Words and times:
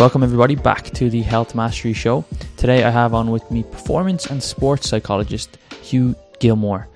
Welcome, 0.00 0.22
everybody, 0.22 0.54
back 0.54 0.84
to 0.92 1.10
the 1.10 1.20
Health 1.20 1.54
Mastery 1.54 1.92
Show. 1.92 2.24
Today, 2.56 2.84
I 2.84 2.88
have 2.88 3.12
on 3.12 3.30
with 3.30 3.50
me 3.50 3.64
performance 3.64 4.24
and 4.24 4.42
sports 4.42 4.88
psychologist 4.88 5.58
Hugh 5.82 6.16
Gilmore. 6.38 6.88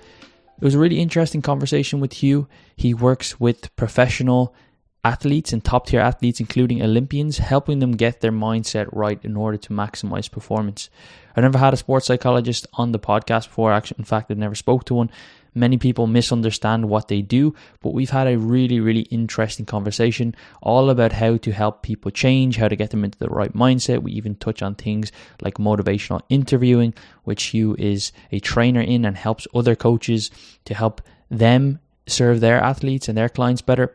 It 0.57 0.65
was 0.65 0.75
a 0.75 0.79
really 0.79 0.99
interesting 0.99 1.43
conversation 1.43 2.01
with 2.01 2.15
Hugh. 2.15 2.49
He 2.77 2.95
works 2.95 3.39
with 3.39 3.77
professional 3.77 4.55
athletes 5.05 5.53
and 5.53 5.63
top 5.63 5.89
tier 5.89 6.01
athletes, 6.01 6.41
including 6.41 6.81
Olympians, 6.81 7.37
helping 7.37 7.81
them 7.81 7.93
get 7.93 8.23
their 8.23 8.33
mindset 8.33 8.89
right 8.91 9.23
in 9.23 9.37
order 9.37 9.59
to 9.59 9.69
maximize 9.69 10.31
performance. 10.31 10.89
I 11.37 11.43
never 11.43 11.59
had 11.59 11.75
a 11.75 11.77
sports 11.77 12.07
psychologist 12.07 12.67
on 12.73 12.93
the 12.93 12.99
podcast 12.99 13.49
before. 13.49 13.71
Actually, 13.71 13.99
in 13.99 14.05
fact, 14.05 14.31
I've 14.31 14.39
never 14.39 14.55
spoke 14.55 14.87
to 14.87 14.95
one. 14.95 15.11
Many 15.55 15.79
people 15.79 16.07
misunderstand 16.07 16.89
what 16.89 17.09
they 17.09 17.23
do, 17.23 17.55
but 17.81 17.95
we've 17.95 18.11
had 18.11 18.27
a 18.27 18.39
really, 18.39 18.81
really 18.81 19.03
interesting 19.03 19.67
conversation 19.67 20.35
all 20.63 20.91
about 20.91 21.13
how 21.13 21.37
to 21.37 21.53
help 21.53 21.83
people 21.83 22.11
change, 22.11 22.57
how 22.57 22.69
to 22.69 22.77
get 22.77 22.91
them 22.91 23.05
into 23.05 23.19
the 23.19 23.29
right 23.29 23.53
mindset. 23.55 24.03
We 24.03 24.13
even 24.13 24.35
touch 24.35 24.63
on 24.63 24.75
things 24.75 25.13
like 25.41 25.55
motivational 25.55 26.23
interviewing, 26.29 26.95
which 27.23 27.45
Hugh 27.45 27.77
is 27.79 28.13
a 28.33 28.41
trainer 28.41 28.81
in 28.81 29.05
and 29.05 29.17
helps 29.17 29.47
other 29.55 29.77
coaches 29.77 30.31
to 30.65 30.75
help 30.75 31.01
them 31.31 31.79
serve 32.07 32.41
their 32.41 32.61
athletes 32.61 33.09
and 33.09 33.17
their 33.17 33.29
clients 33.29 33.63
better. 33.63 33.95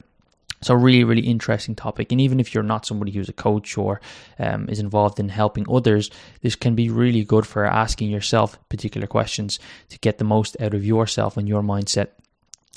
So, 0.61 0.73
really, 0.73 1.03
really 1.03 1.21
interesting 1.21 1.75
topic. 1.75 2.11
And 2.11 2.19
even 2.19 2.39
if 2.39 2.53
you're 2.53 2.63
not 2.63 2.85
somebody 2.85 3.11
who's 3.11 3.29
a 3.29 3.33
coach 3.33 3.77
or 3.77 4.01
um, 4.37 4.67
is 4.69 4.79
involved 4.79 5.19
in 5.19 5.29
helping 5.29 5.65
others, 5.69 6.11
this 6.41 6.55
can 6.55 6.75
be 6.75 6.89
really 6.89 7.23
good 7.23 7.47
for 7.47 7.65
asking 7.65 8.09
yourself 8.09 8.57
particular 8.69 9.07
questions 9.07 9.59
to 9.89 9.99
get 9.99 10.17
the 10.17 10.25
most 10.25 10.57
out 10.59 10.73
of 10.73 10.85
yourself 10.85 11.37
and 11.37 11.47
your 11.47 11.61
mindset. 11.61 12.09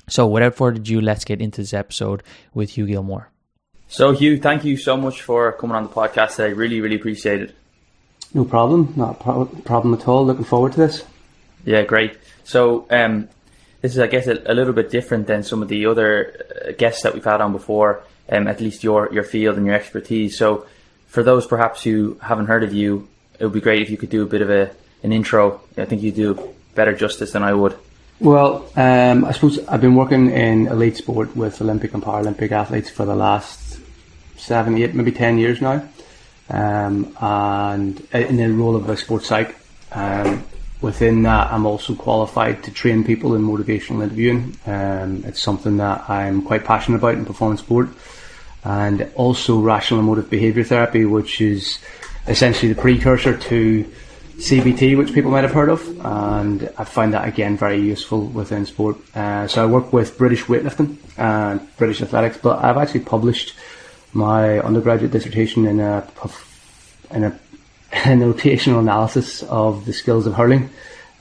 So, 0.08 0.26
without 0.26 0.54
further 0.54 0.80
ado, 0.80 1.00
let's 1.00 1.24
get 1.24 1.40
into 1.40 1.60
this 1.60 1.74
episode 1.74 2.22
with 2.54 2.70
Hugh 2.70 2.86
Gilmore. 2.86 3.30
So, 3.88 4.12
Hugh, 4.12 4.38
thank 4.38 4.64
you 4.64 4.76
so 4.76 4.96
much 4.96 5.22
for 5.22 5.52
coming 5.52 5.76
on 5.76 5.82
the 5.82 5.88
podcast 5.88 6.36
today. 6.36 6.52
Really, 6.52 6.80
really 6.80 6.96
appreciate 6.96 7.42
it. 7.42 7.54
No 8.32 8.44
problem. 8.44 8.94
Not 8.96 9.20
a 9.20 9.22
pro- 9.22 9.44
problem 9.44 9.94
at 9.94 10.08
all. 10.08 10.24
Looking 10.24 10.44
forward 10.44 10.72
to 10.72 10.78
this. 10.78 11.04
Yeah, 11.64 11.82
great. 11.82 12.16
So, 12.44 12.86
um, 12.90 13.28
this 13.82 13.92
is, 13.92 13.98
I 13.98 14.06
guess, 14.06 14.26
a, 14.28 14.40
a, 14.46 14.54
little 14.54 14.72
bit 14.72 14.90
different 14.90 15.26
than 15.26 15.42
some 15.42 15.60
of 15.60 15.68
the 15.68 15.86
other 15.86 16.46
uh, 16.66 16.72
guests 16.72 17.02
that 17.02 17.14
we've 17.14 17.24
had 17.24 17.40
on 17.40 17.52
before, 17.52 18.02
um, 18.28 18.46
at 18.46 18.60
least 18.60 18.82
your, 18.82 19.12
your 19.12 19.24
field 19.24 19.56
and 19.56 19.66
your 19.66 19.74
expertise. 19.74 20.38
So, 20.38 20.66
for 21.08 21.22
those 21.22 21.46
perhaps 21.46 21.82
who 21.82 22.16
haven't 22.22 22.46
heard 22.46 22.64
of 22.64 22.72
you, 22.72 23.06
it 23.38 23.44
would 23.44 23.52
be 23.52 23.60
great 23.60 23.82
if 23.82 23.90
you 23.90 23.98
could 23.98 24.08
do 24.08 24.22
a 24.22 24.26
bit 24.26 24.40
of 24.40 24.50
a, 24.50 24.70
an 25.02 25.12
intro. 25.12 25.60
I 25.76 25.84
think 25.84 26.00
you 26.02 26.12
do 26.12 26.54
better 26.74 26.94
justice 26.94 27.32
than 27.32 27.42
I 27.42 27.52
would. 27.52 27.76
Well, 28.20 28.70
um, 28.76 29.24
I 29.24 29.32
suppose 29.32 29.58
I've 29.66 29.80
been 29.80 29.96
working 29.96 30.30
in 30.30 30.68
elite 30.68 30.96
sport 30.96 31.36
with 31.36 31.60
Olympic 31.60 31.92
and 31.92 32.02
Paralympic 32.02 32.52
athletes 32.52 32.88
for 32.88 33.04
the 33.04 33.16
last 33.16 33.80
seven, 34.36 34.78
eight, 34.78 34.94
maybe 34.94 35.10
ten 35.10 35.38
years 35.38 35.60
now, 35.60 35.86
um, 36.48 37.16
and 37.20 38.00
in 38.12 38.36
the 38.36 38.48
role 38.48 38.76
of 38.76 38.88
a 38.88 38.96
sports 38.96 39.26
psych. 39.26 39.56
Um, 39.90 40.44
within 40.82 41.22
that, 41.22 41.52
I'm 41.52 41.64
also 41.64 41.94
qualified 41.94 42.64
to 42.64 42.70
train 42.70 43.04
people 43.04 43.34
in 43.34 43.42
motivational 43.42 44.02
interviewing. 44.02 44.56
Um, 44.66 45.22
it's 45.24 45.40
something 45.40 45.76
that 45.78 46.10
I'm 46.10 46.42
quite 46.42 46.64
passionate 46.64 46.98
about 46.98 47.14
in 47.14 47.24
performance 47.24 47.60
sport, 47.60 47.88
and 48.64 49.08
also 49.14 49.60
rational 49.60 50.00
emotive 50.00 50.28
behaviour 50.28 50.64
therapy, 50.64 51.04
which 51.04 51.40
is 51.40 51.78
essentially 52.26 52.72
the 52.72 52.80
precursor 52.80 53.36
to 53.36 53.90
CBT, 54.36 54.96
which 54.98 55.14
people 55.14 55.30
might 55.30 55.44
have 55.44 55.52
heard 55.52 55.68
of, 55.68 55.86
and 56.04 56.68
I 56.76 56.84
find 56.84 57.14
that 57.14 57.28
again 57.28 57.56
very 57.56 57.80
useful 57.80 58.26
within 58.26 58.66
sport. 58.66 58.96
Uh, 59.14 59.46
so 59.46 59.62
I 59.62 59.66
work 59.66 59.92
with 59.92 60.18
British 60.18 60.44
weightlifting 60.44 60.96
and 61.16 61.60
British 61.76 62.02
athletics, 62.02 62.38
but 62.42 62.62
I've 62.64 62.76
actually 62.76 63.00
published 63.00 63.54
my 64.12 64.58
undergraduate 64.60 65.12
dissertation 65.12 65.66
in 65.66 65.80
a 65.80 66.06
in 67.12 67.24
a 67.24 67.38
a 67.92 67.96
notational 68.08 68.80
analysis 68.80 69.42
of 69.44 69.84
the 69.84 69.92
skills 69.92 70.26
of 70.26 70.34
hurling. 70.34 70.70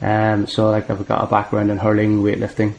Um, 0.02 0.48
so 0.48 0.70
like 0.70 0.90
I've 0.90 1.08
got 1.08 1.24
a 1.24 1.28
background 1.28 1.70
in 1.70 1.78
hurling, 1.78 2.24
weightlifting. 2.24 2.74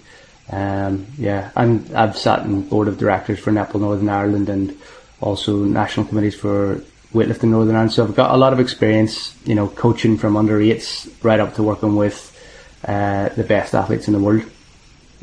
Um, 0.50 1.06
yeah, 1.16 1.50
and 1.56 1.94
I've 1.94 2.16
sat 2.16 2.44
in 2.44 2.68
board 2.68 2.88
of 2.88 2.98
directors 2.98 3.38
for 3.38 3.52
Netball 3.52 3.80
Northern 3.80 4.08
Ireland 4.08 4.48
and 4.48 4.76
also 5.20 5.58
national 5.58 6.06
committees 6.06 6.34
for 6.34 6.82
weightlifting 7.14 7.50
Northern 7.50 7.76
Ireland. 7.76 7.92
So 7.92 8.04
I've 8.04 8.16
got 8.16 8.32
a 8.32 8.36
lot 8.36 8.52
of 8.52 8.60
experience, 8.60 9.36
you 9.44 9.54
know, 9.54 9.68
coaching 9.68 10.18
from 10.18 10.36
under 10.36 10.60
eights 10.60 11.08
right 11.22 11.38
up 11.38 11.54
to 11.54 11.62
working 11.62 11.96
with 11.96 12.28
uh, 12.84 13.28
the 13.30 13.44
best 13.44 13.74
athletes 13.74 14.08
in 14.08 14.14
the 14.14 14.20
world. 14.20 14.42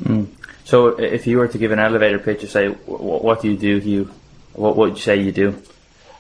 Mm. 0.01 0.27
So 0.63 0.99
if 0.99 1.27
you 1.27 1.37
were 1.37 1.47
to 1.47 1.57
give 1.57 1.71
an 1.71 1.79
elevator 1.79 2.19
pitch 2.19 2.41
to 2.41 2.47
say, 2.47 2.69
what, 2.69 3.23
what 3.23 3.41
do 3.41 3.51
you 3.51 3.57
do, 3.57 3.79
Hugh? 3.79 4.11
What 4.53 4.77
would 4.77 4.91
you 4.91 5.01
say 5.01 5.21
you 5.21 5.31
do? 5.31 5.61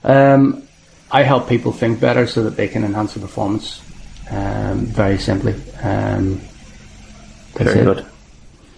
Um, 0.03 0.67
I 1.11 1.23
help 1.23 1.49
people 1.49 1.71
think 1.71 1.99
better 1.99 2.27
so 2.27 2.43
that 2.43 2.55
they 2.55 2.67
can 2.67 2.83
enhance 2.83 3.13
their 3.13 3.21
performance. 3.21 3.81
Um, 4.29 4.85
very 4.85 5.17
simply. 5.17 5.53
Um, 5.81 6.41
very 7.53 7.83
good. 7.83 8.05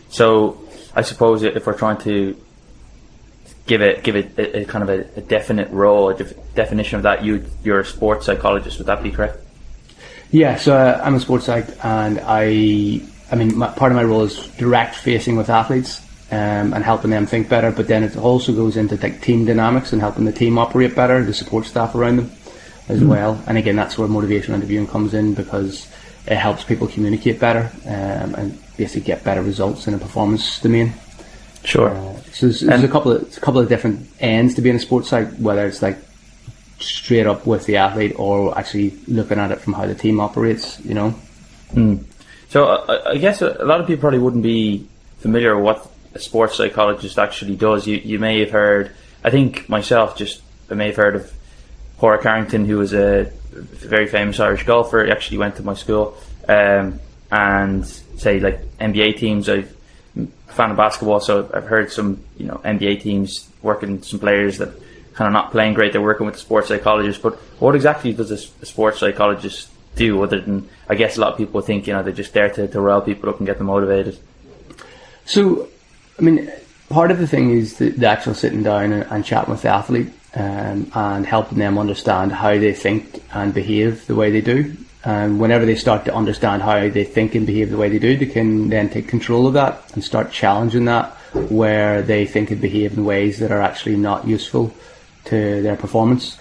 So, 0.09 0.61
I 0.95 1.01
suppose 1.01 1.43
if 1.43 1.65
we're 1.65 1.77
trying 1.77 1.97
to 1.99 2.37
give 3.65 3.81
it 3.81 4.03
give 4.03 4.15
it 4.15 4.37
a, 4.37 4.61
a 4.61 4.65
kind 4.65 4.83
of 4.83 4.89
a, 4.89 5.19
a, 5.19 5.21
definite 5.21 5.69
role, 5.71 6.09
a 6.09 6.15
def- 6.15 6.53
definition 6.55 6.97
of 6.97 7.03
that, 7.03 7.23
you 7.23 7.45
you're 7.63 7.81
a 7.81 7.85
sports 7.85 8.25
psychologist. 8.25 8.77
Would 8.77 8.87
that 8.87 9.03
be 9.03 9.11
correct? 9.11 9.37
Yeah. 10.31 10.55
So 10.55 10.75
uh, 10.75 11.01
I'm 11.03 11.15
a 11.15 11.19
sports 11.19 11.45
psych, 11.45 11.67
and 11.83 12.19
I 12.23 13.01
I 13.29 13.35
mean 13.35 13.57
my, 13.57 13.67
part 13.67 13.91
of 13.91 13.97
my 13.97 14.03
role 14.03 14.23
is 14.23 14.47
direct 14.57 14.95
facing 14.95 15.35
with 15.35 15.49
athletes 15.49 16.01
um, 16.31 16.73
and 16.73 16.83
helping 16.83 17.11
them 17.11 17.25
think 17.25 17.49
better. 17.49 17.71
But 17.71 17.87
then 17.87 18.03
it 18.03 18.15
also 18.17 18.53
goes 18.53 18.77
into 18.77 18.95
like 18.95 19.21
team 19.21 19.45
dynamics 19.45 19.91
and 19.91 20.01
helping 20.01 20.25
the 20.25 20.31
team 20.31 20.57
operate 20.57 20.95
better, 20.95 21.23
the 21.23 21.33
support 21.33 21.65
staff 21.65 21.93
around 21.93 22.17
them 22.17 22.31
as 22.87 23.01
mm. 23.01 23.07
well. 23.07 23.41
And 23.47 23.57
again, 23.57 23.75
that's 23.75 23.97
where 23.97 24.07
motivational 24.07 24.55
interviewing 24.55 24.87
comes 24.87 25.13
in 25.13 25.33
because 25.33 25.87
it 26.27 26.37
helps 26.37 26.63
people 26.63 26.87
communicate 26.87 27.39
better 27.39 27.71
um, 27.85 28.35
and 28.35 28.59
basically 28.77 29.01
get 29.01 29.23
better 29.23 29.41
results 29.41 29.87
in 29.87 29.93
a 29.93 29.97
performance 29.97 30.59
domain. 30.59 30.93
Sure. 31.63 31.89
Uh, 31.89 32.15
so 32.31 32.47
there's, 32.47 32.61
there's 32.61 32.83
a 32.83 32.87
couple 32.87 33.11
of 33.11 33.37
a 33.37 33.39
couple 33.39 33.59
of 33.59 33.69
different 33.69 34.07
ends 34.19 34.55
to 34.55 34.61
being 34.61 34.75
a 34.75 34.79
sports 34.79 35.09
psych, 35.09 35.27
whether 35.35 35.67
it's 35.67 35.81
like 35.81 35.97
straight 36.79 37.27
up 37.27 37.45
with 37.45 37.65
the 37.65 37.77
athlete 37.77 38.13
or 38.17 38.57
actually 38.57 38.91
looking 39.07 39.37
at 39.37 39.51
it 39.51 39.59
from 39.59 39.73
how 39.73 39.85
the 39.85 39.93
team 39.93 40.19
operates. 40.19 40.79
You 40.83 40.95
know. 40.95 41.15
Mm. 41.73 42.03
So 42.49 42.65
uh, 42.65 43.03
I 43.05 43.17
guess 43.17 43.41
a 43.41 43.63
lot 43.63 43.79
of 43.79 43.87
people 43.87 44.01
probably 44.01 44.19
wouldn't 44.19 44.43
be 44.43 44.87
familiar 45.19 45.55
with 45.55 45.63
what 45.63 45.90
a 46.13 46.19
sports 46.19 46.55
psychologist 46.55 47.17
actually 47.17 47.55
does. 47.55 47.87
You 47.87 47.97
you 47.97 48.19
may 48.19 48.39
have 48.39 48.51
heard. 48.51 48.91
I 49.23 49.29
think 49.29 49.69
myself 49.69 50.17
just 50.17 50.41
I 50.69 50.73
may 50.73 50.87
have 50.87 50.95
heard 50.95 51.15
of 51.15 51.33
Padraig 51.97 52.23
Harrington, 52.23 52.65
who 52.65 52.77
was 52.77 52.93
a 52.93 53.31
very 53.51 54.07
famous 54.07 54.39
Irish 54.39 54.63
golfer. 54.63 55.05
He 55.05 55.11
actually 55.11 55.37
went 55.37 55.57
to 55.57 55.63
my 55.63 55.73
school, 55.73 56.17
um, 56.47 56.99
and 57.31 57.85
say 57.85 58.39
like 58.39 58.61
NBA 58.77 59.17
teams. 59.17 59.49
I'm 59.49 59.67
a 60.15 60.53
fan 60.53 60.71
of 60.71 60.77
basketball, 60.77 61.19
so 61.19 61.49
I've 61.53 61.65
heard 61.65 61.91
some 61.91 62.23
you 62.37 62.45
know 62.45 62.61
NBA 62.63 63.01
teams 63.01 63.49
working 63.61 64.01
some 64.01 64.19
players 64.19 64.57
that 64.57 64.69
kind 65.13 65.27
of 65.27 65.33
not 65.33 65.51
playing 65.51 65.73
great. 65.73 65.91
They're 65.91 66.01
working 66.01 66.25
with 66.25 66.35
a 66.35 66.39
sports 66.39 66.67
psychologist. 66.67 67.21
But 67.21 67.35
what 67.59 67.75
exactly 67.75 68.13
does 68.13 68.31
a, 68.31 68.61
a 68.61 68.65
sports 68.65 68.99
psychologist 68.99 69.69
do? 69.95 70.21
Other 70.23 70.41
than 70.41 70.69
I 70.89 70.95
guess 70.95 71.17
a 71.17 71.21
lot 71.21 71.31
of 71.33 71.37
people 71.37 71.61
think 71.61 71.87
you 71.87 71.93
know 71.93 72.03
they're 72.03 72.13
just 72.13 72.33
there 72.33 72.49
to, 72.49 72.67
to 72.67 72.81
rile 72.81 73.01
people 73.01 73.29
up 73.29 73.37
and 73.37 73.47
get 73.47 73.57
them 73.57 73.67
motivated. 73.67 74.19
So 75.25 75.69
I 76.21 76.23
mean, 76.23 76.51
part 76.89 77.09
of 77.09 77.17
the 77.17 77.25
thing 77.25 77.49
is 77.49 77.77
the, 77.77 77.89
the 77.89 78.05
actual 78.05 78.35
sitting 78.35 78.61
down 78.61 78.93
and, 78.93 79.03
and 79.11 79.25
chatting 79.25 79.49
with 79.49 79.63
the 79.63 79.69
athlete 79.69 80.09
um, 80.35 80.91
and 80.93 81.25
helping 81.25 81.57
them 81.57 81.79
understand 81.79 82.31
how 82.31 82.51
they 82.51 82.73
think 82.73 83.23
and 83.33 83.51
behave 83.51 84.05
the 84.05 84.13
way 84.13 84.29
they 84.29 84.41
do. 84.41 84.77
And 85.03 85.39
whenever 85.39 85.65
they 85.65 85.75
start 85.75 86.05
to 86.05 86.13
understand 86.13 86.61
how 86.61 86.89
they 86.89 87.05
think 87.05 87.33
and 87.33 87.47
behave 87.47 87.71
the 87.71 87.77
way 87.77 87.89
they 87.89 87.97
do, 87.97 88.15
they 88.15 88.27
can 88.27 88.69
then 88.69 88.87
take 88.87 89.07
control 89.07 89.47
of 89.47 89.53
that 89.53 89.81
and 89.93 90.03
start 90.03 90.31
challenging 90.31 90.85
that 90.85 91.09
where 91.49 92.03
they 92.03 92.27
think 92.27 92.51
and 92.51 92.61
behave 92.61 92.95
in 92.95 93.03
ways 93.03 93.39
that 93.39 93.51
are 93.51 93.61
actually 93.61 93.95
not 93.95 94.27
useful 94.27 94.71
to 95.25 95.63
their 95.63 95.75
performance. 95.75 96.37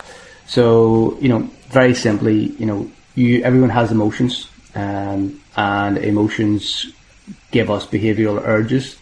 So, 0.47 1.17
you 1.21 1.31
know, 1.31 1.49
very 1.69 1.94
simply, 1.94 2.49
you 2.59 2.67
know, 2.67 2.91
you, 3.15 3.43
everyone 3.44 3.71
has 3.71 3.91
emotions, 3.93 4.47
um, 4.75 5.41
and 5.56 5.97
emotions 5.97 6.93
give 7.50 7.71
us 7.71 7.87
behavioral 7.87 8.43
urges 8.44 9.00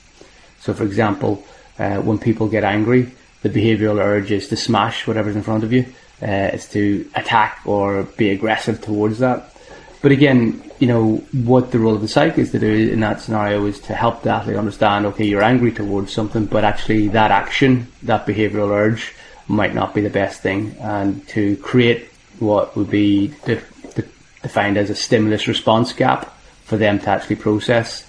so, 0.61 0.75
for 0.75 0.85
example, 0.85 1.45
uh, 1.79 1.97
when 1.97 2.19
people 2.19 2.49
get 2.49 2.65
angry, 2.65 3.11
the 3.43 3.49
behavioural 3.49 4.03
urge 4.03 4.33
is 4.33 4.49
to 4.49 4.57
smash 4.57 5.07
whatever's 5.07 5.37
in 5.37 5.43
front 5.43 5.65
of 5.65 5.73
you. 5.73 5.85
Uh, 6.21 6.51
it's 6.53 6.69
to 6.73 7.09
attack 7.15 7.61
or 7.65 8.03
be 8.17 8.31
aggressive 8.31 8.81
towards 8.81 9.21
that. 9.21 9.55
But 10.03 10.13
again, 10.13 10.63
you 10.79 10.87
know, 10.87 11.17
what 11.33 11.71
the 11.71 11.79
role 11.79 11.95
of 11.95 12.01
the 12.01 12.09
psych 12.09 12.39
is 12.39 12.53
to 12.53 12.59
do 12.59 12.91
in 12.91 13.01
that 13.01 13.21
scenario 13.21 13.65
is 13.67 13.81
to 13.81 13.95
help 13.95 14.23
the 14.23 14.31
athlete 14.31 14.57
understand, 14.57 15.07
okay, 15.07 15.25
you're 15.25 15.43
angry 15.43 15.73
towards 15.73 16.13
something, 16.13 16.47
but 16.47 16.65
actually 16.65 17.09
that 17.09 17.31
action, 17.31 17.89
that 18.03 18.27
behavioural 18.27 18.71
urge 18.71 19.15
might 19.49 19.75
not 19.75 19.95
be 19.95 20.01
the 20.01 20.11
best 20.11 20.41
thing 20.41 20.77
and 20.81 21.27
to 21.29 21.57
create 21.59 22.11
what 22.39 22.77
would 22.77 22.91
be 22.91 23.29
de- 23.45 23.63
de- 23.95 24.05
defined 24.43 24.77
as 24.77 24.91
a 24.91 24.95
stimulus 24.95 25.49
response 25.49 25.93
gap 25.93 26.37
for 26.65 26.77
them 26.77 26.99
to 26.99 27.09
actually 27.09 27.37
process 27.37 28.08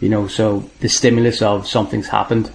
you 0.00 0.08
know, 0.08 0.28
so 0.28 0.70
the 0.80 0.88
stimulus 0.88 1.42
of 1.42 1.66
something's 1.66 2.08
happened, 2.08 2.50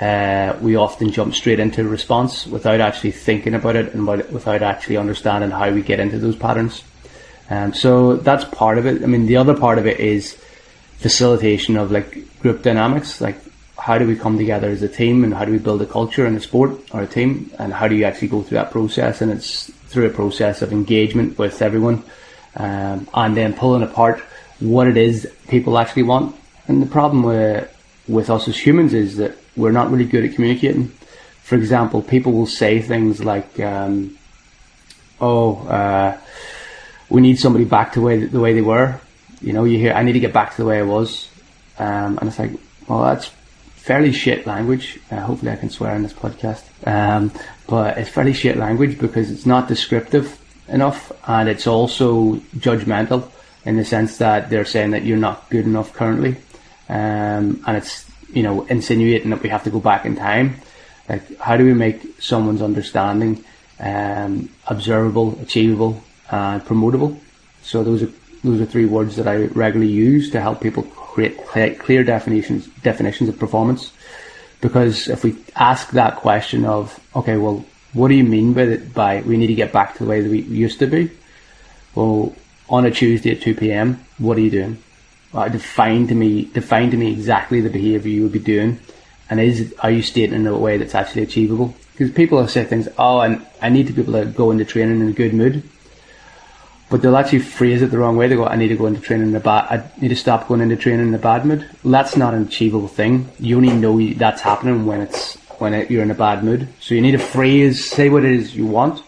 uh, 0.00 0.56
we 0.60 0.76
often 0.76 1.10
jump 1.10 1.34
straight 1.34 1.58
into 1.58 1.84
response 1.84 2.46
without 2.46 2.80
actually 2.80 3.10
thinking 3.10 3.54
about 3.54 3.76
it 3.76 3.94
and 3.94 4.06
without 4.06 4.62
actually 4.62 4.96
understanding 4.96 5.50
how 5.50 5.70
we 5.70 5.82
get 5.82 6.00
into 6.00 6.18
those 6.18 6.36
patterns. 6.36 6.84
Um, 7.50 7.74
so 7.74 8.16
that's 8.16 8.44
part 8.44 8.78
of 8.78 8.86
it. 8.86 9.02
I 9.02 9.06
mean, 9.06 9.26
the 9.26 9.36
other 9.36 9.56
part 9.56 9.78
of 9.78 9.86
it 9.86 9.98
is 9.98 10.34
facilitation 10.98 11.76
of 11.76 11.90
like 11.90 12.38
group 12.40 12.62
dynamics, 12.62 13.20
like 13.20 13.38
how 13.78 13.96
do 13.96 14.06
we 14.06 14.16
come 14.16 14.36
together 14.36 14.68
as 14.68 14.82
a 14.82 14.88
team 14.88 15.24
and 15.24 15.32
how 15.32 15.44
do 15.44 15.52
we 15.52 15.58
build 15.58 15.80
a 15.80 15.86
culture 15.86 16.26
in 16.26 16.34
a 16.36 16.40
sport 16.40 16.72
or 16.92 17.02
a 17.02 17.06
team 17.06 17.50
and 17.58 17.72
how 17.72 17.88
do 17.88 17.94
you 17.94 18.04
actually 18.04 18.28
go 18.28 18.42
through 18.42 18.56
that 18.56 18.70
process 18.70 19.22
and 19.22 19.30
it's 19.30 19.70
through 19.88 20.06
a 20.06 20.10
process 20.10 20.62
of 20.62 20.72
engagement 20.72 21.38
with 21.38 21.62
everyone 21.62 22.02
um, 22.56 23.08
and 23.14 23.36
then 23.36 23.54
pulling 23.54 23.82
apart 23.82 24.20
what 24.58 24.88
it 24.88 24.96
is 24.96 25.30
people 25.46 25.78
actually 25.78 26.02
want 26.02 26.34
and 26.68 26.82
the 26.82 26.86
problem 26.86 27.22
with 27.22 27.74
with 28.08 28.30
us 28.30 28.48
as 28.48 28.56
humans 28.58 28.94
is 28.94 29.16
that 29.16 29.36
we're 29.56 29.72
not 29.72 29.90
really 29.90 30.04
good 30.04 30.24
at 30.24 30.34
communicating 30.34 30.88
for 31.42 31.56
example 31.56 32.00
people 32.00 32.32
will 32.32 32.46
say 32.46 32.80
things 32.80 33.24
like 33.24 33.58
um, 33.60 34.16
oh 35.20 35.56
uh, 35.68 36.16
we 37.08 37.20
need 37.20 37.38
somebody 37.38 37.64
back 37.64 37.92
to 37.92 38.00
the 38.00 38.06
way, 38.06 38.24
the 38.24 38.40
way 38.40 38.52
they 38.52 38.62
were 38.62 38.98
you 39.40 39.52
know 39.52 39.64
you 39.64 39.78
hear 39.78 39.92
I 39.92 40.02
need 40.02 40.12
to 40.12 40.20
get 40.20 40.32
back 40.32 40.52
to 40.52 40.62
the 40.62 40.68
way 40.68 40.78
I 40.78 40.82
was 40.82 41.28
um, 41.78 42.18
and 42.18 42.28
it's 42.28 42.38
like 42.38 42.52
well 42.86 43.02
that's 43.02 43.30
fairly 43.88 44.12
shit 44.12 44.46
language. 44.46 45.00
Uh, 45.10 45.16
hopefully, 45.20 45.50
I 45.50 45.56
can 45.56 45.70
swear 45.70 45.96
in 45.96 46.02
this 46.02 46.12
podcast. 46.12 46.62
Um, 46.86 47.32
but 47.66 47.96
it's 47.96 48.10
fairly 48.10 48.34
shit 48.34 48.58
language 48.58 48.98
because 48.98 49.30
it's 49.30 49.46
not 49.46 49.66
descriptive 49.66 50.38
enough, 50.68 51.10
and 51.26 51.48
it's 51.48 51.66
also 51.66 52.34
judgmental 52.66 53.30
in 53.64 53.78
the 53.78 53.86
sense 53.86 54.18
that 54.18 54.50
they're 54.50 54.66
saying 54.66 54.90
that 54.90 55.04
you're 55.04 55.16
not 55.16 55.48
good 55.48 55.64
enough 55.64 55.94
currently, 55.94 56.36
um, 56.88 57.62
and 57.66 57.76
it's 57.76 58.04
you 58.32 58.42
know 58.42 58.64
insinuating 58.66 59.30
that 59.30 59.42
we 59.42 59.48
have 59.48 59.64
to 59.64 59.70
go 59.70 59.80
back 59.80 60.04
in 60.04 60.16
time. 60.16 60.56
Like, 61.08 61.38
how 61.38 61.56
do 61.56 61.64
we 61.64 61.74
make 61.74 62.20
someone's 62.20 62.62
understanding 62.62 63.42
um, 63.80 64.50
observable, 64.66 65.38
achievable, 65.40 66.02
and 66.30 66.62
promotable? 66.62 67.18
So 67.62 67.82
those 67.82 68.02
are 68.02 68.10
those 68.44 68.60
are 68.60 68.66
three 68.66 68.86
words 68.86 69.16
that 69.16 69.26
I 69.26 69.46
regularly 69.46 69.92
use 69.92 70.30
to 70.30 70.40
help 70.40 70.60
people 70.60 70.82
create 70.82 71.78
clear 71.78 72.04
definitions 72.04 72.68
definitions 72.82 73.28
of 73.28 73.38
performance. 73.38 73.92
Because 74.60 75.08
if 75.08 75.22
we 75.22 75.36
ask 75.54 75.90
that 75.92 76.16
question 76.16 76.64
of, 76.64 76.98
okay, 77.14 77.36
well, 77.36 77.64
what 77.92 78.08
do 78.08 78.14
you 78.14 78.24
mean 78.24 78.52
by 78.52 78.76
by 78.76 79.22
we 79.22 79.36
need 79.36 79.46
to 79.48 79.54
get 79.54 79.72
back 79.72 79.96
to 79.96 80.04
the 80.04 80.10
way 80.10 80.20
that 80.20 80.30
we 80.30 80.40
used 80.42 80.78
to 80.80 80.86
be? 80.86 81.10
Well, 81.94 82.34
on 82.68 82.84
a 82.84 82.90
Tuesday 82.90 83.32
at 83.32 83.40
two 83.40 83.54
p.m., 83.54 84.04
what 84.18 84.36
are 84.36 84.40
you 84.40 84.50
doing? 84.50 84.78
Define 85.32 86.06
to 86.08 86.14
me, 86.14 86.44
define 86.46 86.90
to 86.90 86.96
me 86.96 87.12
exactly 87.12 87.60
the 87.60 87.70
behaviour 87.70 88.10
you 88.10 88.22
would 88.22 88.32
be 88.32 88.38
doing, 88.38 88.80
and 89.28 89.40
is 89.40 89.74
are 89.80 89.90
you 89.90 90.02
stating 90.02 90.34
in 90.34 90.46
a 90.46 90.56
way 90.56 90.78
that's 90.78 90.94
actually 90.94 91.22
achievable? 91.22 91.74
Because 91.92 92.12
people 92.12 92.40
have 92.40 92.50
said 92.50 92.68
things, 92.68 92.88
oh, 92.98 93.20
and 93.20 93.44
I 93.60 93.68
need 93.68 93.88
to 93.88 93.92
be 93.92 94.02
able 94.02 94.12
to 94.14 94.24
go 94.24 94.50
into 94.50 94.64
training 94.64 95.00
in 95.00 95.08
a 95.08 95.12
good 95.12 95.34
mood 95.34 95.62
but 96.90 97.02
they'll 97.02 97.16
actually 97.16 97.40
phrase 97.40 97.82
it 97.82 97.90
the 97.90 97.98
wrong 97.98 98.16
way. 98.16 98.28
They 98.28 98.36
go, 98.36 98.46
I 98.46 98.56
need 98.56 98.68
to 98.68 98.76
go 98.76 98.86
into 98.86 99.00
training 99.00 99.28
in 99.28 99.36
a 99.36 99.40
bad, 99.40 99.66
I 99.70 100.00
need 100.00 100.08
to 100.08 100.16
stop 100.16 100.48
going 100.48 100.60
into 100.60 100.76
training 100.76 101.08
in 101.08 101.14
a 101.14 101.18
bad 101.18 101.44
mood. 101.44 101.68
That's 101.84 102.16
not 102.16 102.34
an 102.34 102.44
achievable 102.44 102.88
thing. 102.88 103.28
You 103.38 103.56
only 103.56 103.72
know 103.72 104.00
that's 104.14 104.40
happening 104.40 104.86
when 104.86 105.02
it's, 105.02 105.36
when 105.58 105.74
it, 105.74 105.90
you're 105.90 106.02
in 106.02 106.10
a 106.10 106.14
bad 106.14 106.44
mood. 106.44 106.68
So 106.80 106.94
you 106.94 107.02
need 107.02 107.12
to 107.12 107.18
phrase, 107.18 107.90
say 107.90 108.08
what 108.08 108.24
it 108.24 108.32
is 108.32 108.56
you 108.56 108.66
want 108.66 109.02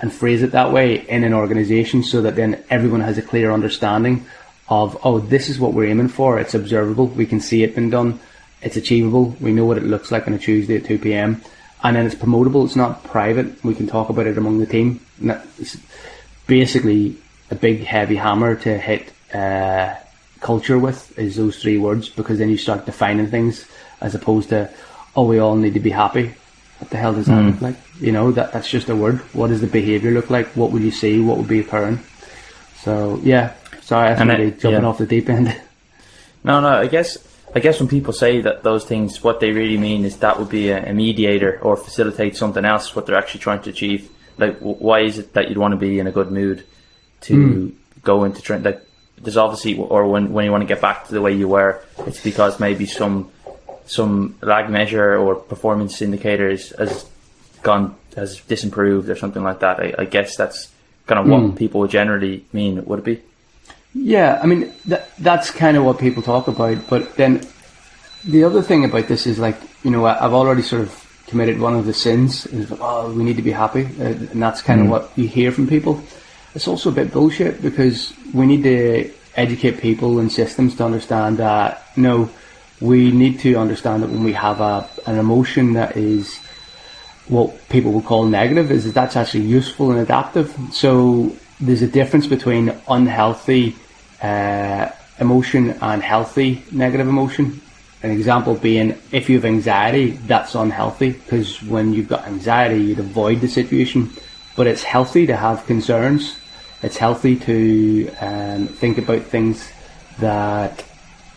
and 0.00 0.12
phrase 0.12 0.42
it 0.42 0.52
that 0.52 0.72
way 0.72 1.06
in 1.08 1.24
an 1.24 1.34
organization 1.34 2.02
so 2.02 2.22
that 2.22 2.36
then 2.36 2.62
everyone 2.70 3.00
has 3.00 3.18
a 3.18 3.22
clear 3.22 3.50
understanding 3.50 4.26
of, 4.68 4.98
oh, 5.04 5.18
this 5.20 5.48
is 5.48 5.58
what 5.58 5.72
we're 5.72 5.86
aiming 5.86 6.08
for. 6.08 6.38
It's 6.38 6.54
observable. 6.54 7.06
We 7.06 7.26
can 7.26 7.40
see 7.40 7.62
it 7.62 7.74
being 7.74 7.90
done. 7.90 8.20
It's 8.62 8.76
achievable. 8.76 9.36
We 9.40 9.52
know 9.52 9.64
what 9.64 9.78
it 9.78 9.84
looks 9.84 10.10
like 10.10 10.26
on 10.26 10.34
a 10.34 10.38
Tuesday 10.38 10.76
at 10.76 10.84
2 10.84 10.98
p.m. 10.98 11.42
And 11.82 11.96
then 11.96 12.06
it's 12.06 12.14
promotable. 12.14 12.64
It's 12.64 12.76
not 12.76 13.04
private. 13.04 13.62
We 13.64 13.74
can 13.74 13.86
talk 13.86 14.08
about 14.08 14.26
it 14.26 14.38
among 14.38 14.58
the 14.58 14.66
team. 14.66 15.00
basically 16.46 17.16
a 17.50 17.54
big 17.54 17.84
heavy 17.84 18.16
hammer 18.16 18.56
to 18.56 18.78
hit 18.78 19.12
uh, 19.32 19.94
culture 20.40 20.78
with 20.78 21.16
is 21.18 21.36
those 21.36 21.60
three 21.60 21.78
words 21.78 22.08
because 22.08 22.38
then 22.38 22.48
you 22.48 22.58
start 22.58 22.86
defining 22.86 23.26
things 23.26 23.66
as 24.00 24.14
opposed 24.14 24.48
to 24.50 24.70
oh 25.14 25.24
we 25.24 25.38
all 25.38 25.56
need 25.56 25.74
to 25.74 25.80
be 25.80 25.90
happy 25.90 26.34
what 26.78 26.90
the 26.90 26.96
hell 26.96 27.14
does 27.14 27.26
that 27.26 27.42
mm. 27.42 27.52
look 27.52 27.60
like 27.60 27.76
you 28.00 28.12
know 28.12 28.30
that 28.30 28.52
that's 28.52 28.68
just 28.68 28.88
a 28.88 28.96
word 28.96 29.18
what 29.32 29.48
does 29.48 29.60
the 29.60 29.66
behavior 29.66 30.10
look 30.10 30.30
like 30.30 30.46
what 30.48 30.70
would 30.70 30.82
you 30.82 30.90
see 30.90 31.20
what 31.20 31.38
would 31.38 31.48
be 31.48 31.60
occurring 31.60 31.98
so 32.76 33.18
yeah 33.22 33.54
sorry 33.86 34.10
I'm 34.10 34.28
really 34.28 34.50
jumping 34.50 34.82
yeah. 34.82 34.88
off 34.88 34.98
the 34.98 35.06
deep 35.06 35.28
end 35.28 35.46
no 36.44 36.60
no 36.60 36.68
I 36.68 36.86
guess 36.86 37.18
I 37.54 37.60
guess 37.60 37.80
when 37.80 37.88
people 37.88 38.12
say 38.12 38.42
that 38.42 38.62
those 38.62 38.84
things 38.84 39.24
what 39.24 39.40
they 39.40 39.50
really 39.52 39.78
mean 39.78 40.04
is 40.04 40.18
that 40.18 40.38
would 40.38 40.50
be 40.50 40.68
a, 40.70 40.90
a 40.90 40.92
mediator 40.92 41.58
or 41.62 41.76
facilitate 41.76 42.36
something 42.36 42.64
else 42.64 42.94
what 42.94 43.06
they're 43.06 43.16
actually 43.18 43.40
trying 43.40 43.62
to 43.62 43.70
achieve 43.70 44.10
like 44.38 44.58
why 44.58 45.00
is 45.00 45.18
it 45.18 45.32
that 45.32 45.48
you'd 45.48 45.58
want 45.58 45.72
to 45.72 45.78
be 45.78 45.98
in 45.98 46.06
a 46.06 46.12
good 46.12 46.30
mood 46.30 46.64
to 47.22 47.34
mm. 47.34 47.74
go 48.02 48.24
into 48.24 48.42
training. 48.42 48.64
Like 48.64 48.82
there's 49.18 49.36
obviously, 49.36 49.76
or 49.76 50.06
when 50.06 50.32
when 50.32 50.44
you 50.44 50.52
want 50.52 50.62
to 50.62 50.66
get 50.66 50.80
back 50.80 51.06
to 51.06 51.14
the 51.14 51.22
way 51.22 51.32
you 51.32 51.48
were, 51.48 51.82
it's 52.06 52.22
because 52.22 52.60
maybe 52.60 52.86
some 52.86 53.30
some 53.86 54.36
lag 54.42 54.68
measure 54.70 55.16
or 55.16 55.36
performance 55.36 56.02
indicators 56.02 56.70
has 56.76 57.06
gone 57.62 57.96
has 58.16 58.40
disimproved 58.40 59.08
or 59.08 59.16
something 59.16 59.42
like 59.42 59.60
that. 59.60 59.80
I, 59.80 59.94
I 59.98 60.04
guess 60.04 60.36
that's 60.36 60.70
kind 61.06 61.20
of 61.20 61.26
what 61.26 61.40
mm. 61.40 61.56
people 61.56 61.80
would 61.80 61.90
generally 61.90 62.44
mean. 62.52 62.84
Would 62.84 63.00
it 63.00 63.04
be? 63.04 63.22
Yeah, 63.94 64.38
I 64.42 64.46
mean 64.46 64.72
that 64.86 65.16
that's 65.18 65.50
kind 65.50 65.76
of 65.76 65.84
what 65.84 65.98
people 65.98 66.22
talk 66.22 66.48
about. 66.48 66.88
But 66.88 67.16
then 67.16 67.46
the 68.24 68.44
other 68.44 68.62
thing 68.62 68.84
about 68.84 69.08
this 69.08 69.26
is 69.26 69.38
like 69.38 69.56
you 69.82 69.90
know 69.90 70.04
I've 70.06 70.34
already 70.34 70.62
sort 70.62 70.82
of 70.82 71.02
committed 71.26 71.58
one 71.58 71.74
of 71.74 71.86
the 71.86 71.94
sins 71.94 72.46
is 72.46 72.72
oh 72.80 73.12
we 73.12 73.24
need 73.24 73.36
to 73.36 73.42
be 73.42 73.52
happy, 73.52 73.88
and 73.98 74.42
that's 74.42 74.62
kind 74.62 74.80
mm. 74.80 74.84
of 74.84 74.90
what 74.90 75.10
you 75.16 75.26
hear 75.26 75.50
from 75.50 75.66
people 75.66 76.02
it's 76.56 76.66
also 76.66 76.88
a 76.88 76.92
bit 76.92 77.12
bullshit 77.12 77.60
because 77.60 78.14
we 78.32 78.46
need 78.46 78.62
to 78.62 79.12
educate 79.36 79.78
people 79.78 80.18
and 80.18 80.32
systems 80.32 80.74
to 80.74 80.84
understand 80.84 81.36
that 81.36 81.82
no, 81.98 82.30
we 82.80 83.10
need 83.10 83.38
to 83.40 83.56
understand 83.56 84.02
that 84.02 84.08
when 84.08 84.24
we 84.24 84.32
have 84.32 84.62
a 84.62 84.88
an 85.06 85.18
emotion 85.18 85.74
that 85.74 85.98
is 85.98 86.38
what 87.28 87.68
people 87.68 87.92
would 87.92 88.06
call 88.06 88.24
negative 88.24 88.72
is 88.72 88.84
that 88.84 88.94
that's 88.94 89.16
actually 89.16 89.44
useful 89.44 89.90
and 89.90 90.00
adaptive. 90.00 90.56
So 90.72 91.36
there's 91.60 91.82
a 91.82 91.88
difference 91.88 92.26
between 92.26 92.74
unhealthy 92.88 93.76
uh, 94.22 94.90
emotion 95.18 95.70
and 95.80 96.02
healthy 96.02 96.62
negative 96.70 97.08
emotion. 97.08 97.60
An 98.02 98.10
example 98.10 98.54
being 98.54 98.96
if 99.10 99.28
you 99.28 99.36
have 99.36 99.44
anxiety, 99.44 100.10
that's 100.10 100.54
unhealthy 100.54 101.12
because 101.12 101.62
when 101.62 101.92
you've 101.92 102.08
got 102.08 102.26
anxiety, 102.26 102.82
you'd 102.82 102.98
avoid 102.98 103.40
the 103.40 103.48
situation. 103.48 104.10
But 104.54 104.66
it's 104.66 104.82
healthy 104.82 105.26
to 105.26 105.36
have 105.36 105.66
concerns 105.66 106.36
it's 106.82 106.98
healthy 106.98 107.36
to 107.36 108.08
um, 108.20 108.66
think 108.66 108.98
about 108.98 109.22
things 109.22 109.70
that 110.18 110.84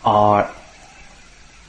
are. 0.04 0.52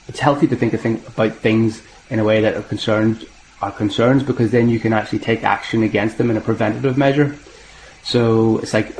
It's 0.08 0.18
healthy 0.18 0.48
to 0.48 0.56
think, 0.56 0.78
think 0.80 1.06
about 1.06 1.34
things 1.36 1.80
in 2.08 2.18
a 2.18 2.24
way 2.24 2.40
that 2.40 2.56
are 2.56 2.62
concerned 2.62 3.26
are 3.62 3.70
concerns 3.70 4.22
because 4.22 4.50
then 4.50 4.68
you 4.68 4.80
can 4.80 4.92
actually 4.92 5.20
take 5.20 5.44
action 5.44 5.82
against 5.82 6.18
them 6.18 6.30
in 6.30 6.36
a 6.36 6.40
preventative 6.40 6.98
measure. 6.98 7.36
So 8.02 8.58
it's 8.58 8.74
like, 8.74 8.92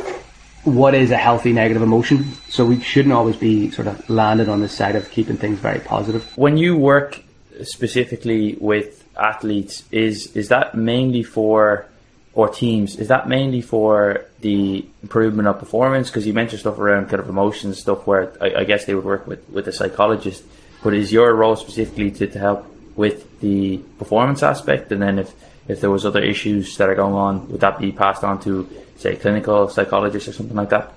what 0.65 0.95
is 0.95 1.11
a 1.11 1.17
healthy 1.17 1.53
negative 1.53 1.83
emotion? 1.83 2.25
So 2.49 2.65
we 2.65 2.81
shouldn't 2.81 3.15
always 3.15 3.37
be 3.37 3.71
sort 3.71 3.89
of 3.89 4.09
landed 4.11 4.49
on 4.49 4.61
the 4.61 4.69
side 4.69 4.97
of 4.97 5.11
keeping 5.11 5.37
things 5.37 5.59
very 5.59 5.81
positive. 5.81 6.37
When 6.37 6.57
you 6.57 6.77
work 6.77 7.23
specifically 7.63 8.57
with 8.61 9.05
athletes, 9.17 9.85
is 9.91 10.35
is 10.37 10.49
that 10.49 10.75
mainly 10.75 11.23
for 11.23 11.87
or 12.33 12.49
teams, 12.49 12.97
is 12.97 13.09
that 13.09 13.29
mainly 13.29 13.61
for 13.61 14.25
the 14.41 14.87
improvement 15.03 15.49
of 15.49 15.59
performance? 15.59 16.09
Because 16.09 16.27
you 16.27 16.33
mentioned 16.33 16.61
stuff 16.61 16.79
around 16.79 17.09
kind 17.09 17.21
of 17.21 17.29
emotions 17.29 17.81
stuff 17.81 18.07
where 18.07 18.33
I, 18.41 18.61
I, 18.61 18.65
guess 18.65 18.85
they 18.85 18.95
would 18.95 19.05
work 19.05 19.27
with, 19.27 19.49
with 19.51 19.67
a 19.67 19.73
psychologist. 19.73 20.45
But 20.83 20.95
is 20.95 21.13
your 21.13 21.35
role 21.35 21.57
specifically 21.57 22.11
to, 22.13 22.27
to 22.29 22.39
help 22.39 22.67
with 22.97 23.41
the 23.41 23.79
performance 23.99 24.43
aspect? 24.43 24.93
And 24.93 25.03
then 25.03 25.19
if, 25.19 25.33
if 25.69 25.81
there 25.81 25.91
was 25.91 26.05
other 26.05 26.23
issues 26.23 26.77
that 26.77 26.89
are 26.89 26.95
going 26.95 27.15
on, 27.15 27.49
would 27.51 27.61
that 27.61 27.79
be 27.79 27.93
passed 27.93 28.25
on 28.25 28.41
to, 28.43 28.69
say, 28.97 29.17
clinical 29.17 29.69
psychologist 29.69 30.29
or 30.29 30.33
something 30.33 30.57
like 30.57 30.71
that? 30.71 30.93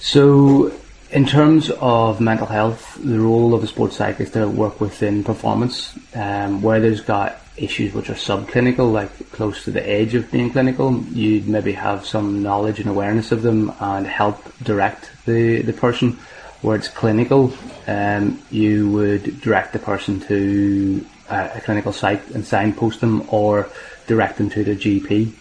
So, 0.00 0.72
in 1.10 1.26
terms 1.26 1.70
of 1.80 2.20
mental 2.20 2.46
health, 2.46 2.98
the 3.02 3.18
role 3.18 3.54
of 3.54 3.64
a 3.64 3.66
sports 3.66 3.96
psychologist 3.96 4.36
is 4.36 4.42
to 4.42 4.48
work 4.48 4.80
within 4.80 5.24
performance, 5.24 5.98
um, 6.14 6.62
where 6.62 6.80
there's 6.80 7.00
got 7.00 7.40
issues 7.56 7.92
which 7.92 8.10
are 8.10 8.14
subclinical, 8.14 8.92
like 8.92 9.32
close 9.32 9.64
to 9.64 9.70
the 9.70 9.86
edge 9.88 10.14
of 10.14 10.30
being 10.30 10.50
clinical, 10.50 11.02
you'd 11.12 11.48
maybe 11.48 11.72
have 11.72 12.06
some 12.06 12.42
knowledge 12.42 12.80
and 12.80 12.88
awareness 12.88 13.32
of 13.32 13.42
them 13.42 13.72
and 13.80 14.06
help 14.06 14.52
direct 14.62 15.10
the, 15.26 15.62
the 15.62 15.72
person. 15.72 16.18
Where 16.62 16.76
it's 16.76 16.88
clinical, 16.88 17.52
um, 17.86 18.42
you 18.50 18.90
would 18.90 19.40
direct 19.40 19.72
the 19.72 19.78
person 19.78 20.20
to 20.20 21.06
a, 21.30 21.50
a 21.56 21.60
clinical 21.60 21.92
psych 21.92 22.22
and 22.34 22.44
signpost 22.44 23.00
them 23.00 23.26
or 23.28 23.68
direct 24.06 24.38
them 24.38 24.50
to 24.50 24.64
their 24.64 24.74
GP. 24.74 25.32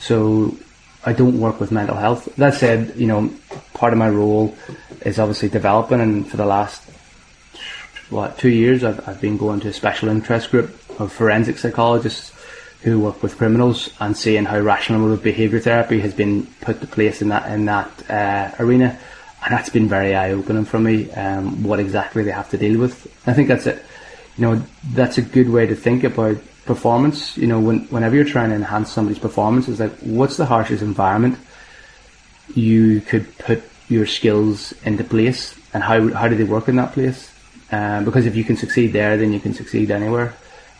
So 0.00 0.56
I 1.04 1.12
don't 1.12 1.38
work 1.38 1.60
with 1.60 1.70
mental 1.70 1.96
health. 1.96 2.28
That 2.36 2.54
said, 2.54 2.94
you 2.96 3.06
know, 3.06 3.32
part 3.74 3.92
of 3.92 3.98
my 3.98 4.08
role 4.08 4.56
is 5.02 5.18
obviously 5.18 5.48
developing 5.48 6.00
and 6.00 6.28
for 6.28 6.36
the 6.36 6.46
last 6.46 6.82
what 8.10 8.38
two 8.38 8.48
years, 8.48 8.84
I've, 8.84 9.08
I've 9.08 9.20
been 9.20 9.36
going 9.36 9.60
to 9.60 9.68
a 9.68 9.72
special 9.72 10.08
interest 10.08 10.50
group 10.50 10.70
of 11.00 11.12
forensic 11.12 11.58
psychologists 11.58 12.32
who 12.82 13.00
work 13.00 13.22
with 13.22 13.36
criminals 13.36 13.90
and 14.00 14.16
seeing 14.16 14.44
how 14.44 14.60
rational 14.60 15.00
emotive 15.00 15.24
behaviour 15.24 15.58
therapy 15.58 16.00
has 16.00 16.14
been 16.14 16.46
put 16.60 16.80
to 16.80 16.86
place 16.86 17.20
in 17.20 17.28
that 17.28 17.50
in 17.50 17.64
that 17.64 18.10
uh, 18.10 18.62
arena, 18.62 18.98
and 19.46 19.54
that's 19.54 19.70
been 19.70 19.88
very 19.88 20.14
eye 20.14 20.32
opening 20.32 20.64
for 20.64 20.80
me. 20.80 21.10
Um, 21.12 21.62
what 21.62 21.78
exactly 21.78 22.24
they 22.24 22.32
have 22.32 22.50
to 22.50 22.58
deal 22.58 22.80
with. 22.80 23.06
I 23.28 23.32
think 23.32 23.46
that's 23.46 23.66
it. 23.66 23.82
You 24.36 24.42
know, 24.42 24.62
that's 24.92 25.18
a 25.18 25.22
good 25.22 25.48
way 25.48 25.66
to 25.66 25.76
think 25.76 26.02
about 26.02 26.36
performance. 26.64 27.38
You 27.38 27.46
know, 27.46 27.60
when, 27.60 27.86
whenever 27.86 28.16
you're 28.16 28.24
trying 28.24 28.50
to 28.50 28.56
enhance 28.56 28.90
somebody's 28.90 29.20
performance, 29.20 29.68
is 29.68 29.78
like, 29.78 29.96
what's 30.00 30.36
the 30.36 30.46
harshest 30.46 30.82
environment 30.82 31.38
you 32.54 33.00
could 33.02 33.38
put 33.38 33.62
your 33.88 34.04
skills 34.04 34.74
into 34.84 35.04
place, 35.04 35.56
and 35.72 35.82
how 35.82 36.12
how 36.12 36.26
do 36.26 36.34
they 36.34 36.44
work 36.44 36.68
in 36.68 36.76
that 36.76 36.92
place? 36.92 37.30
Um, 37.70 38.04
because 38.04 38.26
if 38.26 38.34
you 38.34 38.42
can 38.42 38.56
succeed 38.56 38.92
there, 38.92 39.16
then 39.16 39.32
you 39.32 39.38
can 39.38 39.54
succeed 39.54 39.92
anywhere. 39.92 40.34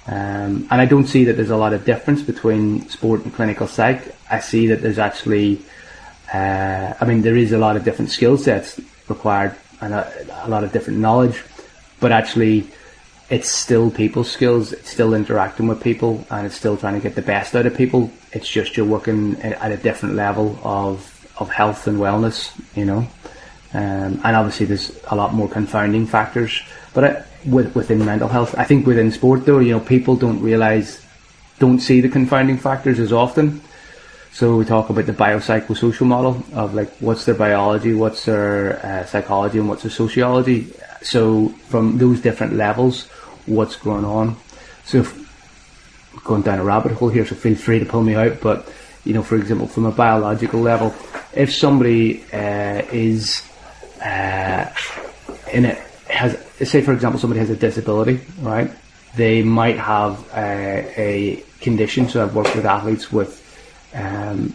Um, 0.09 0.69
and 0.71 0.81
I 0.81 0.87
don't 0.87 1.07
see 1.07 1.25
that 1.25 1.35
there's 1.37 1.51
a 1.51 1.57
lot 1.57 1.73
of 1.73 1.85
difference 1.85 2.23
between 2.23 2.89
sport 2.89 3.25
and 3.25 3.35
clinical 3.35 3.67
psych. 3.67 4.15
I 4.31 4.41
see 4.41 4.69
that 4.69 4.83
there's 4.83 4.99
actually, 4.99 5.61
uh, 6.33 6.95
I 7.01 7.05
mean, 7.05 7.23
there 7.23 7.37
is 7.37 7.53
a 7.53 7.59
lot 7.59 7.77
of 7.77 7.85
different 7.85 8.11
skill 8.11 8.37
sets 8.37 8.81
required 9.09 9.55
and 9.81 9.95
a, 9.95 10.45
a, 10.47 10.49
lot 10.49 10.65
of 10.65 10.73
different 10.73 10.99
knowledge, 10.99 11.45
but 12.01 12.13
actually, 12.13 12.67
it's 13.29 13.51
still 13.51 13.91
people 13.91 14.25
skills. 14.25 14.73
It's 14.73 14.91
still 14.91 15.15
interacting 15.15 15.69
with 15.69 15.83
people, 15.83 16.25
and 16.31 16.47
it's 16.47 16.55
still 16.55 16.77
trying 16.77 16.95
to 16.95 17.01
get 17.01 17.15
the 17.15 17.23
best 17.23 17.55
out 17.55 17.67
of 17.67 17.77
people. 17.77 18.11
It's 18.33 18.49
just 18.49 18.77
you're 18.77 18.87
working 18.87 19.41
at 19.43 19.73
a 19.73 19.77
different 19.77 20.15
level 20.15 20.59
of 20.63 21.13
of 21.39 21.51
health 21.51 21.87
and 21.87 21.99
wellness, 21.99 22.53
you 22.77 22.85
know. 22.85 23.07
Um, 23.75 24.21
and 24.25 24.37
obviously, 24.37 24.67
there's 24.67 24.99
a 25.09 25.17
lot 25.17 25.35
more 25.35 25.49
confounding 25.49 26.07
factors. 26.07 26.63
But 26.95 27.05
I, 27.05 27.25
with, 27.47 27.75
within 27.75 28.05
mental 28.05 28.29
health. 28.29 28.55
I 28.59 28.65
think 28.65 28.87
within 28.87 29.11
sport, 29.11 29.47
though, 29.47 29.61
you 29.61 29.73
know, 29.73 29.81
people 29.81 30.17
don't 30.17 30.41
realise, 30.41 31.05
don't 31.59 31.81
see 31.81 32.01
the 32.01 32.09
confounding 32.09 32.59
factors 32.59 32.99
as 32.99 33.13
often. 33.13 33.61
So 34.37 34.55
we 34.55 34.67
talk 34.67 34.91
about 34.91 35.07
the 35.07 35.15
biopsychosocial 35.15 36.07
model 36.07 36.45
of 36.53 36.75
like 36.75 36.91
what's 36.99 37.25
their 37.25 37.35
biology, 37.35 37.95
what's 37.95 38.27
their 38.27 38.85
uh, 38.85 39.07
psychology, 39.07 39.59
and 39.59 39.67
what's 39.67 39.85
their 39.85 39.91
sociology. 39.91 40.75
So 41.01 41.49
from 41.71 41.97
those 41.97 42.21
different 42.21 42.53
levels, 42.53 43.07
what's 43.47 43.77
going 43.77 44.05
on. 44.05 44.37
So 44.85 44.99
if, 44.99 46.23
going 46.23 46.43
down 46.43 46.59
a 46.59 46.65
rabbit 46.65 46.93
hole 46.93 47.09
here, 47.09 47.25
so 47.25 47.35
feel 47.35 47.57
free 47.57 47.79
to 47.79 47.87
pull 47.87 48.03
me 48.03 48.15
out. 48.15 48.43
But 48.43 48.71
you 49.05 49.15
know, 49.15 49.23
for 49.23 49.37
example, 49.37 49.69
from 49.69 49.87
a 49.87 49.91
biological 49.91 50.61
level, 50.61 50.95
if 51.33 51.51
somebody 51.51 52.23
uh, 52.31 52.83
is 52.93 53.41
uh, 54.05 54.71
in 55.51 55.65
a 55.65 55.75
has 56.11 56.37
say 56.63 56.83
for 56.83 56.93
example 56.93 57.19
somebody 57.19 57.41
has 57.41 57.49
a 57.49 57.57
disability, 57.57 58.21
right? 58.43 58.71
They 59.15 59.43
might 59.43 59.79
have 59.79 60.23
a, 60.35 60.93
a 60.99 61.45
condition. 61.63 62.11
So 62.11 62.23
I've 62.23 62.35
worked 62.35 62.55
with 62.55 62.67
athletes 62.67 63.11
with 63.11 63.46
um, 63.97 64.55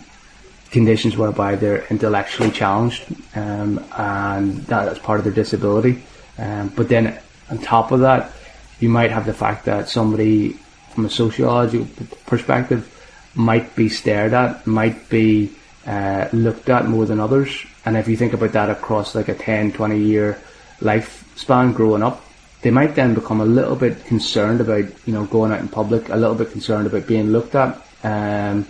conditions 0.70 1.18
whereby 1.18 1.56
they're 1.56 1.86
intellectually 1.88 2.52
challenged, 2.52 3.04
um, 3.36 3.84
and 3.98 4.58
that's 4.68 5.00
part 5.00 5.20
of 5.20 5.26
their 5.26 5.34
disability. 5.34 6.02
Um, 6.38 6.70
but 6.70 6.88
then 6.88 7.20
on 7.50 7.58
top 7.58 7.92
of 7.92 8.00
that, 8.02 8.32
you 8.80 8.90
might 8.90 9.12
have 9.12 9.26
the 9.26 9.34
fact 9.34 9.66
that 9.66 9.90
somebody 9.90 10.54
from 10.92 11.06
a 11.06 11.10
sociological 11.10 11.88
perspective 12.26 12.88
might 13.36 13.76
be 13.76 13.90
stared 13.90 14.34
at, 14.34 14.66
might 14.66 15.10
be 15.10 15.52
uh, 15.86 16.28
looked 16.34 16.70
at 16.70 16.88
more 16.88 17.06
than 17.06 17.20
others. 17.20 17.66
And 17.86 17.98
if 17.98 18.08
you 18.08 18.18
think 18.18 18.34
about 18.34 18.52
that 18.54 18.70
across 18.70 19.16
like 19.16 19.30
a 19.30 19.36
10, 19.36 19.74
20 19.74 20.00
year 20.00 20.40
lifespan 20.80 21.74
growing 21.74 22.04
up, 22.04 22.24
they 22.62 22.72
might 22.72 22.96
then 22.96 23.14
become 23.14 23.42
a 23.42 23.46
little 23.46 23.76
bit 23.76 24.06
concerned 24.06 24.62
about, 24.62 24.86
you 25.08 25.14
know, 25.14 25.26
going 25.26 25.52
out 25.52 25.60
in 25.60 25.68
public, 25.68 26.10
a 26.10 26.16
little 26.16 26.36
bit 26.36 26.52
concerned 26.52 26.88
about 26.88 27.08
being 27.08 27.32
looked 27.32 27.56
at. 27.56 27.76
Um, 28.04 28.68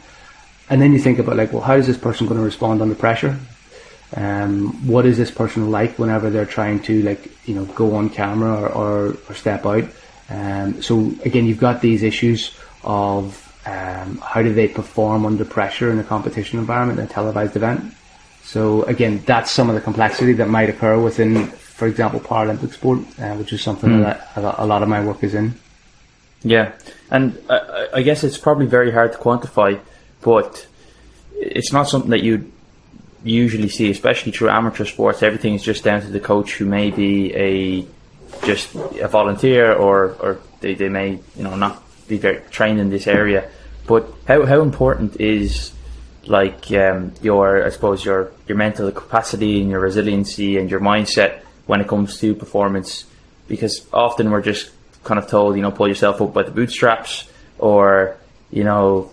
and 0.72 0.82
then 0.82 0.92
you 0.94 1.00
think 1.00 1.20
about 1.20 1.36
like, 1.36 1.54
well, 1.54 1.62
how 1.62 1.76
is 1.76 1.86
this 1.86 1.98
person 1.98 2.26
going 2.26 2.40
to 2.40 2.44
respond 2.44 2.82
under 2.82 2.96
pressure? 2.96 3.38
Um, 4.16 4.88
what 4.88 5.06
is 5.06 5.18
this 5.18 5.30
person 5.30 5.70
like 5.70 6.00
whenever 6.00 6.32
they're 6.32 6.46
trying 6.46 6.82
to 6.84 7.02
like, 7.04 7.30
you 7.48 7.54
know, 7.54 7.66
go 7.66 7.96
on 7.96 8.10
camera 8.10 8.54
or, 8.54 8.70
or, 8.70 9.18
or 9.30 9.36
step 9.36 9.66
out? 9.66 9.84
Um, 10.30 10.82
so 10.82 11.14
again, 11.24 11.46
you've 11.46 11.60
got 11.60 11.82
these 11.82 12.02
issues 12.02 12.58
of 12.84 13.38
um, 13.68 14.18
how 14.18 14.42
do 14.42 14.52
they 14.54 14.68
perform 14.68 15.26
under 15.26 15.46
pressure 15.46 15.92
in 15.92 16.00
a 16.00 16.04
competition 16.04 16.58
environment, 16.58 17.00
in 17.00 17.06
a 17.06 17.10
televised 17.10 17.56
event. 17.56 17.94
So 18.44 18.84
again, 18.84 19.22
that's 19.28 19.52
some 19.52 19.70
of 19.70 19.76
the 19.76 19.82
complexity 19.82 20.34
that 20.34 20.50
might 20.50 20.70
occur 20.70 21.00
within 21.00 21.52
for 21.82 21.88
example, 21.88 22.20
Paralympic 22.20 22.74
sport, 22.74 23.00
uh, 23.18 23.34
which 23.38 23.52
is 23.54 23.64
something 23.64 23.90
mm. 23.90 24.04
that 24.04 24.30
a 24.36 24.68
lot 24.68 24.84
of 24.84 24.88
my 24.88 25.04
work 25.04 25.24
is 25.24 25.34
in. 25.34 25.56
Yeah, 26.44 26.74
and 27.10 27.36
I, 27.50 27.88
I 27.96 28.02
guess 28.04 28.24
it's 28.24 28.38
probably 28.38 28.68
very 28.68 28.92
hard 28.92 29.14
to 29.14 29.18
quantify, 29.18 29.80
but 30.22 30.66
it's 31.34 31.74
not 31.74 31.90
something 31.90 32.12
that 32.12 32.24
you 32.24 32.52
usually 33.24 33.70
see, 33.70 33.90
especially 33.92 34.32
through 34.32 34.50
amateur 34.50 34.86
sports. 34.86 35.24
Everything 35.24 35.54
is 35.54 35.64
just 35.64 35.84
down 35.84 36.02
to 36.02 36.08
the 36.08 36.20
coach, 36.20 36.56
who 36.56 36.66
may 36.66 36.92
be 36.92 37.36
a 37.36 37.86
just 38.46 38.74
a 38.76 39.08
volunteer, 39.08 39.74
or 39.74 40.16
or 40.20 40.40
they, 40.62 40.76
they 40.76 40.90
may 40.90 41.20
you 41.36 41.44
know 41.44 41.56
not 41.56 41.84
be 42.08 42.18
very 42.18 42.42
trained 42.50 42.80
in 42.80 42.90
this 42.90 43.08
area. 43.08 43.50
But 43.88 44.08
how 44.28 44.46
how 44.46 44.62
important 44.62 45.20
is 45.20 45.72
like 46.26 46.72
um, 46.72 47.14
your 47.22 47.66
I 47.66 47.70
suppose 47.70 48.06
your 48.06 48.32
your 48.48 48.58
mental 48.58 48.92
capacity 48.92 49.62
and 49.62 49.70
your 49.70 49.80
resiliency 49.80 50.58
and 50.58 50.70
your 50.70 50.80
mindset 50.80 51.42
when 51.66 51.82
it 51.82 51.88
comes 51.88 52.20
to 52.20 52.36
performance 52.36 53.06
because 53.48 53.86
often 53.92 54.32
we're 54.32 54.42
just 54.42 54.72
kind 55.04 55.20
of 55.20 55.28
told, 55.28 55.56
you 55.56 55.62
know, 55.62 55.72
pull 55.72 55.88
yourself 55.88 56.22
up 56.22 56.34
by 56.34 56.44
the 56.44 56.52
bootstraps 56.52 57.30
or, 57.58 58.18
you 58.52 58.64
know, 58.64 59.12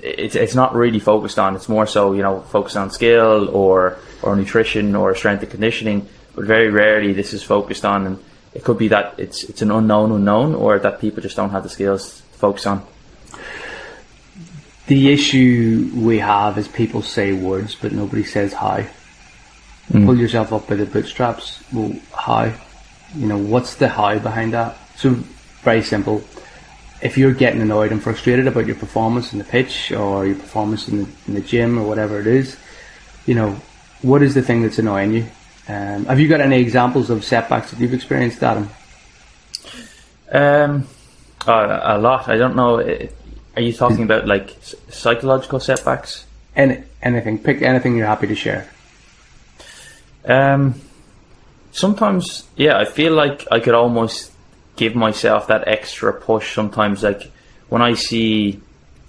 it's, 0.00 0.36
it's 0.36 0.54
not 0.54 0.74
really 0.74 1.00
focused 1.00 1.38
on. 1.38 1.56
It's 1.56 1.68
more 1.68 1.86
so, 1.86 2.12
you 2.12 2.22
know, 2.22 2.40
focused 2.42 2.76
on 2.76 2.90
skill 2.90 3.48
or, 3.50 3.98
or 4.22 4.36
nutrition 4.36 4.94
or 4.94 5.14
strength 5.14 5.42
and 5.42 5.50
conditioning. 5.50 6.08
But 6.34 6.44
very 6.44 6.70
rarely 6.70 7.12
this 7.12 7.32
is 7.32 7.42
focused 7.42 7.84
on. 7.84 8.06
And 8.06 8.24
it 8.54 8.64
could 8.64 8.78
be 8.78 8.88
that 8.88 9.14
it's, 9.18 9.44
it's 9.44 9.62
an 9.62 9.70
unknown 9.70 10.12
unknown 10.12 10.54
or 10.54 10.78
that 10.78 11.00
people 11.00 11.22
just 11.22 11.36
don't 11.36 11.50
have 11.50 11.62
the 11.62 11.68
skills 11.68 12.22
to 12.32 12.38
focus 12.38 12.66
on. 12.66 12.86
The 14.86 15.12
issue 15.12 15.90
we 15.94 16.18
have 16.20 16.56
is 16.56 16.66
people 16.66 17.02
say 17.02 17.32
words, 17.32 17.74
but 17.74 17.92
nobody 17.92 18.24
says 18.24 18.54
how. 18.54 18.86
Mm. 19.90 20.06
Pull 20.06 20.18
yourself 20.18 20.52
up 20.52 20.66
by 20.66 20.76
the 20.76 20.86
bootstraps. 20.86 21.62
Well, 21.72 21.94
how? 22.14 22.52
You 23.14 23.26
know, 23.26 23.38
what's 23.38 23.74
the 23.74 23.88
how 23.88 24.18
behind 24.18 24.54
that? 24.54 24.78
So, 24.96 25.10
very 25.62 25.82
simple. 25.82 26.22
If 27.00 27.16
you're 27.16 27.32
getting 27.32 27.60
annoyed 27.60 27.92
and 27.92 28.02
frustrated 28.02 28.46
about 28.46 28.66
your 28.66 28.76
performance 28.76 29.32
in 29.32 29.38
the 29.38 29.44
pitch 29.44 29.92
or 29.92 30.26
your 30.26 30.36
performance 30.36 30.88
in 30.88 31.04
the, 31.04 31.08
in 31.28 31.34
the 31.34 31.40
gym 31.40 31.78
or 31.78 31.86
whatever 31.86 32.18
it 32.20 32.26
is, 32.26 32.56
you 33.26 33.34
know, 33.34 33.60
what 34.02 34.22
is 34.22 34.34
the 34.34 34.42
thing 34.42 34.62
that's 34.62 34.78
annoying 34.78 35.12
you? 35.12 35.26
Um, 35.68 36.06
have 36.06 36.18
you 36.18 36.28
got 36.28 36.40
any 36.40 36.60
examples 36.60 37.10
of 37.10 37.24
setbacks 37.24 37.70
that 37.70 37.78
you've 37.78 37.94
experienced, 37.94 38.42
Adam? 38.42 38.70
Um, 40.32 40.88
uh, 41.46 41.80
a 41.82 41.98
lot. 41.98 42.28
I 42.28 42.36
don't 42.36 42.56
know. 42.56 42.80
Are 43.56 43.60
you 43.60 43.72
talking 43.72 44.02
about 44.02 44.26
like 44.26 44.56
psychological 44.88 45.60
setbacks? 45.60 46.24
Any, 46.56 46.82
anything. 47.02 47.38
Pick 47.38 47.62
anything 47.62 47.96
you're 47.96 48.06
happy 48.06 48.26
to 48.26 48.34
share. 48.34 48.68
Um, 50.24 50.80
sometimes, 51.72 52.44
yeah, 52.56 52.78
I 52.78 52.84
feel 52.84 53.12
like 53.12 53.46
I 53.50 53.60
could 53.60 53.74
almost 53.74 54.32
give 54.78 54.94
myself 54.94 55.48
that 55.48 55.68
extra 55.68 56.12
push. 56.12 56.54
Sometimes, 56.54 57.02
like 57.02 57.30
when 57.68 57.82
I 57.82 57.94
see, 57.94 58.60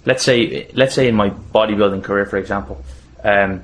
let's 0.04 0.24
say, 0.24 0.68
let's 0.74 0.94
say 0.94 1.08
in 1.08 1.14
my 1.14 1.30
bodybuilding 1.30 2.04
career, 2.04 2.26
for 2.26 2.36
example, 2.36 2.84
um, 3.24 3.62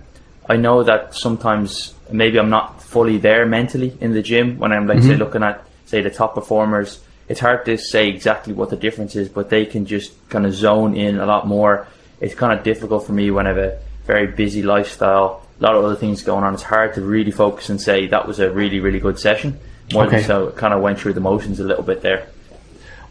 I 0.48 0.56
know 0.56 0.82
that 0.84 1.14
sometimes 1.14 1.92
maybe 2.10 2.38
I'm 2.38 2.50
not 2.50 2.82
fully 2.82 3.18
there 3.18 3.44
mentally 3.44 3.96
in 4.00 4.12
the 4.12 4.22
gym 4.22 4.58
when 4.58 4.72
I'm 4.72 4.86
like 4.86 4.98
mm-hmm. 4.98 5.08
say 5.08 5.16
looking 5.16 5.42
at 5.42 5.66
say 5.84 6.00
the 6.00 6.10
top 6.10 6.34
performers. 6.34 7.00
It's 7.28 7.40
hard 7.40 7.64
to 7.66 7.76
say 7.76 8.08
exactly 8.08 8.54
what 8.54 8.70
the 8.70 8.76
difference 8.76 9.16
is, 9.16 9.28
but 9.28 9.50
they 9.50 9.66
can 9.66 9.84
just 9.84 10.12
kind 10.28 10.46
of 10.46 10.54
zone 10.54 10.96
in 10.96 11.18
a 11.18 11.26
lot 11.26 11.46
more. 11.46 11.88
It's 12.20 12.36
kind 12.36 12.56
of 12.56 12.64
difficult 12.64 13.04
for 13.04 13.12
me 13.12 13.32
when 13.32 13.46
I 13.46 13.50
have 13.50 13.58
a 13.58 13.78
very 14.06 14.28
busy 14.28 14.62
lifestyle 14.62 15.42
a 15.58 15.62
lot 15.62 15.74
of 15.74 15.84
other 15.84 15.96
things 15.96 16.22
going 16.22 16.44
on. 16.44 16.54
It's 16.54 16.62
hard 16.62 16.94
to 16.94 17.02
really 17.02 17.30
focus 17.30 17.70
and 17.70 17.80
say 17.80 18.06
that 18.08 18.26
was 18.26 18.40
a 18.40 18.50
really, 18.50 18.80
really 18.80 19.00
good 19.00 19.18
session. 19.18 19.58
More 19.92 20.06
okay. 20.06 20.22
so, 20.22 20.50
kind 20.50 20.74
of 20.74 20.82
went 20.82 20.98
through 20.98 21.12
the 21.12 21.20
motions 21.20 21.60
a 21.60 21.64
little 21.64 21.84
bit 21.84 22.02
there. 22.02 22.28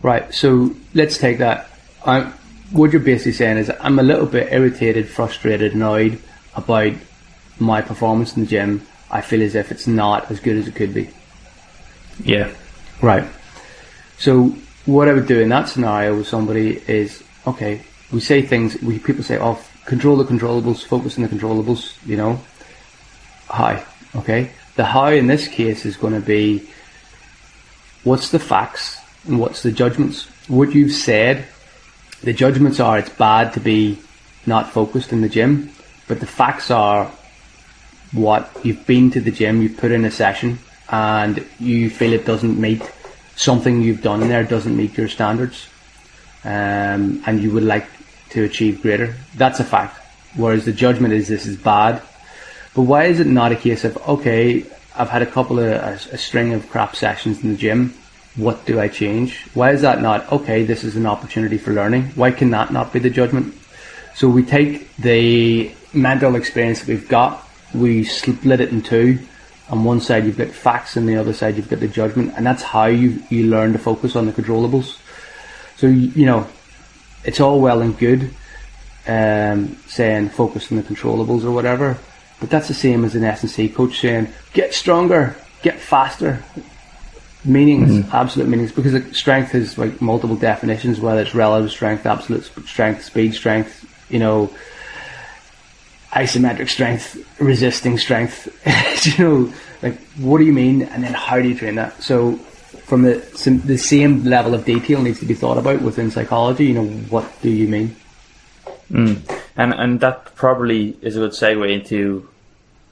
Right. 0.01 0.33
So 0.33 0.75
let's 0.93 1.17
take 1.17 1.39
that. 1.39 1.69
I'm, 2.05 2.31
what 2.71 2.91
you're 2.91 3.01
basically 3.01 3.31
saying 3.31 3.57
is 3.57 3.71
I'm 3.79 3.99
a 3.99 4.03
little 4.03 4.25
bit 4.25 4.51
irritated, 4.51 5.07
frustrated, 5.09 5.73
annoyed 5.73 6.19
about 6.55 6.93
my 7.59 7.81
performance 7.81 8.35
in 8.35 8.43
the 8.43 8.47
gym. 8.47 8.85
I 9.09 9.21
feel 9.21 9.41
as 9.41 9.55
if 9.55 9.71
it's 9.71 9.87
not 9.87 10.29
as 10.29 10.39
good 10.39 10.57
as 10.57 10.67
it 10.67 10.75
could 10.75 10.93
be. 10.93 11.09
Yeah. 12.23 12.51
Right. 13.01 13.27
So 14.17 14.55
what 14.85 15.07
I 15.07 15.13
would 15.13 15.27
do 15.27 15.39
in 15.39 15.49
that 15.49 15.69
scenario 15.69 16.17
with 16.17 16.27
somebody 16.27 16.81
is 16.87 17.23
okay. 17.47 17.81
We 18.11 18.19
say 18.19 18.41
things. 18.41 18.79
We 18.81 18.99
people 18.99 19.23
say, 19.23 19.37
"Oh, 19.39 19.59
control 19.85 20.17
the 20.17 20.23
controllables, 20.23 20.85
focus 20.85 21.17
on 21.17 21.23
the 21.23 21.29
controllables, 21.29 21.95
you 22.05 22.17
know. 22.17 22.39
Hi. 23.47 23.83
okay? 24.15 24.51
The 24.75 24.85
how 24.85 25.07
in 25.07 25.27
this 25.27 25.47
case 25.47 25.85
is 25.85 25.97
going 25.97 26.13
to 26.13 26.19
be 26.19 26.67
what's 28.03 28.29
the 28.29 28.39
facts 28.39 28.99
and 29.25 29.39
what's 29.39 29.63
the 29.63 29.71
judgments? 29.71 30.27
What 30.47 30.73
you've 30.73 30.91
said, 30.91 31.45
the 32.21 32.33
judgments 32.33 32.79
are 32.79 32.99
it's 32.99 33.09
bad 33.09 33.53
to 33.53 33.59
be 33.59 33.97
not 34.45 34.69
focused 34.71 35.11
in 35.11 35.21
the 35.21 35.29
gym, 35.29 35.71
but 36.07 36.19
the 36.19 36.27
facts 36.27 36.69
are 36.71 37.11
what 38.11 38.49
you've 38.63 38.85
been 38.85 39.11
to 39.11 39.21
the 39.21 39.31
gym, 39.31 39.61
you've 39.61 39.77
put 39.77 39.91
in 39.91 40.05
a 40.05 40.11
session, 40.11 40.59
and 40.89 41.45
you 41.59 41.89
feel 41.89 42.13
it 42.13 42.25
doesn't 42.25 42.59
meet 42.59 42.81
something 43.35 43.81
you've 43.81 44.01
done 44.01 44.21
there 44.21 44.43
doesn't 44.43 44.75
meet 44.75 44.97
your 44.97 45.07
standards, 45.07 45.67
um, 46.43 47.21
and 47.25 47.41
you 47.41 47.51
would 47.51 47.63
like 47.63 47.87
to 48.29 48.43
achieve 48.43 48.81
greater. 48.81 49.15
That's 49.35 49.59
a 49.59 49.63
fact. 49.63 49.99
Whereas 50.35 50.65
the 50.65 50.73
judgment 50.73 51.13
is 51.13 51.27
this 51.27 51.45
is 51.45 51.57
bad. 51.57 52.01
But 52.75 52.83
why 52.83 53.05
is 53.05 53.19
it 53.19 53.27
not 53.27 53.51
a 53.51 53.55
case 53.55 53.85
of 53.85 53.97
okay, 54.07 54.65
I've 54.95 55.09
had 55.09 55.21
a 55.21 55.25
couple 55.25 55.59
of 55.59 55.65
a, 55.65 55.99
a 56.11 56.17
string 56.17 56.53
of 56.53 56.69
crap 56.69 56.95
sessions 56.95 57.43
in 57.43 57.49
the 57.49 57.57
gym. 57.57 57.93
What 58.35 58.65
do 58.65 58.79
I 58.79 58.89
change? 58.89 59.47
Why 59.53 59.71
is 59.71 59.81
that 59.81 60.01
not 60.01 60.29
okay? 60.31 60.63
This 60.65 60.83
is 60.83 60.97
an 60.97 61.05
opportunity 61.05 61.57
for 61.57 61.71
learning. 61.71 62.03
Why 62.15 62.31
can 62.31 62.51
that 62.51 62.71
not 62.71 62.91
be 62.91 62.99
the 62.99 63.09
judgment? 63.09 63.55
So 64.13 64.27
we 64.27 64.43
take 64.43 64.95
the 64.97 65.71
mental 65.93 66.35
experience 66.35 66.79
that 66.81 66.87
we've 66.89 67.07
got, 67.07 67.47
we 67.73 68.03
split 68.03 68.59
it 68.59 68.69
in 68.69 68.81
two. 68.81 69.19
On 69.69 69.83
one 69.83 69.99
side 69.99 70.25
you've 70.25 70.37
got 70.37 70.49
facts, 70.49 70.95
and 70.95 71.07
the 71.09 71.15
other 71.15 71.33
side 71.33 71.55
you've 71.55 71.69
got 71.69 71.79
the 71.79 71.87
judgment, 71.87 72.33
and 72.35 72.45
that's 72.45 72.61
how 72.61 72.85
you 72.85 73.23
you 73.29 73.47
learn 73.47 73.73
to 73.73 73.79
focus 73.79 74.15
on 74.15 74.25
the 74.25 74.31
controllables. 74.31 74.99
So 75.77 75.87
you 75.87 76.25
know, 76.25 76.47
it's 77.23 77.39
all 77.39 77.59
well 77.59 77.81
and 77.81 77.97
good 77.97 78.31
um, 79.07 79.77
saying 79.87 80.29
focus 80.29 80.71
on 80.71 80.77
the 80.77 80.83
controllables 80.83 81.43
or 81.43 81.51
whatever, 81.51 81.97
but 82.39 82.49
that's 82.49 82.67
the 82.67 82.73
same 82.73 83.05
as 83.05 83.15
an 83.15 83.23
S&C 83.23 83.69
coach 83.69 83.99
saying 84.01 84.27
get 84.53 84.73
stronger, 84.73 85.35
get 85.61 85.79
faster. 85.79 86.43
Meanings, 87.43 87.91
mm-hmm. 87.91 88.15
absolute 88.15 88.47
meanings, 88.47 88.71
because 88.71 89.15
strength 89.15 89.53
is 89.53 89.77
like 89.77 90.01
multiple 90.01 90.35
definitions, 90.35 90.99
whether 90.99 91.21
it's 91.21 91.35
relative 91.35 91.69
strength, 91.69 92.03
absolute 92.07 92.43
strength, 92.43 93.03
speed 93.03 93.35
strength, 93.35 93.85
you 94.09 94.17
know, 94.17 94.51
isometric 96.11 96.69
strength, 96.69 97.23
resisting 97.39 97.99
strength. 97.99 98.47
you 99.17 99.23
know, 99.23 99.53
like 99.83 99.99
what 100.15 100.39
do 100.39 100.43
you 100.43 100.53
mean, 100.53 100.83
and 100.83 101.03
then 101.03 101.13
how 101.13 101.39
do 101.39 101.47
you 101.47 101.55
train 101.55 101.75
that? 101.75 102.01
So, 102.01 102.37
from 102.85 103.03
the 103.03 103.17
the 103.65 103.77
same 103.77 104.23
level 104.23 104.55
of 104.55 104.65
detail 104.65 105.01
needs 105.03 105.19
to 105.19 105.25
be 105.25 105.35
thought 105.35 105.59
about 105.59 105.83
within 105.83 106.09
psychology. 106.09 106.65
You 106.65 106.73
know, 106.73 106.87
what 106.87 107.31
do 107.43 107.49
you 107.51 107.67
mean? 107.67 107.95
Mm. 108.91 109.41
And 109.55 109.73
and 109.73 109.99
that 110.01 110.35
probably 110.35 110.97
is 111.01 111.15
a 111.15 111.19
good 111.21 111.31
segue 111.31 111.71
into, 111.71 112.27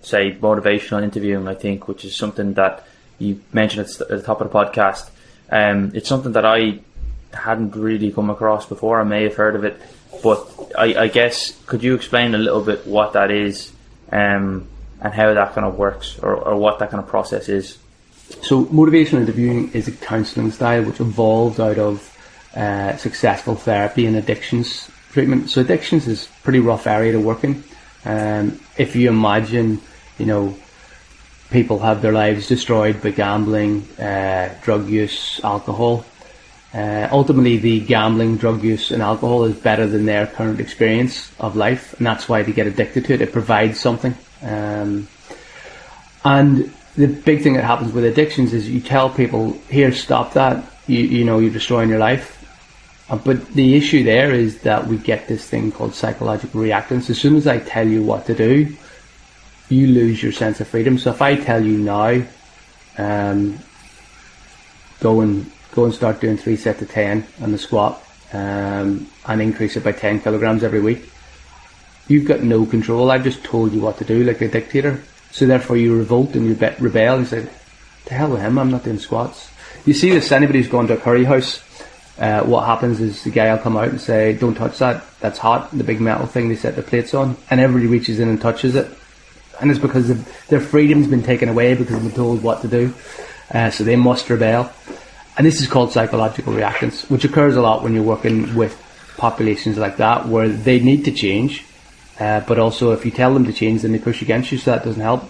say, 0.02 0.32
motivational 0.32 1.04
interviewing. 1.04 1.48
I 1.48 1.56
think, 1.56 1.88
which 1.88 2.06
is 2.06 2.16
something 2.16 2.54
that 2.54 2.86
you 3.20 3.42
mentioned 3.52 3.88
at 3.88 4.08
the 4.08 4.22
top 4.22 4.42
of 4.42 4.52
the 4.52 4.58
podcast. 4.58 5.10
Um, 5.50 5.92
it's 5.94 6.10
something 6.10 6.32
that 6.34 6.46
I 6.46 6.80
hadn't 7.34 7.76
really 7.76 8.12
come 8.12 8.30
across 8.30 8.66
before. 8.66 9.00
I 9.00 9.04
may 9.04 9.24
have 9.24 9.36
heard 9.36 9.56
of 9.56 9.64
it, 9.64 9.80
but 10.24 10.72
I, 10.78 11.04
I 11.04 11.08
guess 11.08 11.58
could 11.66 11.84
you 11.84 11.96
explain 11.96 12.34
a 12.34 12.38
little 12.38 12.62
bit 12.62 12.88
what 12.88 13.14
that 13.14 13.30
is, 13.30 13.72
um, 14.12 14.68
and 15.02 15.14
how 15.14 15.34
that 15.34 15.54
kind 15.54 15.68
of 15.68 15.78
works, 15.78 16.18
or, 16.20 16.36
or 16.36 16.56
what 16.56 16.80
that 16.80 16.92
kind 16.92 17.04
of 17.04 17.10
process 17.10 17.50
is? 17.50 17.78
So, 18.42 18.66
motivational 18.66 19.22
interviewing 19.22 19.72
is 19.74 19.88
a 19.88 19.92
counselling 19.92 20.52
style 20.52 20.84
which 20.84 21.00
evolved 21.00 21.60
out 21.60 21.78
of 21.78 22.10
uh, 22.56 22.96
successful 22.98 23.56
therapy 23.56 24.06
and 24.06 24.16
addictions 24.16 24.90
treatment. 25.14 25.50
So 25.50 25.62
addictions 25.62 26.08
is 26.08 26.26
a 26.26 26.44
pretty 26.44 26.60
rough 26.60 26.88
area 26.88 27.12
to 27.14 27.20
work 27.20 27.44
in. 27.44 27.64
Um, 28.04 28.60
if 28.78 28.96
you 28.96 29.10
imagine, 29.10 29.80
you 30.18 30.26
know, 30.26 30.58
people 31.52 31.80
have 31.80 32.02
their 32.02 32.12
lives 32.12 32.48
destroyed 32.48 33.02
by 33.02 33.12
gambling, 33.12 33.88
uh, 34.00 34.54
drug 34.64 34.90
use, 34.90 35.40
alcohol. 35.44 36.04
Uh, 36.74 37.08
ultimately, 37.12 37.58
the 37.58 37.80
gambling, 37.82 38.36
drug 38.36 38.64
use, 38.64 38.90
and 38.90 39.04
alcohol 39.04 39.44
is 39.44 39.56
better 39.56 39.86
than 39.86 40.06
their 40.08 40.26
current 40.26 40.60
experience 40.60 41.32
of 41.40 41.56
life, 41.56 41.94
and 42.00 42.08
that's 42.08 42.28
why 42.28 42.42
they 42.42 42.52
get 42.52 42.66
addicted 42.66 43.06
to 43.06 43.14
it. 43.14 43.22
It 43.22 43.32
provides 43.32 43.80
something. 43.80 44.16
Um, 44.42 45.08
and 46.26 46.74
the 46.96 47.08
big 47.08 47.44
thing 47.44 47.54
that 47.54 47.64
happens 47.64 47.94
with 47.94 48.04
addictions 48.06 48.54
is 48.54 48.68
you 48.68 48.82
tell 48.82 49.10
people, 49.12 49.56
"Here, 49.70 49.92
stop 49.92 50.34
that. 50.34 50.66
You, 50.88 51.02
you 51.02 51.24
know, 51.24 51.38
you're 51.38 51.54
destroying 51.54 51.90
your 51.90 52.00
life." 52.00 52.43
Uh, 53.14 53.18
but 53.18 53.46
the 53.54 53.76
issue 53.76 54.04
there 54.04 54.32
is 54.32 54.62
that 54.62 54.88
we 54.88 54.98
get 54.98 55.28
this 55.28 55.48
thing 55.48 55.72
called 55.72 55.94
psychological 55.94 56.60
reactance. 56.60 57.12
As 57.12 57.22
soon 57.22 57.36
as 57.36 57.46
I 57.46 57.60
tell 57.60 57.88
you 57.88 58.02
what 58.02 58.26
to 58.26 58.34
do, 58.34 58.76
you 59.70 59.86
lose 59.86 60.24
your 60.24 60.32
sense 60.32 60.60
of 60.62 60.68
freedom. 60.68 60.98
So 60.98 61.12
if 61.12 61.22
I 61.22 61.36
tell 61.36 61.64
you 61.64 61.78
now, 61.78 62.24
um, 62.98 63.60
go 65.00 65.22
and 65.22 65.52
go 65.74 65.86
and 65.86 65.94
start 65.94 66.22
doing 66.22 66.38
three 66.38 66.56
sets 66.56 66.82
of 66.82 66.90
ten 66.90 67.24
on 67.40 67.52
the 67.52 67.60
squat, 67.60 68.02
um, 68.34 69.08
and 69.28 69.42
increase 69.44 69.78
it 69.78 69.84
by 69.84 69.92
ten 69.92 70.20
kilograms 70.20 70.64
every 70.64 70.82
week, 70.82 71.08
you've 72.08 72.26
got 72.26 72.42
no 72.42 72.66
control. 72.66 73.12
I've 73.12 73.24
just 73.24 73.44
told 73.44 73.74
you 73.74 73.82
what 73.82 74.00
to 74.00 74.06
do, 74.06 74.24
like 74.24 74.42
a 74.42 74.48
dictator. 74.48 75.04
So 75.30 75.46
therefore, 75.46 75.78
you 75.78 75.96
revolt 75.96 76.34
and 76.34 76.48
you 76.48 76.56
rebel 76.56 77.18
and 77.18 77.28
say, 77.28 77.48
"To 78.06 78.14
hell 78.16 78.32
with 78.32 78.42
him! 78.42 78.58
I'm 78.58 78.72
not 78.72 78.86
doing 78.86 78.98
squats." 78.98 79.52
You 79.86 79.94
see 79.94 80.10
this? 80.10 80.32
Anybody 80.32 80.60
who's 80.60 80.72
gone 80.72 80.88
to 80.88 80.98
a 80.98 80.98
curry 80.98 81.26
house 81.26 81.62
uh, 82.20 82.44
what 82.44 82.66
happens 82.66 83.00
is 83.02 83.24
the 83.24 83.32
guy 83.32 83.52
will 83.52 83.62
come 83.62 83.76
out 83.76 83.90
and 83.90 84.00
say, 84.00 84.34
"Don't 84.34 84.56
touch 84.56 84.78
that. 84.80 85.04
That's 85.20 85.40
hot." 85.40 85.76
The 85.76 85.84
big 85.84 86.00
metal 86.00 86.28
thing 86.28 86.50
they 86.50 86.56
set 86.56 86.76
the 86.76 86.84
plates 86.84 87.14
on, 87.14 87.36
and 87.50 87.60
everybody 87.60 87.88
reaches 87.88 88.20
in 88.20 88.30
and 88.30 88.40
touches 88.40 88.76
it, 88.76 88.88
and 89.60 89.72
it's 89.72 89.80
because 89.80 90.08
their 90.48 90.62
freedom's 90.62 91.08
been 91.08 91.24
taken 91.24 91.50
away 91.50 91.74
because 91.74 91.96
they've 91.96 92.04
been 92.04 92.12
told 92.12 92.44
what 92.44 92.62
to 92.62 92.68
do, 92.68 92.94
uh, 93.52 93.70
so 93.72 93.84
they 93.84 93.96
must 93.96 94.30
rebel. 94.30 94.72
And 95.36 95.48
this 95.48 95.60
is 95.60 95.68
called 95.68 95.92
psychological 95.92 96.54
reactance, 96.54 97.10
which 97.10 97.26
occurs 97.26 97.56
a 97.56 97.62
lot 97.62 97.82
when 97.82 97.96
you're 97.96 98.04
working 98.04 98.54
with 98.54 98.80
populations 99.18 99.78
like 99.78 99.98
that, 99.98 100.28
where 100.28 100.48
they 100.48 100.80
need 100.80 101.06
to 101.06 101.12
change, 101.12 101.66
uh, 102.20 102.42
but 102.42 102.60
also 102.60 102.92
if 102.92 103.06
you 103.06 103.12
tell 103.12 103.34
them 103.34 103.46
to 103.46 103.54
change, 103.54 103.82
then 103.82 103.92
they 103.92 104.00
push 104.00 104.22
against 104.22 104.52
you, 104.52 104.60
so 104.60 104.72
that 104.72 104.84
doesn't 104.84 105.02
help. 105.02 105.24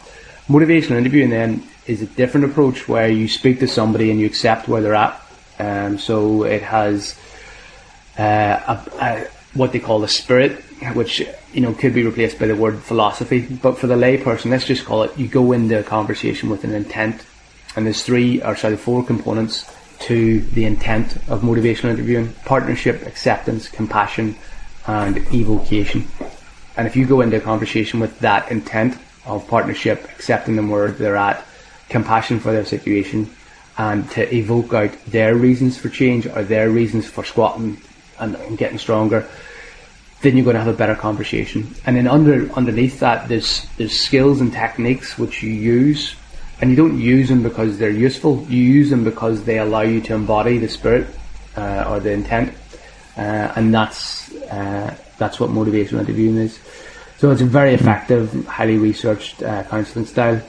Motivational 0.50 0.98
interviewing 0.98 1.30
then 1.30 1.64
is 1.88 2.02
a 2.02 2.06
different 2.06 2.46
approach 2.46 2.90
where 2.90 3.08
you 3.08 3.30
speak 3.30 3.60
to 3.60 3.68
somebody 3.68 4.12
and 4.12 4.20
you 4.20 4.26
accept 4.26 4.68
where 4.68 4.82
they're 4.82 4.96
at 4.96 5.23
um, 5.64 5.98
so 5.98 6.44
it 6.44 6.62
has 6.62 7.18
uh, 8.18 8.24
a, 8.24 9.04
a, 9.04 9.28
what 9.54 9.72
they 9.72 9.80
call 9.80 10.04
a 10.04 10.08
spirit, 10.08 10.62
which 10.94 11.22
you 11.54 11.62
know 11.62 11.74
could 11.74 11.94
be 11.94 12.04
replaced 12.04 12.40
by 12.40 12.48
the 12.48 12.56
word 12.56 12.80
philosophy. 12.80 13.42
But 13.42 13.78
for 13.78 13.88
the 13.88 13.96
layperson, 13.96 14.52
let's 14.52 14.66
just 14.66 14.86
call 14.86 15.04
it: 15.04 15.18
you 15.18 15.28
go 15.28 15.52
into 15.52 15.80
a 15.80 15.84
conversation 15.84 16.50
with 16.50 16.64
an 16.64 16.74
intent, 16.74 17.24
and 17.76 17.86
there's 17.86 18.04
three 18.04 18.42
or 18.42 18.56
sorry 18.56 18.78
four 18.78 19.04
components 19.04 19.66
to 20.00 20.42
the 20.42 20.66
intent 20.66 21.16
of 21.30 21.42
motivational 21.42 21.92
interviewing: 21.92 22.34
partnership, 22.46 23.06
acceptance, 23.06 23.70
compassion, 23.70 24.36
and 24.88 25.18
evocation. 25.34 26.08
And 26.76 26.88
if 26.88 26.96
you 26.96 27.06
go 27.06 27.22
into 27.22 27.38
a 27.38 27.42
conversation 27.42 28.00
with 28.00 28.20
that 28.20 28.52
intent 28.52 28.98
of 29.26 29.48
partnership, 29.48 30.04
accepting 30.06 30.56
them 30.56 30.70
where 30.70 30.92
they're 30.92 31.16
at, 31.16 31.46
compassion 31.90 32.40
for 32.40 32.52
their 32.52 32.66
situation, 32.66 33.30
and 33.78 34.10
to 34.12 34.34
evoke 34.34 34.74
out 34.74 34.92
their 35.08 35.36
reasons 35.36 35.78
for 35.78 35.90
change 35.90 36.28
or 36.28 36.44
their 36.44 36.70
reasons 36.70 37.08
for 37.08 37.24
squatting 37.24 37.78
and, 38.20 38.36
and 38.36 38.58
getting 38.58 38.78
stronger, 38.78 39.28
then 40.22 40.38
you're 40.38 40.44
going 40.44 40.56
to 40.56 40.62
have 40.62 40.74
a 40.74 40.78
better 40.78 40.96
conversation. 40.96 41.74
And 41.86 41.98
then 41.98 42.08
under 42.08 42.52
underneath 42.54 43.00
that, 43.00 43.28
there's 43.28 43.68
there's 43.78 43.98
skills 43.98 44.42
and 44.42 44.52
techniques 44.54 45.18
which 45.18 45.44
you 45.44 45.52
use, 45.52 46.16
and 46.62 46.70
you 46.70 46.76
don't 46.76 47.00
use 47.00 47.30
them 47.30 47.44
because 47.44 47.78
they're 47.78 47.90
useful. 47.90 48.46
You 48.50 48.62
use 48.62 48.90
them 48.90 49.04
because 49.04 49.44
they 49.44 49.60
allow 49.60 49.82
you 49.82 50.02
to 50.02 50.14
embody 50.14 50.60
the 50.60 50.70
spirit 50.70 51.08
uh, 51.58 51.86
or 51.90 52.00
the 52.00 52.12
intent, 52.12 52.54
uh, 53.18 53.54
and 53.56 53.74
that's 53.74 54.34
uh, 54.44 54.96
that's 55.18 55.40
what 55.40 55.50
motivational 55.50 56.00
interviewing 56.00 56.38
is. 56.38 56.60
So 57.18 57.32
it's 57.32 57.42
a 57.42 57.46
very 57.46 57.74
effective, 57.74 58.46
highly 58.48 58.78
researched 58.78 59.44
uh, 59.44 59.64
counselling 59.64 60.06
style 60.06 60.42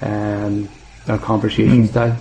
um, 0.00 0.68
or 1.08 1.18
conversation 1.18 1.84
mm. 1.84 1.88
style. 1.88 2.16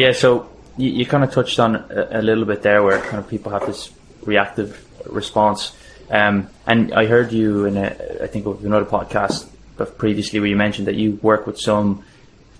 Yeah, 0.00 0.12
so 0.12 0.48
you, 0.78 0.88
you 0.88 1.04
kind 1.04 1.22
of 1.22 1.30
touched 1.30 1.60
on 1.60 1.76
a, 1.76 2.20
a, 2.20 2.22
little 2.22 2.46
bit 2.46 2.62
there 2.62 2.82
where 2.82 2.98
kind 3.02 3.18
of 3.18 3.28
people 3.28 3.52
have 3.52 3.66
this 3.66 3.92
reactive 4.22 4.82
response. 5.04 5.76
Um, 6.08 6.48
and 6.66 6.94
I 6.94 7.04
heard 7.04 7.32
you 7.32 7.66
in 7.66 7.76
a, 7.76 8.22
I 8.22 8.26
think 8.26 8.46
another 8.46 8.86
podcast 8.86 9.46
previously 9.98 10.40
where 10.40 10.48
you 10.48 10.56
mentioned 10.56 10.86
that 10.86 10.94
you 10.94 11.18
work 11.20 11.46
with 11.46 11.60
some 11.60 12.02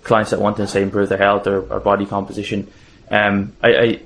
clients 0.03 0.33
that 0.33 0.38
want 0.38 0.59
to 0.59 0.66
say 0.66 0.83
improve 0.83 1.09
their 1.09 1.16
health 1.16 1.46
or, 1.46 1.62
or 1.72 1.81
body 1.81 2.05
composition. 2.05 2.70
Um, 3.11 3.57
I, 3.62 3.72
I 3.74 4.00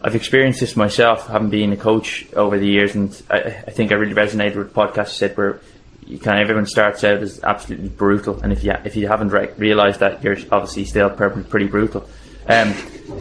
I've 0.00 0.14
experienced 0.14 0.60
this 0.60 0.76
myself, 0.76 1.26
having 1.26 1.50
been 1.50 1.72
a 1.72 1.76
coach 1.76 2.32
over 2.34 2.56
the 2.56 2.68
years, 2.68 2.94
and 2.94 3.20
I, 3.28 3.38
I 3.66 3.70
think 3.72 3.90
I 3.90 3.96
really 3.96 4.14
resonated 4.14 4.54
with 4.54 4.72
the 4.72 4.80
podcast 4.80 5.08
you 5.08 5.14
said 5.14 5.36
where 5.36 5.60
you 6.06 6.20
kind 6.20 6.38
of 6.38 6.44
everyone 6.44 6.66
starts 6.66 7.02
out 7.02 7.20
as 7.20 7.42
absolutely 7.42 7.88
brutal, 7.88 8.40
and 8.42 8.52
if 8.52 8.62
you 8.62 8.74
if 8.84 8.94
you 8.94 9.08
haven't 9.08 9.30
re- 9.30 9.50
realised 9.56 9.98
that, 9.98 10.22
you're 10.22 10.36
obviously 10.52 10.84
still 10.84 11.10
pretty 11.10 11.66
brutal. 11.66 12.08
Um, 12.46 12.74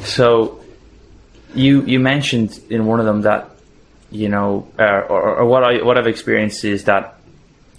so 0.03 0.61
you 1.53 1.83
you 1.83 1.99
mentioned 1.99 2.59
in 2.69 2.85
one 2.85 2.99
of 2.99 3.05
them 3.05 3.21
that 3.21 3.49
you 4.11 4.29
know, 4.29 4.67
uh, 4.77 4.83
or, 5.09 5.37
or, 5.37 5.45
what 5.45 5.63
I 5.63 5.83
what 5.83 5.97
I've 5.97 6.07
experienced 6.07 6.63
is 6.63 6.83
that 6.83 7.15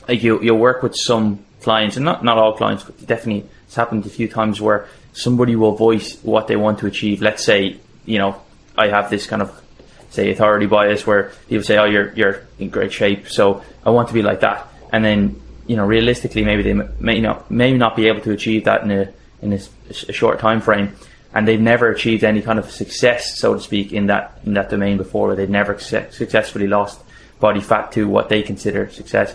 like 0.09 0.22
you 0.22 0.42
you 0.42 0.54
work 0.54 0.83
with 0.83 0.96
some 0.96 1.44
clients, 1.61 1.96
and 1.96 2.04
not 2.04 2.24
not 2.24 2.38
all 2.38 2.54
clients, 2.54 2.83
but 2.83 2.98
definitely 3.07 3.48
it's 3.66 3.76
happened 3.76 4.04
a 4.04 4.09
few 4.09 4.28
times 4.28 4.61
where 4.61 4.88
somebody 5.12 5.54
will 5.54 5.76
voice 5.76 6.18
what 6.22 6.48
they 6.48 6.57
want 6.57 6.80
to 6.80 6.87
achieve. 6.87 7.22
Let's 7.22 7.44
say, 7.44 7.78
you 8.04 8.18
know, 8.18 8.40
I 8.76 8.88
have 8.88 9.11
this 9.11 9.26
kind 9.26 9.42
of 9.42 9.62
say 10.11 10.30
authority 10.30 10.66
bias 10.66 11.07
where 11.07 11.33
people 11.48 11.64
say, 11.64 11.78
"Oh, 11.78 11.85
you're 11.85 12.12
you're 12.14 12.40
in 12.59 12.68
great 12.68 12.92
shape, 12.92 13.28
so 13.28 13.62
I 13.85 13.90
want 13.90 14.09
to 14.09 14.14
be 14.14 14.22
like 14.22 14.40
that," 14.40 14.66
and 14.92 15.04
then 15.04 15.40
you 15.66 15.76
know, 15.76 15.87
realistically, 15.87 16.44
maybe 16.44 16.62
they 16.62 16.74
may 16.98 17.20
not 17.20 17.50
may 17.50 17.72
not 17.72 17.96
be 17.96 18.09
able 18.09 18.20
to 18.22 18.33
achieve 18.33 18.64
that 18.64 18.83
in 18.83 18.90
a 18.90 19.12
in 19.40 19.52
a, 19.52 19.61
a 20.09 20.12
short 20.12 20.40
time 20.40 20.61
frame, 20.61 20.96
and 21.35 21.49
they've 21.49 21.61
never 21.61 21.90
achieved 21.90 22.23
any 22.23 22.40
kind 22.40 22.61
of 22.61 22.70
success, 22.70 23.38
so 23.38 23.55
to 23.55 23.61
speak, 23.61 23.92
in 23.92 24.07
that 24.07 24.38
in 24.47 24.55
that 24.55 24.70
domain 24.70 24.97
before, 24.97 25.35
they've 25.35 25.51
never 25.51 25.79
su- 25.79 26.07
successfully 26.11 26.68
lost 26.68 27.01
body 27.40 27.61
fat 27.61 27.90
to 27.92 28.09
what 28.09 28.29
they 28.29 28.42
consider 28.42 28.88
success. 28.88 29.35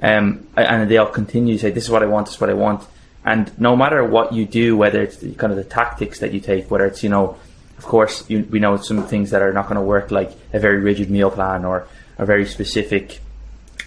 Um, 0.00 0.46
and 0.56 0.88
they'll 0.90 1.06
continue 1.06 1.54
to 1.54 1.60
say, 1.60 1.70
"This 1.70 1.84
is 1.84 1.90
what 1.90 2.02
I 2.02 2.06
want. 2.06 2.26
This 2.26 2.34
is 2.34 2.40
what 2.40 2.50
I 2.50 2.54
want." 2.54 2.86
And 3.24 3.50
no 3.58 3.74
matter 3.74 4.04
what 4.04 4.32
you 4.32 4.44
do, 4.44 4.76
whether 4.76 5.02
it's 5.02 5.16
kind 5.38 5.50
of 5.50 5.56
the 5.56 5.64
tactics 5.64 6.20
that 6.20 6.32
you 6.32 6.40
take, 6.40 6.70
whether 6.70 6.86
it's 6.86 7.02
you 7.02 7.08
know, 7.08 7.36
of 7.78 7.84
course, 7.84 8.28
you, 8.28 8.46
we 8.50 8.58
know 8.58 8.76
some 8.76 9.02
things 9.06 9.30
that 9.30 9.40
are 9.40 9.52
not 9.52 9.64
going 9.64 9.76
to 9.76 9.82
work, 9.82 10.10
like 10.10 10.30
a 10.52 10.60
very 10.60 10.80
rigid 10.80 11.10
meal 11.10 11.30
plan 11.30 11.64
or 11.64 11.86
a 12.18 12.26
very 12.26 12.44
specific 12.44 13.20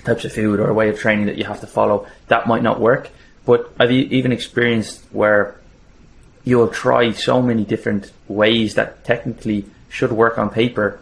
types 0.04 0.26
of 0.26 0.34
food 0.34 0.60
or 0.60 0.68
a 0.68 0.74
way 0.74 0.90
of 0.90 0.98
training 1.00 1.28
that 1.28 1.38
you 1.38 1.46
have 1.46 1.62
to 1.62 1.68
follow. 1.68 2.08
That 2.28 2.48
might 2.48 2.64
not 2.64 2.80
work. 2.80 3.12
But 3.46 3.72
I've 3.80 3.92
even 3.92 4.32
experienced 4.32 5.04
where 5.12 5.61
you'll 6.44 6.68
try 6.68 7.12
so 7.12 7.42
many 7.42 7.64
different 7.66 8.12
ways 8.28 8.76
that 8.76 9.04
technically 9.04 9.66
should 9.90 10.12
work 10.12 10.38
on 10.38 10.50
paper, 10.50 11.00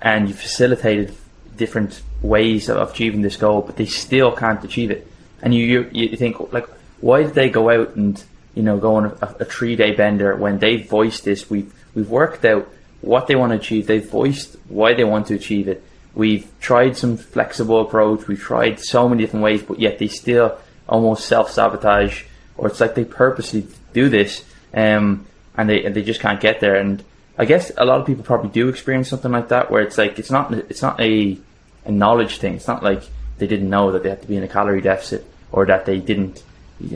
and 0.00 0.28
you 0.28 0.34
facilitated 0.34 1.14
different 1.56 2.00
ways 2.22 2.68
of 2.68 2.90
achieving 2.90 3.22
this 3.22 3.36
goal, 3.36 3.62
but 3.62 3.76
they 3.76 3.86
still 3.86 4.32
can't 4.32 4.64
achieve 4.64 4.90
it. 4.90 5.06
And 5.42 5.54
you 5.54 5.64
you, 5.92 6.08
you 6.10 6.16
think 6.16 6.52
like, 6.52 6.68
why 7.00 7.22
did 7.22 7.34
they 7.34 7.50
go 7.50 7.70
out 7.70 7.94
and 7.96 8.22
you 8.54 8.62
know 8.62 8.78
go 8.78 8.96
on 8.96 9.06
a, 9.06 9.36
a 9.40 9.44
three 9.44 9.76
day 9.76 9.94
bender 9.94 10.34
when 10.36 10.58
they 10.58 10.76
voiced 10.78 11.24
this? 11.24 11.48
We've 11.50 11.72
we've 11.94 12.08
worked 12.08 12.44
out 12.44 12.68
what 13.00 13.26
they 13.26 13.36
want 13.36 13.52
to 13.52 13.58
achieve. 13.58 13.86
They've 13.86 14.08
voiced 14.08 14.56
why 14.68 14.94
they 14.94 15.04
want 15.04 15.28
to 15.28 15.34
achieve 15.34 15.68
it. 15.68 15.84
We've 16.14 16.50
tried 16.60 16.96
some 16.96 17.16
flexible 17.16 17.82
approach. 17.82 18.26
We've 18.26 18.40
tried 18.40 18.80
so 18.80 19.08
many 19.08 19.22
different 19.22 19.44
ways, 19.44 19.62
but 19.62 19.78
yet 19.78 19.98
they 19.98 20.08
still 20.08 20.58
almost 20.88 21.26
self 21.26 21.50
sabotage, 21.50 22.24
or 22.56 22.68
it's 22.68 22.80
like 22.80 22.94
they 22.94 23.04
purposely 23.04 23.66
do 24.00 24.08
this, 24.08 24.44
um, 24.74 25.26
and 25.56 25.68
they 25.68 25.84
and 25.84 25.94
they 25.94 26.02
just 26.02 26.20
can't 26.20 26.40
get 26.40 26.60
there. 26.60 26.76
And 26.76 27.02
I 27.36 27.44
guess 27.44 27.72
a 27.76 27.84
lot 27.84 28.00
of 28.00 28.06
people 28.06 28.24
probably 28.24 28.50
do 28.50 28.68
experience 28.68 29.08
something 29.08 29.32
like 29.38 29.48
that, 29.48 29.70
where 29.70 29.82
it's 29.82 29.98
like 29.98 30.18
it's 30.18 30.30
not 30.30 30.52
it's 30.72 30.82
not 30.82 31.00
a 31.00 31.38
a 31.84 31.92
knowledge 32.02 32.38
thing. 32.38 32.54
It's 32.54 32.68
not 32.68 32.82
like 32.82 33.02
they 33.38 33.46
didn't 33.46 33.70
know 33.70 33.92
that 33.92 34.02
they 34.02 34.10
had 34.10 34.22
to 34.22 34.28
be 34.28 34.36
in 34.36 34.42
a 34.42 34.48
calorie 34.48 34.80
deficit, 34.80 35.24
or 35.52 35.66
that 35.66 35.86
they 35.86 35.98
didn't 35.98 36.42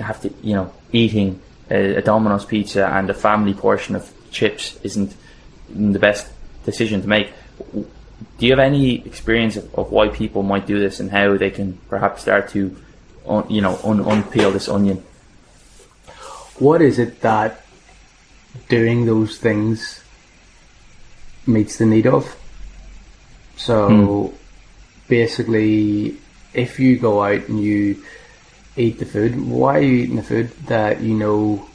have 0.01 0.21
to, 0.23 0.29
you 0.43 0.55
know, 0.55 0.73
eating 0.93 1.41
a, 1.71 1.97
a 1.97 2.03
Domino's 2.03 2.45
pizza 2.45 2.87
and 2.87 3.11
a 3.11 3.15
family 3.15 3.55
portion 3.55 3.97
of 3.97 4.11
chips 4.31 4.79
isn't 4.83 5.15
the 5.69 5.99
best 5.99 6.31
decision 6.65 7.03
to 7.03 7.09
make. 7.09 7.29
Do 8.39 8.47
you 8.47 8.53
have 8.53 8.61
any 8.73 9.05
experience 9.07 9.57
of, 9.57 9.75
of 9.75 9.91
why 9.91 10.09
people 10.09 10.43
might 10.43 10.67
do 10.67 10.79
this 10.79 11.01
and 11.01 11.11
how 11.11 11.37
they 11.37 11.51
can 11.51 11.79
perhaps 11.89 12.23
start 12.23 12.51
to 12.51 12.77
you 13.49 13.61
know, 13.61 13.79
un, 13.85 14.03
unpeel 14.05 14.53
this 14.53 14.69
onion. 14.69 15.03
What 16.63 16.81
is 16.81 17.01
it 17.01 17.23
that 17.23 17.65
doing 18.69 19.05
those 19.05 19.37
things 19.37 20.01
meets 21.45 21.79
the 21.79 21.87
need 21.87 22.07
of? 22.07 22.37
So 23.57 23.89
hmm. 23.89 24.37
basically, 25.09 26.19
if 26.55 26.79
you 26.79 26.99
go 26.99 27.25
out 27.25 27.49
and 27.49 27.61
you 27.61 28.05
eat 28.77 29.01
the 29.01 29.07
food, 29.07 29.41
why 29.45 29.79
are 29.79 29.83
you 29.83 30.05
eating 30.05 30.15
the 30.15 30.23
food 30.23 30.53
that 30.67 31.01
you 31.01 31.15
know 31.15 31.67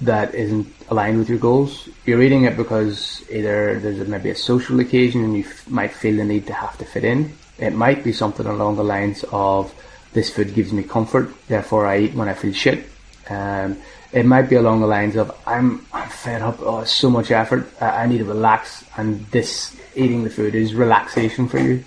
that 0.00 0.34
isn't 0.34 0.66
aligned 0.88 1.18
with 1.18 1.28
your 1.28 1.38
goals? 1.38 1.86
You're 2.06 2.22
eating 2.22 2.44
it 2.44 2.56
because 2.56 3.22
either 3.30 3.78
there's 3.78 4.08
maybe 4.08 4.30
a 4.30 4.34
social 4.34 4.80
occasion 4.80 5.24
and 5.24 5.36
you 5.36 5.44
f- 5.44 5.68
might 5.68 5.92
feel 5.92 6.16
the 6.16 6.24
need 6.24 6.46
to 6.46 6.54
have 6.54 6.78
to 6.78 6.86
fit 6.86 7.04
in. 7.04 7.36
It 7.58 7.74
might 7.74 8.02
be 8.02 8.14
something 8.14 8.46
along 8.46 8.76
the 8.76 8.84
lines 8.84 9.26
of 9.30 9.74
this 10.14 10.30
food 10.30 10.54
gives 10.54 10.72
me 10.72 10.84
comfort, 10.84 11.34
therefore 11.48 11.86
I 11.86 11.98
eat 11.98 12.14
when 12.14 12.30
I 12.30 12.32
feel 12.32 12.54
shit. 12.54 12.88
Um, 13.28 13.76
it 14.12 14.24
might 14.24 14.48
be 14.48 14.56
along 14.56 14.80
the 14.80 14.86
lines 14.86 15.16
of 15.16 15.34
I'm 15.46 15.84
I'm 15.92 16.08
fed 16.08 16.42
up. 16.42 16.58
Oh, 16.60 16.80
it's 16.80 16.92
so 16.92 17.10
much 17.10 17.30
effort. 17.30 17.68
I, 17.80 18.02
I 18.02 18.06
need 18.06 18.18
to 18.18 18.24
relax, 18.24 18.84
and 18.96 19.26
this 19.26 19.76
eating 19.94 20.24
the 20.24 20.30
food 20.30 20.54
is 20.54 20.74
relaxation 20.74 21.48
for 21.48 21.58
you. 21.58 21.84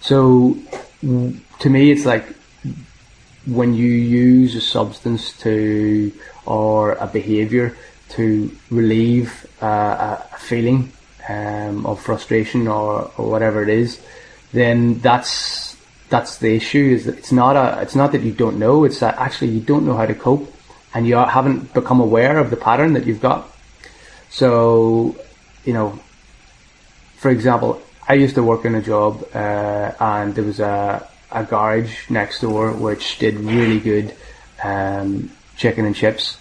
So 0.00 0.56
to 1.02 1.70
me, 1.70 1.90
it's 1.90 2.04
like 2.04 2.26
when 3.46 3.74
you 3.74 3.88
use 3.88 4.54
a 4.54 4.60
substance 4.60 5.36
to 5.38 6.12
or 6.44 6.92
a 6.92 7.06
behavior 7.06 7.76
to 8.10 8.56
relieve 8.70 9.46
uh, 9.62 10.18
a 10.32 10.38
feeling 10.38 10.92
um, 11.28 11.86
of 11.86 12.00
frustration 12.00 12.68
or, 12.68 13.10
or 13.16 13.30
whatever 13.30 13.62
it 13.62 13.68
is, 13.68 14.00
then 14.52 14.98
that's 15.00 15.76
that's 16.08 16.38
the 16.38 16.54
issue. 16.54 16.94
Is 16.94 17.04
that 17.06 17.18
it's 17.18 17.32
not 17.32 17.56
a 17.56 17.80
it's 17.82 17.96
not 17.96 18.12
that 18.12 18.22
you 18.22 18.32
don't 18.32 18.58
know. 18.58 18.84
It's 18.84 19.00
that 19.00 19.18
actually 19.18 19.50
you 19.50 19.60
don't 19.60 19.84
know 19.84 19.96
how 19.96 20.06
to 20.06 20.14
cope, 20.14 20.52
and 20.94 21.06
you 21.06 21.16
haven't 21.16 21.72
become 21.74 22.00
aware 22.00 22.38
of 22.38 22.50
the 22.50 22.56
pattern 22.56 22.94
that 22.94 23.06
you've 23.06 23.20
got. 23.20 23.48
So, 24.30 25.16
you 25.64 25.72
know, 25.72 25.98
for 27.16 27.30
example, 27.30 27.82
I 28.08 28.14
used 28.14 28.34
to 28.36 28.42
work 28.42 28.64
in 28.64 28.74
a 28.74 28.82
job, 28.82 29.26
uh, 29.34 29.92
and 29.98 30.34
there 30.34 30.44
was 30.44 30.60
a 30.60 31.06
a 31.30 31.44
garage 31.44 32.08
next 32.08 32.40
door 32.40 32.72
which 32.72 33.18
did 33.18 33.34
really 33.38 33.80
good 33.80 34.14
um, 34.62 35.30
chicken 35.56 35.84
and 35.84 35.94
chips. 35.94 36.38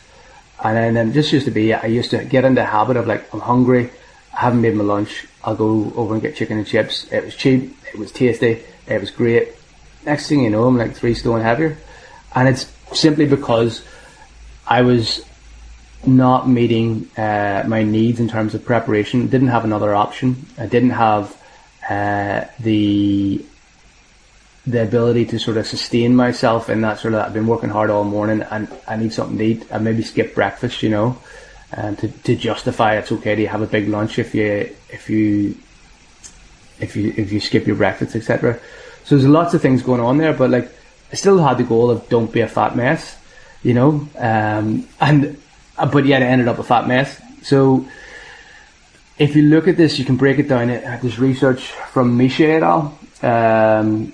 And 0.63 0.77
then, 0.77 0.93
then 0.93 1.13
just 1.13 1.34
used 1.34 1.45
to 1.45 1.51
be, 1.51 1.73
I 1.73 1.88
used 1.88 2.12
to 2.12 2.23
get 2.23 2.45
into 2.45 2.62
the 2.62 2.65
habit 2.65 2.97
of 2.97 3.08
like, 3.08 3.34
I'm 3.34 3.41
hungry, 3.41 3.89
I 4.34 4.41
haven't 4.41 4.62
made 4.62 4.75
my 4.75 4.84
lunch, 4.84 5.25
I'll 5.43 5.55
go 5.55 5.91
over 5.95 6.13
and 6.13 6.21
get 6.21 6.36
chicken 6.36 6.58
and 6.58 6.65
chips. 6.65 7.12
It 7.12 7.25
was 7.25 7.36
cheap, 7.36 7.75
it 7.93 7.99
was 7.99 8.12
tasty, 8.12 8.63
it 8.88 9.01
was 9.01 9.12
great. 9.12 9.49
Next 10.05 10.29
thing 10.29 10.43
you 10.43 10.49
know, 10.49 10.65
I'm 10.65 10.77
like 10.77 10.95
three 10.95 11.13
stone 11.13 11.41
heavier. 11.41 11.77
And 12.34 12.47
it's 12.47 12.71
simply 12.93 13.25
because 13.25 13.84
I 14.67 14.82
was 14.82 15.23
not 16.06 16.47
meeting 16.47 17.10
uh, 17.17 17.63
my 17.67 17.84
needs 17.84 18.19
in 18.19 18.28
terms 18.28 18.54
of 18.54 18.65
preparation. 18.65 19.28
Didn't 19.28 19.49
have 19.49 19.65
another 19.65 19.95
option. 19.95 20.45
I 20.58 20.65
didn't 20.65 20.91
have 20.91 21.36
uh, 21.89 22.45
the 22.60 23.45
the 24.67 24.82
ability 24.82 25.25
to 25.25 25.38
sort 25.38 25.58
of 25.58 25.67
sustain 25.67 26.15
myself 26.15 26.69
in 26.69 26.82
that 26.82 26.99
sort 26.99 27.13
of. 27.13 27.25
I've 27.25 27.34
been 27.34 27.47
working 27.47 27.69
hard 27.69 27.89
all 27.89 28.04
morning, 28.04 28.41
and 28.41 28.67
I 28.88 28.97
need 28.97 29.13
something 29.13 29.38
to 29.38 29.43
eat. 29.43 29.67
I 29.71 29.78
maybe 29.78 30.01
skip 30.01 30.34
breakfast, 30.34 30.82
you 30.82 30.89
know, 30.89 31.17
and 31.71 31.97
to, 31.99 32.08
to 32.08 32.36
justify 32.36 32.95
it's 32.95 33.12
okay 33.12 33.36
to 33.36 33.47
have 33.47 33.62
a 33.62 33.67
big 33.67 33.88
lunch 33.88 34.17
if 34.17 34.34
you 34.34 34.75
if 34.89 35.10
you 35.10 35.56
if 36.80 36.95
you 36.95 37.13
if 37.15 37.32
you 37.32 37.39
skip 37.39 37.67
your 37.67 37.75
breakfast, 37.75 38.15
etc. 38.15 38.60
So 39.04 39.15
there's 39.15 39.28
lots 39.28 39.54
of 39.54 39.62
things 39.62 39.84
going 39.84 40.01
on 40.01 40.17
there, 40.17 40.34
but 40.34 40.49
like 40.49 40.71
I 41.12 41.15
still 41.15 41.38
had 41.38 41.58
the 41.60 41.63
goal 41.63 41.91
of 41.91 42.10
don't 42.10 42.32
be 42.32 42.41
a 42.41 42.47
fat 42.47 42.75
mess, 42.75 43.17
you 43.65 43.73
know, 43.73 44.08
um, 44.32 44.88
and 45.01 45.38
uh, 45.78 45.88
but 45.95 46.06
yet 46.06 46.21
I 46.21 46.28
ended 46.28 46.47
up 46.47 46.60
a 46.60 46.63
fat 46.63 46.88
mess. 46.88 47.19
So 47.41 47.86
if 49.17 49.36
you 49.36 49.43
look 49.43 49.67
at 49.67 49.75
this, 49.75 49.97
you 49.99 50.06
can 50.06 50.17
break 50.17 50.38
it 50.39 50.47
down. 50.47 50.67
There's 50.67 51.19
research 51.19 51.62
from 51.93 52.15
Michie 52.17 52.45
et 52.45 52.63
al. 52.63 52.97
Um, 53.21 54.13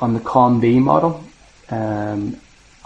on 0.00 0.14
the 0.14 0.20
COM-B 0.20 0.80
model, 0.80 1.22
um, 1.70 2.36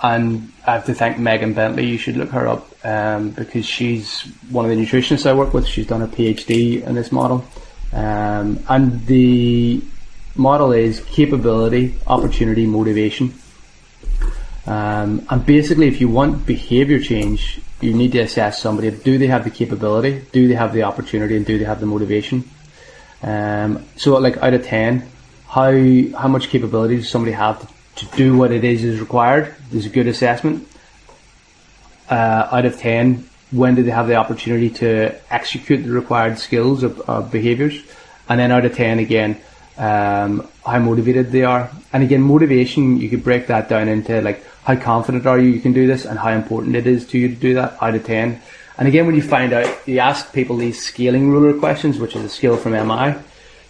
and 0.03 0.53
I 0.67 0.75
have 0.75 0.87
to 0.87 0.95
thank 0.95 1.19
Megan 1.19 1.53
Bentley. 1.53 1.87
You 1.87 1.99
should 1.99 2.17
look 2.17 2.31
her 2.31 2.47
up 2.47 2.63
um, 2.85 3.31
because 3.31 3.67
she's 3.67 4.23
one 4.51 4.65
of 4.65 4.71
the 4.71 4.77
nutritionists 4.77 5.27
I 5.27 5.33
work 5.33 5.53
with. 5.55 5.67
She's 5.67 5.87
done 5.87 6.03
a 6.03 6.09
PhD 6.09 6.83
in 6.87 6.95
this 6.95 7.11
model, 7.11 7.45
um, 7.93 8.63
and 8.69 9.07
the 9.07 9.83
model 10.37 10.73
is 10.73 11.01
capability, 11.01 11.95
opportunity, 12.07 12.67
motivation. 12.67 13.35
Um, 14.69 15.27
and 15.31 15.47
basically, 15.47 15.89
if 15.89 15.99
you 15.99 16.11
want 16.11 16.45
behavior 16.45 17.01
change, 17.01 17.59
you 17.81 17.95
need 17.95 18.13
to 18.13 18.19
assess 18.21 18.61
somebody. 18.61 18.91
Do 18.91 19.17
they 19.17 19.29
have 19.29 19.45
the 19.45 19.51
capability? 19.51 20.23
Do 20.31 20.47
they 20.47 20.55
have 20.55 20.75
the 20.75 20.83
opportunity? 20.83 21.37
And 21.37 21.47
do 21.47 21.59
they 21.59 21.65
have 21.65 21.81
the 21.81 21.87
motivation? 21.87 22.45
Um, 23.23 23.83
so, 23.97 24.19
like 24.19 24.37
out 24.37 24.53
of 24.53 24.67
ten, 24.67 25.09
how 25.49 25.73
how 26.19 26.29
much 26.29 26.51
capability 26.51 26.97
does 26.97 27.09
somebody 27.09 27.33
have 27.33 27.61
to, 27.63 28.05
to 28.05 28.17
do 28.17 28.37
what 28.37 28.53
it 28.53 28.63
is 28.63 28.85
is 28.85 29.01
required? 29.01 29.55
Is 29.73 29.87
a 29.87 29.89
good 29.89 30.07
assessment. 30.07 30.69
Uh, 32.11 32.49
out 32.53 32.67
of 32.67 32.79
ten, 32.79 33.27
when 33.51 33.75
do 33.75 33.83
they 33.83 33.91
have 33.91 34.07
the 34.07 34.17
opportunity 34.17 34.69
to 34.69 35.15
execute 35.31 35.83
the 35.83 35.93
required 35.93 36.39
skills 36.39 36.83
of 36.83 37.33
behaviors? 37.33 37.83
And 38.29 38.39
then 38.39 38.53
out 38.53 38.67
of 38.67 38.77
ten, 38.77 38.99
again, 38.99 39.41
um, 39.79 40.47
how 40.67 40.79
motivated 40.79 41.33
they 41.33 41.45
are. 41.45 41.71
And 41.93 42.03
again, 42.03 42.21
motivation, 42.21 43.01
you 43.01 43.09
could 43.09 43.25
break 43.25 43.47
that 43.47 43.71
down 43.71 43.89
into 43.89 44.21
like 44.21 44.45
how 44.69 44.77
confident 44.77 45.27
are 45.27 45.39
you 45.39 45.49
you 45.49 45.61
can 45.61 45.73
do 45.73 45.87
this 45.87 46.05
and 46.05 46.19
how 46.19 46.31
important 46.31 46.77
it 46.77 46.87
is 46.87 47.07
to 47.09 47.19
you 47.19 47.29
to 47.29 47.35
do 47.35 47.55
that 47.55 47.77
out 47.83 47.95
of 47.95 48.05
10. 48.05 48.41
And 48.77 48.87
again, 48.87 49.07
when 49.07 49.17
you 49.17 49.23
find 49.23 49.53
out, 49.53 49.67
you 49.89 49.99
ask 49.99 50.33
people 50.33 50.57
these 50.57 50.81
scaling 50.81 51.31
ruler 51.31 51.59
questions, 51.59 51.99
which 51.99 52.15
is 52.15 52.25
a 52.25 52.29
skill 52.29 52.57
from 52.57 52.73
MI, 52.73 53.17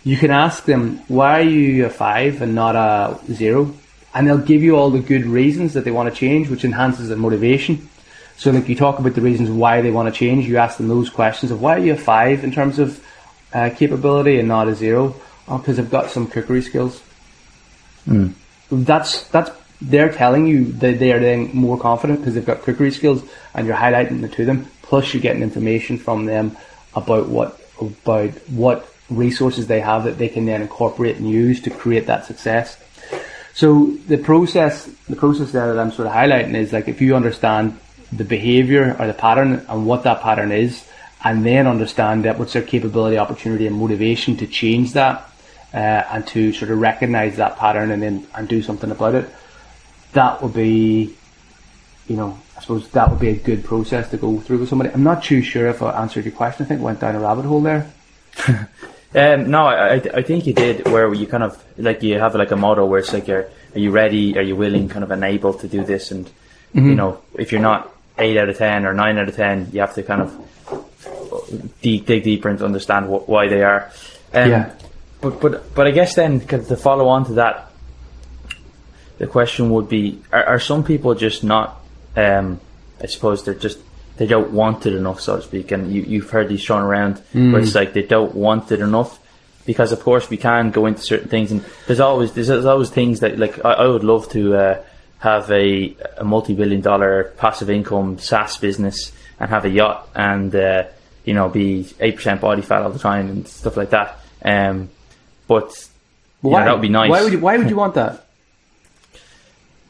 you 0.04 0.16
can 0.16 0.30
ask 0.30 0.64
them, 0.64 1.00
why 1.08 1.40
are 1.40 1.48
you 1.48 1.86
a 1.86 1.90
five 1.90 2.42
and 2.42 2.54
not 2.54 2.76
a 2.76 3.18
zero? 3.32 3.72
and 4.14 4.26
they'll 4.26 4.38
give 4.38 4.62
you 4.62 4.76
all 4.76 4.90
the 4.90 5.00
good 5.00 5.24
reasons 5.26 5.74
that 5.74 5.84
they 5.84 5.90
want 5.90 6.12
to 6.12 6.14
change, 6.14 6.48
which 6.48 6.64
enhances 6.64 7.08
their 7.08 7.16
motivation. 7.16 7.88
So, 8.36 8.50
like 8.50 8.68
you 8.68 8.74
talk 8.74 8.98
about 8.98 9.14
the 9.14 9.20
reasons 9.20 9.50
why 9.50 9.80
they 9.80 9.90
want 9.90 10.12
to 10.12 10.18
change, 10.18 10.46
you 10.46 10.56
ask 10.56 10.76
them 10.76 10.88
those 10.88 11.10
questions 11.10 11.52
of 11.52 11.60
why 11.60 11.76
are 11.76 11.78
you 11.78 11.92
a 11.92 11.96
five 11.96 12.44
in 12.44 12.52
terms 12.52 12.78
of 12.78 13.04
uh, 13.52 13.70
capability 13.70 14.38
and 14.38 14.48
not 14.48 14.68
a 14.68 14.74
zero? 14.74 15.14
Oh, 15.46 15.58
because 15.58 15.78
I've 15.78 15.90
got 15.90 16.10
some 16.10 16.26
cookery 16.26 16.62
skills. 16.62 17.02
Mm. 18.06 18.34
That's 18.70 19.28
that's 19.28 19.50
they're 19.80 20.12
telling 20.12 20.46
you 20.46 20.72
that 20.72 20.98
they 20.98 21.12
are 21.12 21.20
then 21.20 21.54
more 21.54 21.78
confident 21.78 22.20
because 22.20 22.34
they've 22.34 22.44
got 22.44 22.62
cookery 22.62 22.90
skills, 22.90 23.22
and 23.54 23.66
you're 23.66 23.76
highlighting 23.76 24.22
it 24.22 24.32
to 24.32 24.44
them. 24.44 24.66
Plus, 24.82 25.12
you're 25.12 25.22
getting 25.22 25.42
information 25.42 25.98
from 25.98 26.26
them 26.26 26.56
about 26.94 27.28
what 27.28 27.60
about 27.80 28.30
what 28.48 28.92
resources 29.10 29.66
they 29.66 29.80
have 29.80 30.04
that 30.04 30.18
they 30.18 30.28
can 30.28 30.46
then 30.46 30.62
incorporate 30.62 31.16
and 31.16 31.30
use 31.30 31.60
to 31.62 31.70
create 31.70 32.06
that 32.06 32.26
success. 32.26 32.76
So 33.54 33.86
the 34.06 34.18
process, 34.18 34.86
the 35.08 35.16
process 35.16 35.52
there 35.52 35.72
that 35.72 35.80
I'm 35.80 35.90
sort 35.90 36.08
of 36.08 36.14
highlighting 36.14 36.54
is 36.54 36.72
like 36.72 36.88
if 36.88 37.00
you 37.00 37.16
understand 37.16 37.78
the 38.12 38.24
behavior 38.24 38.96
or 38.98 39.06
the 39.06 39.14
pattern 39.14 39.64
and 39.68 39.86
what 39.86 40.04
that 40.04 40.20
pattern 40.22 40.52
is, 40.52 40.86
and 41.24 41.44
then 41.44 41.66
understand 41.66 42.24
that 42.24 42.38
what's 42.38 42.52
their 42.52 42.62
capability, 42.62 43.18
opportunity, 43.18 43.66
and 43.66 43.76
motivation 43.76 44.36
to 44.36 44.46
change 44.46 44.92
that, 44.92 45.30
uh, 45.74 45.76
and 45.76 46.26
to 46.28 46.52
sort 46.52 46.70
of 46.70 46.78
recognize 46.78 47.36
that 47.36 47.58
pattern 47.58 47.90
and 47.90 48.02
then 48.02 48.26
and 48.34 48.48
do 48.48 48.62
something 48.62 48.90
about 48.90 49.14
it. 49.14 49.28
That 50.12 50.42
would 50.42 50.54
be, 50.54 51.14
you 52.06 52.16
know, 52.16 52.38
I 52.56 52.60
suppose 52.60 52.88
that 52.90 53.10
would 53.10 53.20
be 53.20 53.28
a 53.28 53.34
good 53.36 53.64
process 53.64 54.10
to 54.10 54.16
go 54.16 54.38
through 54.40 54.58
with 54.58 54.68
somebody. 54.68 54.90
I'm 54.90 55.02
not 55.02 55.22
too 55.22 55.42
sure 55.42 55.68
if 55.68 55.82
I 55.82 56.00
answered 56.00 56.24
your 56.24 56.32
question. 56.34 56.64
I 56.64 56.68
think 56.68 56.80
I 56.80 56.84
went 56.84 57.00
down 57.00 57.14
a 57.14 57.20
rabbit 57.20 57.44
hole 57.44 57.60
there. 57.60 57.90
Um, 59.14 59.50
no, 59.50 59.64
I, 59.66 59.94
I 59.94 60.20
think 60.22 60.46
you 60.46 60.52
did. 60.52 60.86
Where 60.86 61.12
you 61.14 61.26
kind 61.26 61.42
of 61.42 61.64
like 61.78 62.02
you 62.02 62.18
have 62.18 62.34
like 62.34 62.50
a 62.50 62.56
motto 62.56 62.84
where 62.84 62.98
it's 63.00 63.10
like, 63.10 63.26
you're, 63.26 63.48
are 63.74 63.78
you 63.78 63.90
ready? 63.90 64.36
Are 64.36 64.42
you 64.42 64.54
willing? 64.54 64.90
Kind 64.90 65.02
of 65.02 65.10
and 65.10 65.24
able 65.24 65.54
to 65.54 65.66
do 65.66 65.82
this, 65.82 66.10
and 66.10 66.26
Mm-hmm. 66.74 66.88
you 66.90 66.94
know, 66.94 67.22
if 67.38 67.50
you're 67.50 67.62
not 67.62 67.90
eight 68.18 68.36
out 68.36 68.50
of 68.50 68.58
ten 68.58 68.84
or 68.84 68.92
nine 68.92 69.16
out 69.16 69.26
of 69.30 69.34
ten, 69.34 69.70
you 69.72 69.80
have 69.80 69.94
to 69.94 70.02
kind 70.02 70.20
of 70.20 71.72
dig, 71.80 72.04
dig 72.04 72.22
deeper 72.24 72.50
and 72.50 72.60
understand 72.60 73.06
wh- 73.06 73.26
why 73.26 73.48
they 73.48 73.62
are. 73.62 73.90
Um, 74.34 74.50
Yeah. 74.50 74.74
But 75.22 75.40
but 75.40 75.74
but 75.74 75.86
I 75.86 75.90
guess 75.90 76.14
then 76.14 76.38
'cause 76.40 76.68
to 76.68 76.76
follow 76.76 77.08
on 77.08 77.24
to 77.26 77.32
that, 77.34 77.67
the 79.18 79.26
question 79.26 79.70
would 79.70 79.88
be: 79.88 80.22
Are, 80.32 80.44
are 80.44 80.60
some 80.60 80.84
people 80.84 81.14
just 81.14 81.44
not? 81.44 81.80
Um, 82.16 82.60
I 83.02 83.06
suppose 83.06 83.44
they're 83.44 83.54
just 83.54 83.78
they 84.16 84.26
don't 84.26 84.50
want 84.50 84.84
it 84.86 84.94
enough, 84.94 85.20
so 85.20 85.36
to 85.36 85.42
speak. 85.42 85.70
And 85.70 85.92
you, 85.92 86.02
you've 86.02 86.30
heard 86.30 86.48
these 86.48 86.64
thrown 86.64 86.82
around 86.82 87.22
where 87.52 87.62
it's 87.62 87.74
like 87.74 87.92
they 87.92 88.02
don't 88.02 88.34
want 88.34 88.70
it 88.72 88.80
enough. 88.80 89.18
Because 89.64 89.92
of 89.92 90.00
course 90.00 90.30
we 90.30 90.38
can 90.38 90.70
go 90.70 90.86
into 90.86 91.02
certain 91.02 91.28
things, 91.28 91.52
and 91.52 91.64
there's 91.86 92.00
always 92.00 92.32
there's, 92.32 92.48
there's 92.48 92.64
always 92.64 92.90
things 92.90 93.20
that 93.20 93.38
like 93.38 93.62
I, 93.64 93.72
I 93.72 93.86
would 93.86 94.02
love 94.02 94.28
to 94.30 94.56
uh, 94.56 94.82
have 95.18 95.50
a, 95.50 95.94
a 96.16 96.24
multi-billion 96.24 96.80
dollar 96.80 97.34
passive 97.36 97.68
income 97.68 98.18
SaaS 98.18 98.56
business 98.56 99.12
and 99.38 99.50
have 99.50 99.66
a 99.66 99.68
yacht 99.68 100.08
and 100.14 100.54
uh, 100.54 100.84
you 101.24 101.34
know 101.34 101.50
be 101.50 101.86
eight 102.00 102.16
percent 102.16 102.40
body 102.40 102.62
fat 102.62 102.82
all 102.82 102.90
the 102.90 102.98
time 102.98 103.28
and 103.28 103.46
stuff 103.46 103.76
like 103.76 103.90
that. 103.90 104.18
Um, 104.42 104.88
but 105.46 105.88
you 106.42 106.50
know, 106.50 106.64
that 106.64 106.72
would 106.72 106.82
be 106.82 106.88
nice. 106.88 107.10
Why 107.10 107.22
would 107.22 107.32
you, 107.32 107.38
why 107.38 107.58
would 107.58 107.68
you 107.68 107.76
want 107.84 107.94
that? 107.94 108.27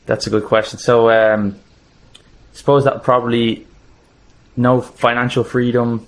That's 0.09 0.27
a 0.27 0.31
good 0.31 0.45
question. 0.45 0.79
So, 0.79 1.11
um, 1.11 1.55
suppose 2.55 2.85
that 2.85 3.03
probably 3.03 3.67
no 4.57 4.81
financial 4.81 5.45
freedom. 5.45 6.07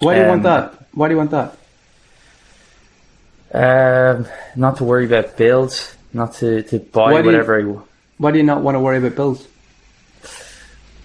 Why 0.00 0.14
do 0.16 0.20
you 0.20 0.26
want 0.28 0.38
Um, 0.40 0.42
that? 0.44 0.74
Why 0.92 1.08
do 1.08 1.14
you 1.14 1.18
want 1.18 1.30
that? 1.30 1.56
Um, 3.52 4.26
not 4.54 4.76
to 4.76 4.84
worry 4.84 5.06
about 5.06 5.38
bills, 5.38 5.94
not 6.12 6.34
to, 6.34 6.62
to 6.64 6.78
buy 6.78 7.10
Why 7.12 7.22
do 7.22 7.30
you- 7.30 7.36
whatever. 7.36 7.82
Why 8.18 8.30
do 8.32 8.36
you 8.36 8.44
not 8.44 8.60
want 8.60 8.74
to 8.74 8.80
worry 8.80 8.98
about 8.98 9.16
bills? 9.16 9.48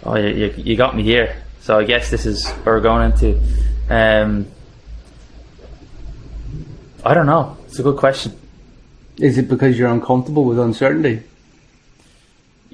oh, 0.04 0.18
you, 0.18 0.28
you, 0.28 0.54
you 0.58 0.76
got 0.76 0.98
me 0.98 1.04
here. 1.04 1.34
So 1.62 1.80
I 1.80 1.86
guess 1.86 2.10
this 2.12 2.26
is 2.26 2.46
where 2.66 2.76
we're 2.76 2.82
going 2.82 3.10
into. 3.12 3.40
Um, 3.90 4.48
I 7.06 7.14
don't 7.14 7.26
know. 7.26 7.56
It's 7.68 7.80
a 7.80 7.84
good 7.84 7.96
question. 7.96 8.34
Is 9.18 9.38
it 9.38 9.48
because 9.48 9.80
you're 9.80 9.88
uncomfortable 9.90 10.44
with 10.44 10.60
uncertainty? 10.60 11.24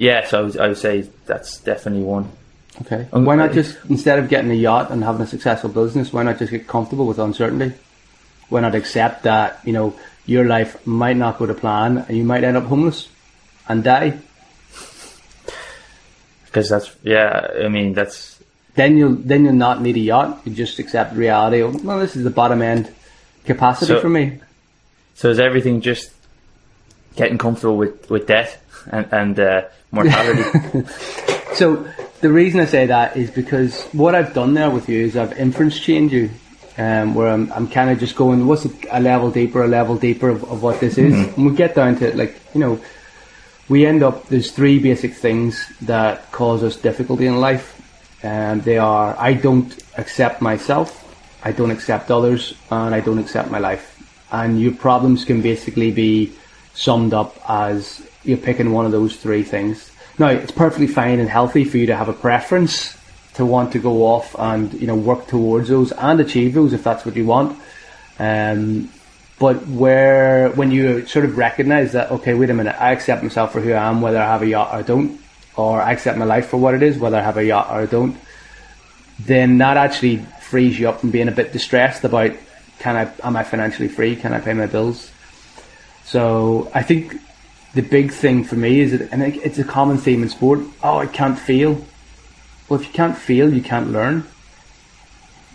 Yeah, 0.02 0.26
so 0.28 0.40
I 0.40 0.42
would, 0.42 0.58
I 0.58 0.68
would 0.70 0.78
say 0.80 1.08
that's 1.28 1.60
definitely 1.60 2.02
one. 2.04 2.26
Okay. 2.82 3.08
Um, 3.14 3.24
why 3.26 3.36
not 3.36 3.52
just 3.54 3.78
instead 3.88 4.18
of 4.18 4.30
getting 4.30 4.50
a 4.50 4.56
yacht 4.56 4.90
and 4.90 5.04
having 5.04 5.22
a 5.22 5.28
successful 5.28 5.70
business, 5.70 6.12
why 6.12 6.24
not 6.24 6.40
just 6.40 6.50
get 6.52 6.66
comfortable 6.68 7.06
with 7.06 7.20
uncertainty? 7.20 7.76
Why 8.50 8.62
not 8.62 8.74
accept 8.74 9.22
that 9.24 9.60
you 9.64 9.74
know 9.74 9.94
your 10.26 10.46
life 10.46 10.72
might 10.88 11.18
not 11.18 11.38
go 11.38 11.46
to 11.46 11.54
plan 11.54 12.00
and 12.08 12.18
you 12.18 12.24
might 12.24 12.44
end 12.44 12.58
up 12.58 12.64
homeless 12.64 13.10
and 13.70 13.84
die? 13.84 14.18
Because 16.46 16.68
that's, 16.70 16.96
yeah, 17.04 17.48
I 17.64 17.68
mean, 17.70 17.94
that's, 17.94 18.42
Then 18.74 18.98
you'll 18.98 19.16
then 19.16 19.46
you'll 19.46 19.54
not 19.54 19.82
need 19.82 19.98
a 19.98 20.00
yacht. 20.00 20.42
You 20.46 20.54
just 20.56 20.80
accept 20.80 21.16
reality. 21.16 21.62
Well, 21.62 22.00
this 22.00 22.16
is 22.16 22.24
the 22.24 22.30
bottom 22.32 22.62
end 22.64 22.92
capacity 23.46 23.94
So- 23.94 24.02
for 24.02 24.10
me. 24.10 24.40
so 25.14 25.30
is 25.30 25.40
everything 25.40 25.82
just 25.82 26.10
getting 27.16 27.38
comfortable 27.38 27.78
with, 27.78 28.10
with 28.10 28.26
death 28.26 28.58
and, 28.92 29.06
and 29.12 29.40
uh, 29.40 29.62
mortality? 29.92 30.84
So 31.54 31.86
the 32.22 32.32
reason 32.32 32.62
I 32.62 32.66
say 32.66 32.86
that 32.86 33.18
is 33.18 33.30
because 33.30 33.84
what 33.92 34.16
I've 34.16 34.34
done 34.34 34.54
there 34.54 34.70
with 34.70 34.88
you 34.88 35.06
is 35.06 35.18
I've 35.18 35.38
inference 35.38 35.80
chained 35.80 36.12
you, 36.12 36.30
um, 36.78 37.14
where 37.14 37.28
I'm, 37.28 37.52
I'm 37.52 37.68
kind 37.68 37.90
of 37.90 38.00
just 38.00 38.16
going, 38.16 38.48
what's 38.48 38.66
a, 38.66 38.72
a 38.92 39.02
level 39.02 39.30
deeper, 39.32 39.64
a 39.64 39.68
level 39.68 39.98
deeper 39.98 40.30
of, 40.30 40.44
of 40.46 40.64
what 40.64 40.80
this 40.80 40.98
is, 40.98 41.14
and 41.36 41.46
we 41.46 41.56
get 41.56 41.76
down 41.76 41.98
to 41.98 42.16
like 42.16 42.40
you 42.54 42.62
know, 42.62 42.80
we 43.68 43.86
end 43.86 44.02
up 44.02 44.28
there's 44.28 44.52
three 44.52 44.80
basic 44.80 45.14
things 45.14 45.68
that 45.82 46.32
cause 46.32 46.64
us 46.64 46.78
difficulty 46.78 47.26
in 47.26 47.42
life, 47.42 47.78
and 48.24 48.64
they 48.64 48.78
are 48.78 49.16
I 49.20 49.34
don't 49.34 49.78
accept 49.98 50.42
myself, 50.42 50.90
I 51.44 51.52
don't 51.52 51.72
accept 51.72 52.10
others, 52.12 52.56
and 52.70 52.96
I 52.96 53.02
don't 53.02 53.20
accept 53.20 53.52
my 53.52 53.60
life, 53.60 54.02
and 54.32 54.62
your 54.62 54.74
problems 54.74 55.26
can 55.26 55.42
basically 55.42 55.92
be 55.92 56.32
summed 56.74 57.14
up 57.14 57.36
as 57.50 58.02
you're 58.24 58.38
picking 58.38 58.72
one 58.72 58.86
of 58.86 58.92
those 58.92 59.16
three 59.16 59.44
things. 59.44 59.92
Now, 60.20 60.28
it's 60.28 60.52
perfectly 60.52 60.88
fine 60.88 61.20
and 61.20 61.30
healthy 61.30 61.64
for 61.64 61.78
you 61.78 61.88
to 61.88 61.96
have 61.96 62.10
a 62.10 62.14
preference 62.14 62.98
to 63.36 63.46
want 63.46 63.72
to 63.72 63.80
go 63.80 64.06
off 64.06 64.36
and 64.38 64.74
you 64.74 64.88
know 64.88 64.96
work 64.96 65.28
towards 65.28 65.70
those 65.70 65.92
and 65.94 66.20
achieve 66.20 66.54
those 66.54 66.74
if 66.74 66.84
that's 66.84 67.06
what 67.06 67.16
you 67.16 67.26
want. 67.26 67.58
Um, 68.20 68.90
but 69.40 69.66
where 69.68 70.50
when 70.50 70.70
you 70.70 71.08
sort 71.08 71.26
of 71.26 71.38
recognise 71.38 71.94
that 71.94 72.12
okay, 72.12 72.34
wait 72.34 72.50
a 72.50 72.54
minute, 72.54 72.76
I 72.80 72.92
accept 72.92 73.24
myself 73.24 73.54
for 73.54 73.62
who 73.62 73.72
I 73.72 73.90
am, 73.90 74.02
whether 74.02 74.20
I 74.20 74.28
have 74.28 74.42
a 74.42 74.48
yacht 74.48 74.74
or 74.74 74.84
don't, 74.84 75.20
or 75.56 75.82
I 75.82 75.94
accept 75.94 76.18
my 76.18 76.26
life 76.26 76.50
for 76.50 76.58
what 76.58 76.76
it 76.76 76.84
is, 76.84 76.98
whether 76.98 77.18
I 77.18 77.22
have 77.22 77.38
a 77.38 77.46
yacht 77.46 77.68
or 77.72 77.86
don't, 77.88 78.18
then 79.20 79.58
that 79.60 79.78
actually 79.78 80.18
frees 80.42 80.80
you 80.80 80.90
up 80.90 81.00
from 81.00 81.12
being 81.12 81.28
a 81.28 81.32
bit 81.32 81.54
distressed 81.54 82.04
about 82.04 82.32
can 82.80 82.96
I 82.96 83.28
am 83.28 83.36
I 83.36 83.44
financially 83.44 83.88
free? 83.88 84.16
Can 84.16 84.34
I 84.34 84.40
pay 84.40 84.54
my 84.54 84.66
bills? 84.66 85.12
So 86.04 86.70
I 86.76 86.84
think 86.84 87.16
the 87.74 87.82
big 87.82 88.12
thing 88.12 88.44
for 88.44 88.56
me 88.56 88.80
is 88.82 88.92
that, 88.92 89.12
and 89.12 89.24
it- 89.24 89.40
it's 89.44 89.58
a 89.60 89.64
common 89.64 89.98
theme 89.98 90.24
in 90.24 90.30
sport. 90.30 90.60
Oh, 90.84 90.98
I 90.98 91.06
can't 91.06 91.40
feel. 91.40 91.86
Well, 92.68 92.80
if 92.80 92.88
you 92.88 92.94
can't 92.94 93.18
feel, 93.18 93.54
you 93.54 93.62
can't 93.62 93.92
learn. 93.92 94.24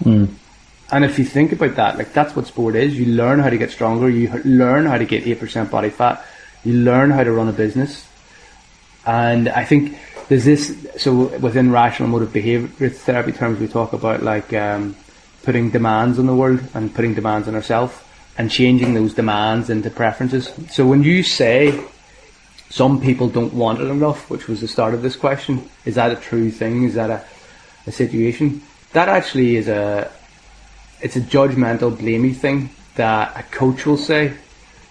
And 0.05 1.05
if 1.05 1.19
you 1.19 1.25
think 1.25 1.53
about 1.53 1.75
that, 1.77 1.99
like 1.99 2.13
that's 2.13 2.37
what 2.37 2.47
sport 2.47 2.77
is. 2.77 2.97
You 2.99 3.07
learn 3.07 3.41
how 3.41 3.51
to 3.51 3.59
get 3.59 3.71
stronger. 3.71 4.09
You 4.09 4.31
learn 4.45 4.87
how 4.87 4.99
to 4.99 5.05
get 5.05 5.27
eight 5.27 5.41
percent 5.41 5.71
body 5.71 5.91
fat. 5.91 6.25
You 6.65 6.75
learn 6.75 7.11
how 7.11 7.25
to 7.25 7.33
run 7.33 7.49
a 7.49 7.53
business. 7.53 8.07
And 9.05 9.49
I 9.49 9.65
think 9.65 9.97
there's 10.29 10.45
this. 10.45 10.77
So 10.99 11.27
within 11.39 11.73
rational 11.73 12.09
emotive 12.09 12.33
behavior 12.33 12.89
therapy 12.89 13.33
terms, 13.33 13.59
we 13.59 13.67
talk 13.69 13.93
about 13.95 14.23
like 14.23 14.53
um, 14.53 14.95
putting 15.43 15.71
demands 15.71 16.19
on 16.19 16.27
the 16.27 16.35
world 16.35 16.61
and 16.75 16.95
putting 16.95 17.15
demands 17.15 17.49
on 17.49 17.55
ourselves 17.55 17.95
and 18.39 18.51
changing 18.51 18.95
those 18.95 19.15
demands 19.15 19.71
into 19.71 19.91
preferences. 19.91 20.53
So 20.71 20.87
when 20.87 21.03
you 21.03 21.23
say 21.23 21.83
some 22.69 23.01
people 23.01 23.29
don't 23.29 23.55
want 23.55 23.81
it 23.81 23.89
enough, 23.89 24.29
which 24.29 24.49
was 24.49 24.61
the 24.61 24.69
start 24.69 24.95
of 24.95 25.03
this 25.03 25.17
question, 25.17 25.69
is 25.85 25.95
that 25.95 26.11
a 26.11 26.17
true 26.17 26.51
thing? 26.51 26.85
Is 26.85 26.95
that 26.95 27.11
a, 27.11 27.25
a 27.87 27.93
situation? 27.93 28.63
That 28.93 29.09
actually 29.09 29.57
is 29.57 29.69
a 29.69 30.11
it's 31.01 31.17
a 31.17 31.21
judgmental, 31.21 31.95
blamey 31.95 32.35
thing 32.35 32.71
that 32.95 33.37
a 33.39 33.43
coach 33.43 33.85
will 33.85 33.99
say, 33.99 34.33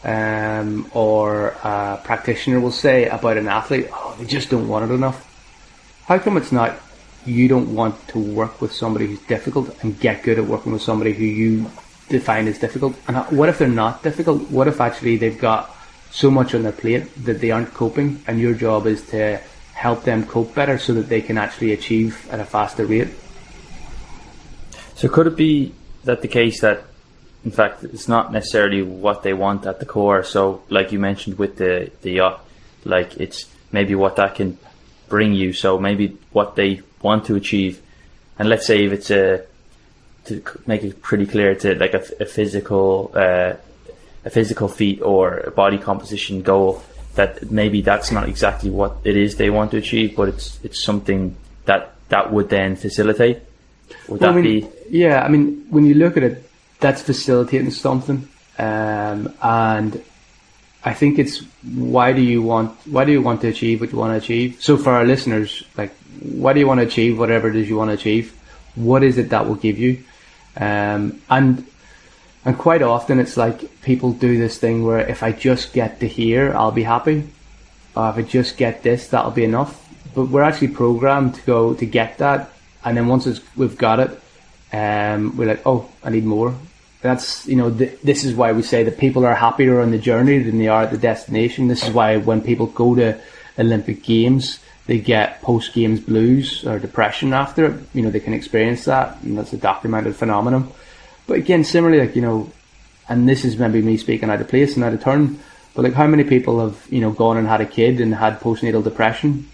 um, 0.04 0.90
or 0.94 1.48
a 1.64 2.00
practitioner 2.04 2.60
will 2.60 2.72
say 2.72 3.08
about 3.08 3.38
an 3.38 3.48
athlete. 3.48 3.90
Oh, 3.92 4.16
they 4.20 4.26
just 4.26 4.50
don't 4.50 4.68
want 4.68 4.90
it 4.90 4.94
enough. 4.94 5.26
How 6.06 6.20
come 6.20 6.38
it's 6.38 6.52
not? 6.52 6.78
You 7.26 7.48
don't 7.48 7.74
want 7.74 8.08
to 8.10 8.20
work 8.20 8.62
with 8.62 8.72
somebody 8.72 9.08
who's 9.08 9.20
difficult 9.22 9.76
and 9.82 10.00
get 10.00 10.22
good 10.22 10.38
at 10.38 10.46
working 10.46 10.72
with 10.72 10.84
somebody 10.84 11.12
who 11.12 11.26
you 11.26 11.72
define 12.08 12.48
as 12.48 12.60
difficult. 12.60 12.96
And 13.08 13.18
what 13.36 13.50
if 13.50 13.58
they're 13.58 13.68
not 13.68 14.04
difficult? 14.04 14.44
What 14.52 14.68
if 14.68 14.80
actually 14.80 15.18
they've 15.18 15.40
got 15.40 15.75
so 16.15 16.32
much 16.32 16.56
on 16.56 16.63
their 16.63 16.71
plate 16.71 17.04
that 17.25 17.41
they 17.41 17.51
aren't 17.51 17.73
coping, 17.73 18.23
and 18.25 18.39
your 18.39 18.54
job 18.54 18.88
is 18.88 19.01
to 19.10 19.38
help 19.73 20.04
them 20.04 20.25
cope 20.25 20.56
better 20.56 20.78
so 20.78 20.93
that 20.93 21.10
they 21.10 21.21
can 21.21 21.38
actually 21.38 21.73
achieve 21.73 22.28
at 22.32 22.39
a 22.39 22.45
faster 22.45 22.86
rate? 22.86 23.10
So 24.95 25.10
could 25.10 25.28
it 25.28 25.36
be 25.36 25.73
that 26.06 26.21
the 26.21 26.30
case 26.30 26.62
that, 26.62 26.84
in 27.43 27.51
fact, 27.51 27.84
it's 27.84 28.08
not 28.08 28.32
necessarily 28.32 28.82
what 28.82 29.23
they 29.23 29.34
want 29.34 29.65
at 29.65 29.82
the 29.82 29.86
core? 29.86 30.23
So, 30.23 30.63
like 30.69 30.93
you 30.93 30.99
mentioned 30.99 31.38
with 31.38 31.58
the 31.58 31.91
the 32.01 32.12
yacht, 32.12 32.45
like 32.86 33.17
it's 33.17 33.45
maybe 33.73 33.93
what 33.93 34.15
that 34.15 34.36
can 34.36 34.58
bring 35.10 35.34
you. 35.34 35.51
So 35.51 35.78
maybe 35.78 36.17
what 36.32 36.56
they 36.56 36.82
want 37.01 37.25
to 37.25 37.36
achieve, 37.36 37.82
and 38.39 38.47
let's 38.47 38.65
say 38.65 38.86
if 38.86 38.93
it's 38.93 39.12
a 39.12 39.43
to 40.28 40.41
make 40.65 40.84
it 40.84 41.01
pretty 41.01 41.28
clear 41.28 41.54
to 41.56 41.75
like 41.75 41.93
a, 41.93 42.04
a 42.21 42.25
physical 42.25 43.12
uh, 43.13 43.56
a 44.26 44.30
physical 44.30 44.68
feat 44.68 45.02
or 45.02 45.38
a 45.38 45.52
body 45.52 45.78
composition 45.78 46.42
goal 46.42 46.82
that 47.14 47.50
maybe 47.50 47.82
that's 47.82 48.12
not 48.12 48.28
exactly 48.28 48.70
what 48.70 48.98
it 49.04 49.16
is 49.16 49.38
they 49.38 49.50
want 49.50 49.72
to 49.72 49.78
achieve, 49.78 50.16
but 50.16 50.28
it's 50.28 50.60
it's 50.64 50.84
something 50.84 51.36
that 51.66 51.94
that 52.10 52.34
would 52.34 52.50
then 52.50 52.76
facilitate. 52.76 53.40
Would 54.08 54.20
well, 54.22 54.34
that 54.34 54.38
I 54.38 54.42
mean, 54.42 54.62
be? 54.62 54.68
Yeah, 54.90 55.24
I 55.24 55.30
mean, 55.30 55.66
when 55.70 55.86
you 55.86 55.94
look 55.94 56.18
at 56.18 56.24
it, 56.24 56.50
that's 56.80 57.02
facilitating 57.02 57.72
something, 57.72 58.28
um, 58.58 59.34
and 59.42 60.04
I 60.84 60.94
think 60.94 61.20
it's 61.20 61.44
why 61.64 62.14
do 62.14 62.22
you 62.22 62.42
want 62.42 62.76
why 62.86 63.06
do 63.06 63.12
you 63.12 63.22
want 63.22 63.42
to 63.42 63.48
achieve 63.48 63.82
what 63.82 63.92
you 63.92 63.98
want 63.98 64.12
to 64.14 64.18
achieve? 64.18 64.62
So 64.62 64.78
for 64.78 64.92
our 64.92 65.06
listeners, 65.06 65.64
like, 65.78 65.94
why 66.22 66.54
do 66.54 66.60
you 66.60 66.68
want 66.68 66.80
to 66.82 66.86
achieve 66.86 67.18
whatever 67.18 67.48
it 67.48 67.56
is 67.56 67.70
you 67.70 67.78
want 67.78 67.90
to 67.90 67.96
achieve? 67.96 68.34
What 68.76 69.04
is 69.04 69.18
it 69.18 69.30
that 69.30 69.48
will 69.48 69.56
give 69.56 69.80
you? 69.80 70.04
Um, 70.58 71.22
and 71.30 71.66
and 72.45 72.58
quite 72.58 72.84
often 72.84 73.19
it's 73.19 73.38
like 73.38 73.81
people 73.81 74.12
do 74.12 74.38
this 74.38 74.60
thing 74.60 74.86
where 74.86 74.99
if 74.99 75.23
I 75.23 75.31
just 75.31 75.73
get 75.73 75.99
to 76.01 76.08
here, 76.08 76.53
I'll 76.55 76.71
be 76.71 76.84
happy. 76.84 77.27
Or 77.95 78.10
if 78.10 78.17
I 78.17 78.21
just 78.21 78.55
get 78.55 78.84
this, 78.84 79.08
that'll 79.08 79.31
be 79.31 79.43
enough. 79.43 79.81
But 80.13 80.25
we're 80.25 80.43
actually 80.43 80.69
programmed 80.69 81.36
to 81.36 81.41
go 81.41 81.73
to 81.73 81.86
get 81.86 82.19
that. 82.19 82.51
And 82.84 82.95
then 82.95 83.08
once 83.08 83.25
we've 83.55 83.77
got 83.77 83.99
it, 83.99 84.21
um, 84.71 85.36
we're 85.36 85.47
like, 85.47 85.65
oh, 85.65 85.89
I 86.03 86.12
need 86.12 86.25
more. 86.25 86.53
That's, 87.01 87.47
you 87.47 87.55
know, 87.55 87.71
th- 87.71 87.99
this 88.01 88.23
is 88.23 88.36
why 88.36 88.51
we 88.51 88.62
say 88.62 88.84
that 88.84 88.99
people 88.99 89.25
are 89.25 89.34
happier 89.34 89.79
on 89.79 89.89
the 89.89 89.97
journey 89.97 90.38
than 90.39 90.60
they 90.60 90.67
are 90.67 90.84
at 90.84 90.91
the 90.91 90.97
destination. 90.99 91.67
This 91.67 91.84
is 91.84 91.93
why 91.93 92.17
when 92.17 92.41
people 92.41 92.67
go 92.67 92.93
to 92.93 93.19
Olympic 93.58 94.03
Games, 94.03 94.60
they 94.86 94.99
get 94.99 95.41
post 95.41 95.73
games 95.73 95.99
blues 95.99 96.63
or 96.65 96.77
depression 96.77 97.34
after 97.34 97.65
it. 97.65 97.81
You 97.93 98.03
know, 98.03 98.12
they 98.12 98.19
can 98.19 98.34
experience 98.34 98.86
that. 98.86 99.21
And 99.23 99.36
that's 99.36 99.53
a 99.53 99.58
documented 99.58 100.15
phenomenon. 100.15 100.71
But 101.28 101.38
again, 101.38 101.64
similarly, 101.64 102.00
like, 102.00 102.16
you 102.16 102.22
know, 102.22 102.52
and 103.10 103.28
this 103.28 103.46
is 103.46 103.58
maybe 103.58 103.82
me 103.82 103.98
speaking 103.98 104.30
out 104.30 104.42
of 104.42 104.48
place 104.48 104.76
and 104.76 104.84
out 104.84 104.94
of 104.94 105.04
turn, 105.04 105.40
but 105.74 105.84
like 105.84 105.94
how 105.94 106.08
many 106.08 106.24
people 106.24 106.60
have, 106.60 106.88
you 106.90 107.02
know, 107.02 107.12
gone 107.12 107.38
and 107.38 107.48
had 107.48 107.62
a 107.62 107.66
kid 107.66 108.00
and 108.00 108.16
had 108.16 108.40
postnatal 108.40 108.84
depression 108.84 109.48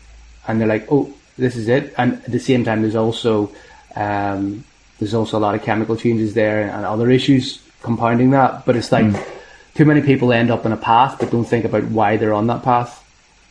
and 0.48 0.60
they're 0.60 0.68
like, 0.68 0.88
oh, 0.92 1.14
this 1.38 1.56
is 1.56 1.68
it. 1.68 1.94
And 1.98 2.14
at 2.14 2.32
the 2.32 2.40
same 2.40 2.64
time, 2.64 2.82
there's 2.82 2.96
also, 2.96 3.52
um, 3.96 4.64
there's 5.00 5.14
also 5.14 5.38
a 5.38 5.40
lot 5.40 5.56
of 5.56 5.64
chemical 5.64 5.96
changes 5.96 6.34
there 6.34 6.62
and 6.62 6.86
other 6.86 7.10
issues 7.10 7.62
compounding 7.82 8.32
that. 8.32 8.66
But 8.66 8.76
it's 8.76 8.92
like 8.92 9.06
mm. 9.06 9.28
too 9.74 9.86
many 9.86 10.02
people 10.02 10.32
end 10.32 10.52
up 10.52 10.66
in 10.66 10.72
a 10.72 10.78
path 10.78 11.18
but 11.20 11.32
don't 11.32 11.46
think 11.46 11.66
about 11.66 11.86
why 11.86 12.18
they're 12.18 12.34
on 12.34 12.48
that 12.48 12.64
path. 12.64 12.98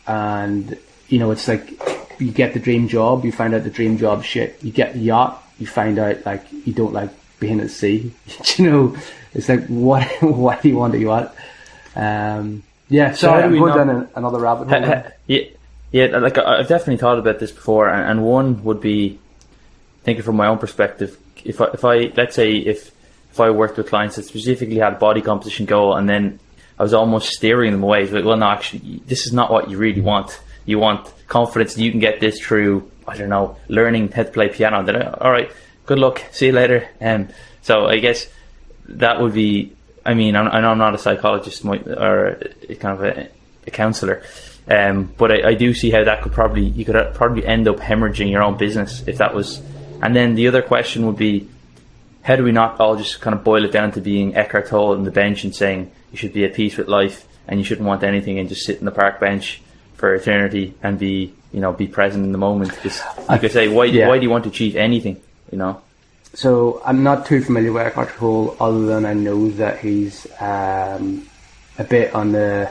And, 0.07 0.79
you 1.09 1.19
know, 1.19 1.31
it's 1.31 1.49
like 1.49 1.69
you 2.21 2.31
get 2.31 2.55
the 2.55 2.61
dream 2.61 2.89
job, 2.89 3.25
you 3.25 3.33
find 3.33 3.55
out 3.55 3.65
the 3.65 3.71
dream 3.71 3.99
job 3.99 4.25
shit. 4.25 4.63
You 4.63 4.73
get 4.73 4.95
the 4.95 5.01
yacht, 5.01 5.43
you 5.59 5.67
find 5.67 5.99
out 5.99 6.25
like 6.25 6.45
you 6.53 6.73
don't 6.73 6.93
like 6.93 7.11
being 7.40 7.61
at 7.61 7.70
sea. 7.70 8.12
you 8.57 8.70
know, 8.70 8.96
it's 9.35 9.48
like 9.48 9.66
what 9.66 10.07
what 10.22 10.62
do 10.62 10.68
you 10.68 10.76
want 10.76 10.92
to 10.92 10.98
you 10.98 11.12
at? 11.12 11.35
Um, 11.96 12.62
yeah, 12.88 13.12
so 13.12 13.31
I'm 13.31 13.53
going 13.53 13.74
down 13.74 14.09
another 14.14 14.38
rabbit 14.38 14.68
hole. 14.68 15.05
yeah, 15.26 15.42
yeah, 15.92 16.07
like 16.18 16.38
I've 16.38 16.68
definitely 16.68 16.98
thought 16.98 17.18
about 17.18 17.38
this 17.38 17.50
before, 17.50 17.88
and, 17.88 18.11
and 18.11 18.24
one 18.24 18.62
would 18.64 18.81
be 18.81 19.18
thinking 20.03 20.24
from 20.24 20.37
my 20.37 20.46
own 20.46 20.59
perspective. 20.59 21.16
If 21.44 21.61
I, 21.61 21.64
if 21.72 21.85
I 21.85 22.12
let's 22.16 22.37
say 22.37 22.53
if 22.57 22.92
if 23.31 23.40
I 23.40 23.50
worked 23.50 23.76
with 23.76 23.88
clients 23.88 24.16
that 24.16 24.24
specifically 24.24 24.79
had 24.79 24.94
a 24.94 24.96
body 24.96 25.20
composition 25.20 25.66
goal, 25.66 25.94
and 25.94 26.09
then 26.09 26.38
I 26.79 26.83
was 26.83 26.94
almost 26.94 27.31
steering 27.31 27.72
them 27.72 27.83
away. 27.83 28.07
Like, 28.07 28.24
well, 28.24 28.37
no, 28.37 28.46
actually, 28.46 29.03
this 29.07 29.26
is 29.26 29.33
not 29.33 29.50
what 29.50 29.70
you 29.70 29.79
really 29.79 30.00
want. 30.00 30.40
You 30.64 30.79
want 30.79 31.12
confidence. 31.29 31.76
You 31.76 31.90
can 31.90 32.00
get 32.00 32.20
this 32.20 32.40
through. 32.40 32.90
I 33.07 33.16
don't 33.16 33.29
know, 33.29 33.57
learning 33.68 34.12
how 34.12 34.22
to 34.22 34.31
play 34.31 34.48
piano. 34.48 34.85
Then, 34.85 35.03
all 35.03 35.31
right, 35.33 35.50
good 35.90 35.98
luck. 35.98 36.22
See 36.31 36.46
you 36.46 36.53
later. 36.53 36.88
Um, 37.00 37.31
so 37.62 37.87
I 37.87 37.98
guess 37.98 38.29
that 38.90 39.20
would 39.20 39.35
be. 39.35 39.72
I 40.07 40.14
mean, 40.14 40.37
I'm, 40.37 40.46
I 40.46 40.61
know 40.61 40.70
I'm 40.70 40.79
not 40.79 40.94
a 40.94 40.98
psychologist 40.98 41.64
or 41.64 42.38
a, 42.68 42.74
kind 42.76 42.96
of 42.96 43.03
a, 43.03 43.29
a 43.66 43.70
counselor, 43.72 44.22
um, 44.68 45.12
but 45.18 45.33
I, 45.33 45.48
I, 45.48 45.55
do 45.55 45.74
see 45.74 45.90
how 45.90 46.05
that 46.05 46.22
could 46.22 46.33
probably 46.33 46.62
you 46.62 46.85
could 46.85 47.12
probably 47.14 47.44
end 47.44 47.66
up 47.66 47.79
hemorrhaging 47.79 48.31
your 48.31 48.42
own 48.42 48.57
business 48.57 49.03
if 49.09 49.18
that 49.18 49.35
was. 49.35 49.61
And 50.00 50.14
then 50.14 50.37
the 50.37 50.46
other 50.46 50.62
question 50.62 51.07
would 51.07 51.16
be, 51.16 51.48
how 52.22 52.37
do 52.37 52.44
we 52.44 52.53
not 52.53 52.79
all 52.79 52.96
just 52.96 53.20
kind 53.20 53.35
of 53.35 53.42
boil 53.42 53.64
it 53.64 53.72
down 53.72 53.90
to 53.92 54.00
being 54.00 54.37
Eckhart 54.37 54.68
Tolle 54.68 54.92
on 54.92 55.03
the 55.03 55.11
bench 55.11 55.42
and 55.42 55.55
saying 55.55 55.90
you 56.12 56.18
should 56.18 56.33
be 56.33 56.44
at 56.44 56.55
peace 56.55 56.76
with 56.76 56.87
life 56.87 57.26
and 57.48 57.59
you 57.59 57.64
shouldn't 57.64 57.87
want 57.87 58.05
anything 58.05 58.38
and 58.38 58.48
just 58.48 58.64
sit 58.64 58.79
in 58.79 58.85
the 58.85 58.92
park 58.92 59.18
bench 59.18 59.61
for 59.94 60.14
eternity 60.14 60.72
and 60.85 61.00
be 61.00 61.35
you 61.53 61.61
know 61.61 61.72
be 61.72 61.88
present 61.88 62.24
in 62.24 62.31
the 62.31 62.38
moment. 62.38 62.70
Because 62.76 63.03
you 63.29 63.38
could 63.40 63.53
say 63.53 63.66
why 63.66 63.87
yeah. 63.87 64.07
why 64.07 64.18
do 64.18 64.22
you 64.22 64.31
want 64.31 64.44
to 64.44 64.50
achieve 64.50 64.76
anything? 64.76 65.20
You 65.51 65.59
know. 65.59 65.83
So 66.35 66.81
I'm 66.85 67.03
not 67.03 67.27
too 67.27 67.43
familiar 67.43 67.73
with 67.73 67.87
Eckhart 67.87 68.11
Tolle, 68.11 68.57
other 68.61 68.87
than 68.87 69.05
I 69.05 69.15
know 69.15 69.51
that 69.53 69.81
he's 69.81 70.27
um, 70.41 71.29
a 71.79 71.85
bit 71.85 72.15
on 72.15 72.33
the 72.33 72.71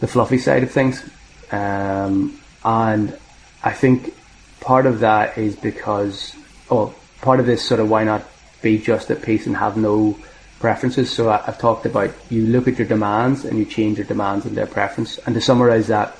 the 0.00 0.06
fluffy 0.06 0.38
side 0.38 0.62
of 0.62 0.70
things, 0.70 1.04
um, 1.52 2.38
and 2.64 3.16
I 3.62 3.72
think 3.72 4.14
part 4.60 4.86
of 4.86 5.00
that 5.00 5.38
is 5.38 5.56
because, 5.56 6.34
oh, 6.70 6.94
part 7.20 7.38
of 7.38 7.46
this 7.46 7.62
sort 7.62 7.80
of 7.80 7.88
why 7.88 8.04
not 8.04 8.24
be 8.62 8.78
just 8.78 9.10
at 9.10 9.22
peace 9.22 9.46
and 9.46 9.56
have 9.56 9.76
no 9.76 10.18
preferences. 10.58 11.10
So 11.12 11.30
I, 11.30 11.38
have 11.38 11.58
talked 11.58 11.84
about 11.84 12.10
you 12.30 12.46
look 12.46 12.66
at 12.66 12.78
your 12.78 12.88
demands 12.88 13.44
and 13.44 13.58
you 13.58 13.66
change 13.66 13.98
your 13.98 14.06
demands 14.06 14.46
and 14.46 14.56
their 14.56 14.66
preference. 14.66 15.18
And 15.18 15.34
to 15.34 15.40
summarize 15.40 15.88
that, 15.88 16.16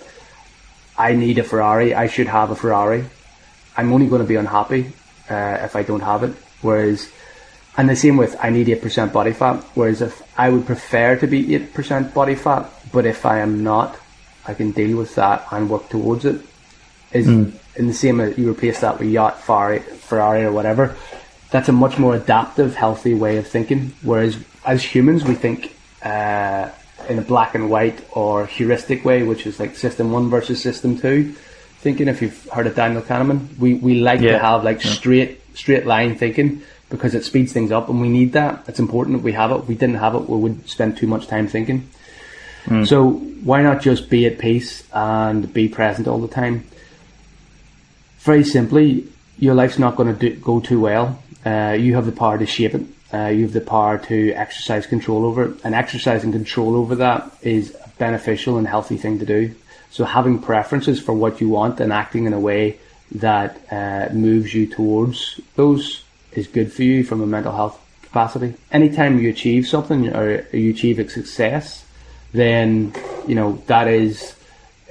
I 0.96 1.14
need 1.14 1.38
a 1.38 1.42
Ferrari. 1.42 1.94
I 1.94 2.06
should 2.06 2.28
have 2.28 2.50
a 2.50 2.54
Ferrari. 2.54 3.06
I'm 3.76 3.92
only 3.92 4.06
going 4.06 4.22
to 4.22 4.28
be 4.28 4.36
unhappy 4.36 4.92
uh, 5.28 5.58
if 5.62 5.76
I 5.76 5.82
don't 5.82 6.00
have 6.00 6.22
it. 6.22 6.34
Whereas, 6.60 7.10
and 7.76 7.88
the 7.88 7.96
same 7.96 8.16
with 8.16 8.36
I 8.40 8.50
need 8.50 8.68
eight 8.68 8.82
percent 8.82 9.12
body 9.12 9.32
fat. 9.32 9.62
Whereas 9.74 10.02
if 10.02 10.22
I 10.38 10.48
would 10.48 10.66
prefer 10.66 11.16
to 11.16 11.26
be 11.26 11.54
eight 11.54 11.74
percent 11.74 12.14
body 12.14 12.34
fat, 12.34 12.70
but 12.92 13.06
if 13.06 13.26
I 13.26 13.38
am 13.40 13.62
not, 13.62 13.98
I 14.46 14.54
can 14.54 14.70
deal 14.72 14.96
with 14.96 15.14
that 15.16 15.46
and 15.50 15.68
work 15.68 15.88
towards 15.88 16.24
it. 16.24 16.40
Is 17.12 17.26
mm. 17.26 17.52
in 17.76 17.86
the 17.86 17.94
same 17.94 18.20
as 18.20 18.36
you 18.36 18.50
replace 18.50 18.80
that 18.80 18.98
with 18.98 19.08
yacht, 19.08 19.40
Ferrari, 19.40 19.80
Ferrari 19.80 20.44
or 20.44 20.52
whatever. 20.52 20.96
That's 21.50 21.68
a 21.68 21.72
much 21.72 21.98
more 21.98 22.16
adaptive, 22.16 22.74
healthy 22.74 23.14
way 23.14 23.36
of 23.36 23.46
thinking. 23.46 23.92
Whereas 24.02 24.36
as 24.64 24.82
humans, 24.82 25.22
we 25.22 25.34
think 25.34 25.76
uh, 26.02 26.70
in 27.08 27.18
a 27.18 27.22
black 27.22 27.54
and 27.54 27.70
white 27.70 28.04
or 28.10 28.46
heuristic 28.46 29.04
way, 29.04 29.22
which 29.22 29.46
is 29.46 29.60
like 29.60 29.76
system 29.76 30.10
one 30.10 30.28
versus 30.30 30.60
system 30.60 30.98
two 30.98 31.34
thinking. 31.84 32.08
If 32.08 32.20
you've 32.22 32.48
heard 32.48 32.66
of 32.66 32.74
Daniel 32.74 33.02
Kahneman, 33.02 33.56
we 33.58 33.74
we 33.74 34.00
like 34.00 34.20
yeah. 34.20 34.32
to 34.32 34.38
have 34.40 34.64
like 34.64 34.82
yeah. 34.82 34.90
straight 34.90 35.40
straight 35.56 35.86
line 35.86 36.16
thinking 36.16 36.62
because 36.88 37.14
it 37.14 37.24
speeds 37.24 37.52
things 37.52 37.70
up, 37.70 37.88
and 37.88 38.00
we 38.00 38.08
need 38.08 38.32
that. 38.32 38.64
It's 38.66 38.80
important 38.80 39.18
that 39.18 39.24
we 39.24 39.32
have 39.32 39.52
it. 39.52 39.56
If 39.62 39.68
we 39.68 39.76
didn't 39.76 40.00
have 40.06 40.14
it, 40.16 40.28
we 40.28 40.38
would 40.38 40.68
spend 40.68 40.96
too 40.96 41.06
much 41.06 41.28
time 41.28 41.46
thinking. 41.46 41.88
Mm. 42.64 42.86
So 42.86 43.10
why 43.48 43.62
not 43.62 43.82
just 43.82 44.08
be 44.10 44.26
at 44.26 44.38
peace 44.38 44.84
and 44.92 45.52
be 45.52 45.68
present 45.68 46.08
all 46.08 46.18
the 46.18 46.34
time? 46.42 46.64
Very 48.20 48.44
simply, 48.44 49.06
your 49.38 49.54
life's 49.54 49.78
not 49.78 49.96
going 49.96 50.16
to 50.18 50.30
go 50.30 50.60
too 50.60 50.80
well. 50.80 51.22
Uh, 51.44 51.76
you 51.78 51.94
have 51.94 52.06
the 52.06 52.12
power 52.12 52.38
to 52.38 52.46
shape 52.46 52.74
it. 52.74 52.86
Uh, 53.12 53.26
you 53.26 53.42
have 53.42 53.52
the 53.52 53.60
power 53.60 53.98
to 53.98 54.32
exercise 54.32 54.86
control 54.86 55.26
over 55.26 55.50
it, 55.50 55.60
and 55.62 55.74
exercising 55.74 56.32
control 56.32 56.74
over 56.74 56.94
that 56.96 57.30
is 57.42 57.76
a 57.84 57.88
beneficial 57.98 58.56
and 58.56 58.66
healthy 58.66 58.96
thing 58.96 59.18
to 59.18 59.26
do. 59.26 59.54
So 59.94 60.04
having 60.04 60.40
preferences 60.40 61.00
for 61.00 61.12
what 61.12 61.40
you 61.40 61.48
want 61.48 61.78
and 61.78 61.92
acting 61.92 62.24
in 62.26 62.32
a 62.32 62.40
way 62.40 62.80
that 63.12 63.60
uh, 63.70 64.12
moves 64.12 64.52
you 64.52 64.66
towards 64.66 65.40
those 65.54 66.02
is 66.32 66.48
good 66.48 66.72
for 66.72 66.82
you 66.82 67.04
from 67.04 67.20
a 67.20 67.28
mental 67.28 67.54
health 67.54 67.80
capacity. 68.02 68.54
Anytime 68.72 69.20
you 69.20 69.30
achieve 69.30 69.68
something 69.68 70.12
or 70.12 70.48
you 70.52 70.70
achieve 70.70 70.98
a 70.98 71.08
success, 71.08 71.84
then 72.32 72.92
you 73.28 73.36
know 73.36 73.62
that 73.68 73.86
is 73.86 74.34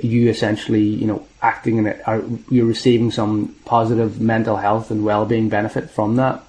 you 0.02 0.30
essentially 0.30 0.84
you 0.84 1.06
know 1.06 1.28
acting 1.42 1.80
in 1.80 1.88
it 1.88 2.02
you're 2.50 2.66
receiving 2.66 3.12
some 3.12 3.54
positive 3.66 4.22
mental 4.22 4.56
health 4.56 4.90
and 4.90 5.04
well-being 5.04 5.50
benefit 5.50 5.90
from 5.90 6.16
that 6.16 6.42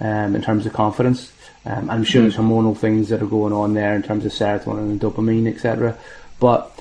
um, 0.00 0.34
in 0.34 0.40
terms 0.40 0.64
of 0.64 0.72
confidence. 0.72 1.30
Um, 1.66 1.90
I'm 1.90 2.04
sure 2.04 2.22
there's 2.22 2.36
hormonal 2.36 2.74
things 2.74 3.10
that 3.10 3.22
are 3.22 3.26
going 3.26 3.52
on 3.52 3.74
there 3.74 3.94
in 3.94 4.02
terms 4.02 4.24
of 4.24 4.32
serotonin 4.32 4.92
and 4.92 4.98
dopamine, 4.98 5.46
etc. 5.46 5.98
But 6.40 6.72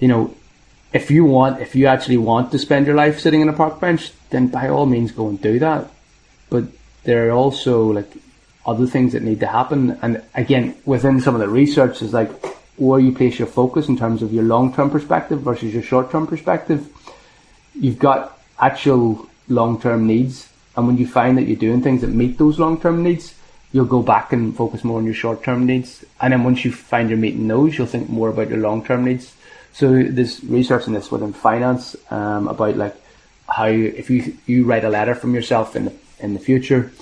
you 0.00 0.08
know, 0.08 0.34
if 0.92 1.10
you 1.10 1.24
want, 1.24 1.60
if 1.60 1.74
you 1.74 1.86
actually 1.86 2.16
want 2.16 2.50
to 2.52 2.58
spend 2.58 2.86
your 2.86 2.96
life 2.96 3.20
sitting 3.20 3.40
in 3.40 3.48
a 3.48 3.52
park 3.52 3.80
bench, 3.80 4.12
then 4.30 4.48
by 4.48 4.68
all 4.68 4.86
means 4.86 5.12
go 5.12 5.28
and 5.28 5.40
do 5.40 5.58
that. 5.60 5.90
But 6.48 6.64
there 7.04 7.28
are 7.28 7.32
also 7.32 7.92
like 7.92 8.12
other 8.66 8.86
things 8.86 9.12
that 9.12 9.22
need 9.22 9.40
to 9.40 9.46
happen. 9.46 9.98
And 10.02 10.22
again, 10.34 10.76
within 10.84 11.20
some 11.20 11.34
of 11.34 11.40
the 11.40 11.48
research 11.48 12.02
is 12.02 12.12
like 12.12 12.30
where 12.76 12.98
you 12.98 13.12
place 13.12 13.38
your 13.38 13.48
focus 13.48 13.88
in 13.88 13.96
terms 13.96 14.22
of 14.22 14.32
your 14.32 14.44
long 14.44 14.74
term 14.74 14.90
perspective 14.90 15.40
versus 15.40 15.72
your 15.72 15.82
short 15.82 16.10
term 16.10 16.26
perspective. 16.26 16.88
You've 17.74 17.98
got 17.98 18.38
actual 18.58 19.28
long 19.48 19.80
term 19.80 20.06
needs. 20.06 20.48
And 20.76 20.86
when 20.86 20.98
you 20.98 21.06
find 21.06 21.36
that 21.36 21.44
you're 21.44 21.56
doing 21.56 21.82
things 21.82 22.00
that 22.00 22.08
meet 22.08 22.38
those 22.38 22.58
long 22.58 22.80
term 22.80 23.02
needs, 23.02 23.34
you'll 23.72 23.84
go 23.84 24.02
back 24.02 24.32
and 24.32 24.56
focus 24.56 24.82
more 24.82 24.98
on 24.98 25.04
your 25.04 25.14
short 25.14 25.44
term 25.44 25.66
needs. 25.66 26.04
And 26.20 26.32
then 26.32 26.42
once 26.42 26.64
you 26.64 26.72
find 26.72 27.10
you're 27.10 27.18
meeting 27.18 27.46
those, 27.46 27.76
you'll 27.76 27.86
think 27.86 28.08
more 28.08 28.28
about 28.28 28.48
your 28.48 28.58
long 28.58 28.84
term 28.84 29.04
needs. 29.04 29.34
So 29.80 30.02
there's 30.02 30.44
research 30.44 30.86
in 30.88 30.92
this 30.92 31.10
within 31.10 31.32
finance 31.32 31.96
um, 32.10 32.48
about 32.48 32.76
like 32.76 32.94
how 33.48 33.64
if 33.64 34.10
you 34.10 34.36
you 34.44 34.64
write 34.64 34.84
a 34.84 34.90
letter 34.90 35.14
from 35.14 35.34
yourself 35.34 35.74
in 35.74 35.86
the 35.86 35.94
in 36.18 36.34
the 36.34 36.38
future 36.38 36.92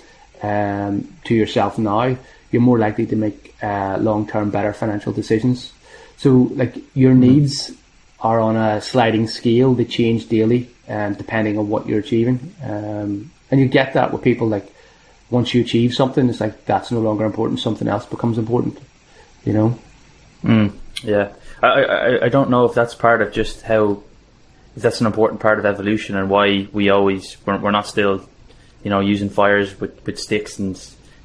um, 0.43 1.13
to 1.25 1.35
yourself 1.35 1.77
now, 1.77 2.17
you're 2.53 2.63
more 2.63 2.79
likely 2.79 3.05
to 3.07 3.17
make 3.17 3.53
uh, 3.65 3.99
long 3.99 4.29
term 4.29 4.51
better 4.51 4.73
financial 4.73 5.13
decisions. 5.13 5.73
So 6.19 6.53
like 6.55 6.77
your 6.95 7.15
needs 7.15 7.73
are 8.21 8.39
on 8.39 8.55
a 8.55 8.81
sliding 8.81 9.27
scale; 9.27 9.75
they 9.75 9.85
change 9.85 10.29
daily, 10.29 10.71
um, 10.89 11.15
depending 11.15 11.59
on 11.59 11.69
what 11.69 11.89
you're 11.89 11.99
achieving. 11.99 12.55
Um, 12.63 13.33
and 13.51 13.59
you 13.59 13.67
get 13.67 13.95
that 13.95 14.13
with 14.13 14.23
people 14.23 14.47
like 14.47 14.73
once 15.31 15.53
you 15.53 15.63
achieve 15.63 15.95
something, 15.95 16.29
it's 16.29 16.41
like 16.41 16.65
that's 16.65 16.93
no 16.93 17.01
longer 17.01 17.25
important; 17.25 17.59
something 17.59 17.89
else 17.89 18.07
becomes 18.07 18.39
important. 18.39 18.79
You 19.45 19.53
know. 19.53 19.79
Mm, 20.45 20.73
yeah, 21.03 21.33
I, 21.63 21.67
I 21.67 22.25
I 22.27 22.29
don't 22.29 22.51
know 22.51 22.65
if 22.65 22.75
that's 22.75 22.95
part 22.95 23.23
of 23.23 23.33
just 23.33 23.63
how 23.63 24.03
if 24.77 24.83
that's 24.83 25.01
an 25.01 25.07
important 25.07 25.41
part 25.41 25.59
of 25.59 25.67
evolution 25.67 26.17
and 26.17 26.31
why 26.31 26.69
we 26.73 26.91
always 26.91 27.37
we're, 27.45 27.59
we're 27.59 27.71
not 27.71 27.87
still 27.87 28.27
you 28.83 28.91
know 28.91 29.01
using 29.01 29.31
fires 29.31 29.79
with, 29.81 30.05
with 30.07 30.19
sticks 30.19 30.59
and 30.59 30.81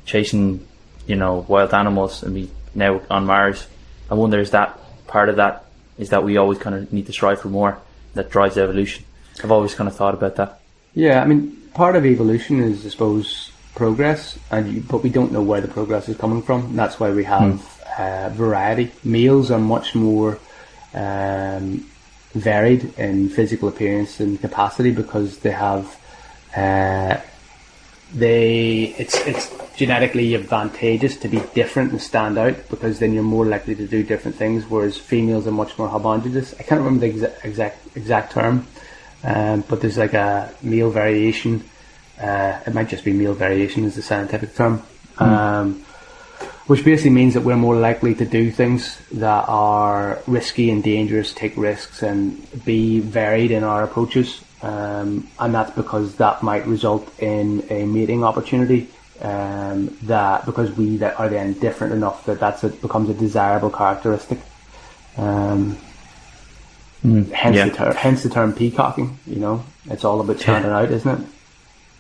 chasing 0.06 0.68
you 1.08 1.16
know 1.16 1.46
wild 1.48 1.74
animals 1.74 2.24
and 2.24 2.34
we 2.34 2.50
now 2.76 3.02
on 3.10 3.26
Mars. 3.26 3.68
I 4.10 4.16
wonder 4.16 4.40
is 4.40 4.52
that 4.52 4.80
part 5.08 5.30
of 5.30 5.38
that 5.38 5.66
is 5.98 6.10
that 6.10 6.24
we 6.24 6.38
always 6.38 6.58
kind 6.58 6.76
of 6.76 6.92
need 6.92 7.06
to 7.06 7.14
strive 7.14 7.42
for 7.42 7.50
more 7.50 7.80
that 8.14 8.30
drives 8.30 8.58
evolution. 8.58 9.06
I've 9.44 9.52
always 9.52 9.76
kind 9.76 9.88
of 9.88 9.96
thought 9.96 10.14
about 10.14 10.36
that. 10.36 10.60
Yeah, 10.94 11.22
I 11.22 11.26
mean, 11.26 11.56
part 11.74 11.96
of 11.96 12.06
evolution 12.06 12.60
is, 12.60 12.86
I 12.86 12.90
suppose, 12.90 13.52
progress, 13.76 14.38
and 14.52 14.72
you, 14.72 14.82
but 14.82 15.04
we 15.04 15.10
don't 15.10 15.32
know 15.32 15.42
where 15.42 15.62
the 15.62 15.68
progress 15.68 16.08
is 16.08 16.18
coming 16.18 16.42
from. 16.42 16.76
That's 16.76 17.00
why 17.00 17.12
we 17.12 17.24
have 17.24 17.42
mm. 17.42 17.60
Uh, 17.98 18.30
variety. 18.30 18.92
Males 19.04 19.52
are 19.52 19.60
much 19.60 19.96
more 19.96 20.40
um, 20.94 21.86
varied 22.34 22.98
in 22.98 23.30
physical 23.30 23.70
appearance 23.70 24.20
and 24.20 24.40
capacity 24.42 24.92
because 24.92 25.40
they 25.40 25.52
have 25.52 26.00
uh, 26.56 27.20
they 28.14 28.96
it's 28.98 29.16
it's 29.26 29.52
genetically 29.76 30.36
advantageous 30.36 31.18
to 31.18 31.28
be 31.28 31.42
different 31.56 31.92
and 31.92 32.02
stand 32.02 32.38
out 32.38 32.56
because 32.70 33.00
then 33.00 33.14
you're 33.14 33.24
more 33.24 33.46
likely 33.46 33.76
to 33.76 33.88
do 33.88 34.04
different 34.04 34.38
things. 34.38 34.70
Whereas 34.70 34.98
females 34.98 35.48
are 35.48 35.52
much 35.52 35.78
more 35.80 35.88
homogenous. 35.88 36.54
I 36.60 36.64
can't 36.64 36.82
remember 36.82 37.08
the 37.08 37.14
exa- 37.14 37.46
exact 37.46 37.98
exact 37.98 38.34
term, 38.34 38.68
um, 39.24 39.64
but 39.68 39.82
there's 39.82 39.98
like 39.98 40.14
a 40.14 40.54
male 40.62 40.92
variation. 40.92 41.64
Uh, 42.22 42.60
it 42.66 42.74
might 42.74 42.90
just 42.90 43.04
be 43.04 43.14
male 43.14 43.34
variation 43.34 43.84
is 43.84 43.96
the 43.96 44.04
scientific 44.04 44.56
term, 44.56 44.84
mm. 45.16 45.22
um, 45.22 45.84
which 46.68 46.86
basically 46.86 47.12
means 47.12 47.34
that 47.34 47.42
we're 47.42 47.58
more 47.58 47.76
likely 47.76 48.16
to 48.16 48.26
do 48.26 48.50
things 48.52 48.98
that 49.12 49.46
are 49.50 50.20
risky 50.28 50.70
and 50.70 50.84
dangerous, 50.84 51.34
take 51.34 51.58
risks, 51.58 52.02
and 52.04 52.64
be 52.64 53.00
varied 53.00 53.52
in 53.52 53.64
our 53.64 53.84
approaches. 53.84 54.44
Um, 54.62 55.28
and 55.40 55.54
that's 55.54 55.72
because 55.72 56.16
that 56.16 56.42
might 56.42 56.66
result 56.66 57.08
in 57.20 57.66
a 57.70 57.86
mating 57.86 58.24
opportunity 58.24 58.90
um, 59.22 59.98
that 60.04 60.46
because 60.46 60.72
we 60.72 60.98
that 60.98 61.20
are 61.20 61.30
then 61.30 61.54
different 61.54 61.94
enough 61.94 62.26
that 62.26 62.40
that's 62.40 62.64
it 62.64 62.82
becomes 62.82 63.10
a 63.10 63.14
desirable 63.14 63.70
characteristic. 63.70 64.40
Um, 65.18 65.78
mm, 67.04 67.30
hence 67.32 67.58
yeah. 67.58 67.70
the 67.70 67.76
term, 67.76 67.96
hence 67.96 68.24
the 68.24 68.30
term 68.30 68.54
peacocking. 68.54 69.18
You 69.28 69.40
know, 69.40 69.66
it's 69.86 70.06
all 70.06 70.22
about 70.22 70.40
standing 70.40 70.72
yeah. 70.72 70.78
out, 70.78 70.92
isn't 70.92 71.22
it? 71.22 71.28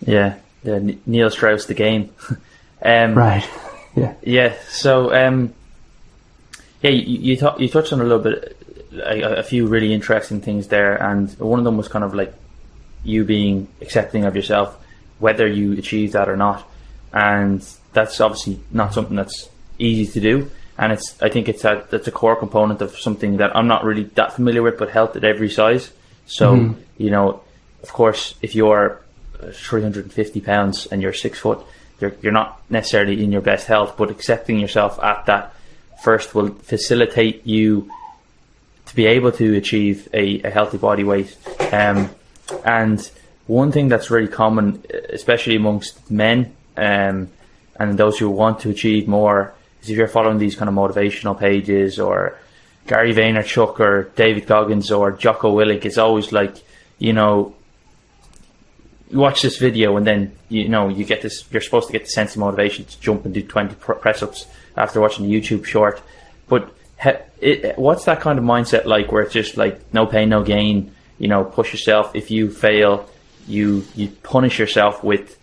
Yeah, 0.05 0.36
yeah. 0.64 0.95
Neil 1.05 1.30
Strauss, 1.30 1.66
the 1.66 1.74
game. 1.74 2.11
um, 2.82 3.16
right. 3.16 3.47
Yeah. 3.95 4.13
Yeah. 4.23 4.55
So, 4.69 5.13
um, 5.13 5.53
yeah, 6.81 6.91
you 6.91 7.35
you, 7.35 7.51
you 7.59 7.69
touched 7.69 7.93
on 7.93 8.01
a 8.01 8.03
little 8.03 8.19
bit, 8.19 8.57
a, 8.93 9.39
a 9.39 9.43
few 9.43 9.67
really 9.67 9.93
interesting 9.93 10.41
things 10.41 10.67
there, 10.67 11.01
and 11.01 11.31
one 11.39 11.59
of 11.59 11.65
them 11.65 11.77
was 11.77 11.87
kind 11.87 12.03
of 12.03 12.13
like 12.13 12.33
you 13.03 13.23
being 13.23 13.67
accepting 13.81 14.25
of 14.25 14.35
yourself, 14.35 14.77
whether 15.19 15.47
you 15.47 15.73
achieve 15.73 16.13
that 16.13 16.29
or 16.29 16.37
not 16.37 16.67
and 17.13 17.65
that's 17.93 18.19
obviously 18.19 18.59
not 18.71 18.93
something 18.93 19.15
that's 19.15 19.49
easy 19.77 20.11
to 20.11 20.19
do. 20.19 20.51
And 20.77 20.91
it's 20.91 21.21
I 21.21 21.29
think 21.29 21.47
it's 21.47 21.63
a 21.63 21.85
that's 21.91 22.07
a 22.07 22.11
core 22.11 22.35
component 22.35 22.81
of 22.81 22.97
something 22.97 23.37
that 23.37 23.55
I'm 23.55 23.67
not 23.67 23.83
really 23.83 24.05
that 24.15 24.33
familiar 24.33 24.63
with, 24.63 24.79
but 24.79 24.89
health 24.89 25.15
at 25.15 25.23
every 25.23 25.49
size. 25.49 25.91
So 26.25 26.55
mm-hmm. 26.55 26.81
you 26.97 27.11
know, 27.11 27.41
of 27.83 27.93
course, 27.93 28.33
if 28.41 28.55
you're 28.55 28.99
350 29.51 30.41
pounds 30.41 30.87
and 30.87 31.01
you're 31.01 31.13
six 31.13 31.37
foot, 31.37 31.63
you're 31.99 32.15
you're 32.21 32.33
not 32.33 32.61
necessarily 32.69 33.23
in 33.23 33.31
your 33.31 33.41
best 33.41 33.67
health, 33.67 33.95
but 33.97 34.09
accepting 34.09 34.59
yourself 34.59 35.01
at 35.03 35.25
that 35.25 35.53
first 36.03 36.35
will 36.35 36.49
facilitate 36.49 37.45
you 37.47 37.89
to 38.85 38.95
be 38.95 39.05
able 39.05 39.31
to 39.31 39.55
achieve 39.55 40.09
a, 40.13 40.41
a 40.41 40.49
healthy 40.49 40.77
body 40.77 41.03
weight. 41.03 41.35
Um, 41.71 42.09
and 42.65 43.09
one 43.47 43.71
thing 43.71 43.87
that's 43.87 44.11
really 44.11 44.27
common, 44.27 44.83
especially 45.09 45.55
amongst 45.55 46.11
men, 46.11 46.53
um, 46.77 47.29
and 47.79 47.97
those 47.97 48.19
who 48.19 48.29
want 48.29 48.59
to 48.61 48.69
achieve 48.69 49.07
more 49.07 49.53
is 49.81 49.89
if 49.89 49.97
you're 49.97 50.07
following 50.07 50.37
these 50.37 50.55
kind 50.55 50.69
of 50.69 50.75
motivational 50.75 51.37
pages 51.37 51.99
or 51.99 52.37
Gary 52.87 53.13
Vaynerchuk 53.13 53.79
or 53.79 54.03
David 54.15 54.45
Goggins 54.45 54.91
or 54.91 55.11
Jocko 55.11 55.55
Willink, 55.55 55.85
it's 55.85 55.97
always 55.97 56.31
like, 56.31 56.55
you 56.99 57.13
know, 57.13 57.55
you 59.09 59.19
watch 59.19 59.41
this 59.41 59.57
video 59.57 59.97
and 59.97 60.07
then, 60.07 60.35
you 60.49 60.69
know, 60.69 60.89
you 60.89 61.05
get 61.05 61.21
this, 61.21 61.43
you're 61.51 61.61
supposed 61.61 61.87
to 61.87 61.93
get 61.93 62.05
the 62.05 62.09
sense 62.09 62.33
of 62.33 62.39
motivation 62.39 62.85
to 62.85 62.99
jump 62.99 63.25
and 63.25 63.33
do 63.33 63.43
20 63.43 63.75
press 63.75 64.23
ups 64.23 64.47
after 64.75 64.99
watching 64.99 65.27
the 65.27 65.39
YouTube 65.39 65.65
short. 65.65 66.01
But 66.47 66.73
it, 67.41 67.77
what's 67.77 68.05
that 68.05 68.21
kind 68.21 68.39
of 68.39 68.45
mindset 68.45 68.85
like 68.85 69.11
where 69.11 69.23
it's 69.23 69.33
just 69.33 69.57
like 69.57 69.93
no 69.93 70.05
pain, 70.05 70.29
no 70.29 70.43
gain, 70.43 70.93
you 71.19 71.27
know, 71.27 71.43
push 71.43 71.71
yourself. 71.71 72.15
If 72.15 72.31
you 72.31 72.49
fail, 72.49 73.09
you, 73.47 73.85
you 73.95 74.09
punish 74.23 74.57
yourself 74.57 75.03
with 75.03 75.37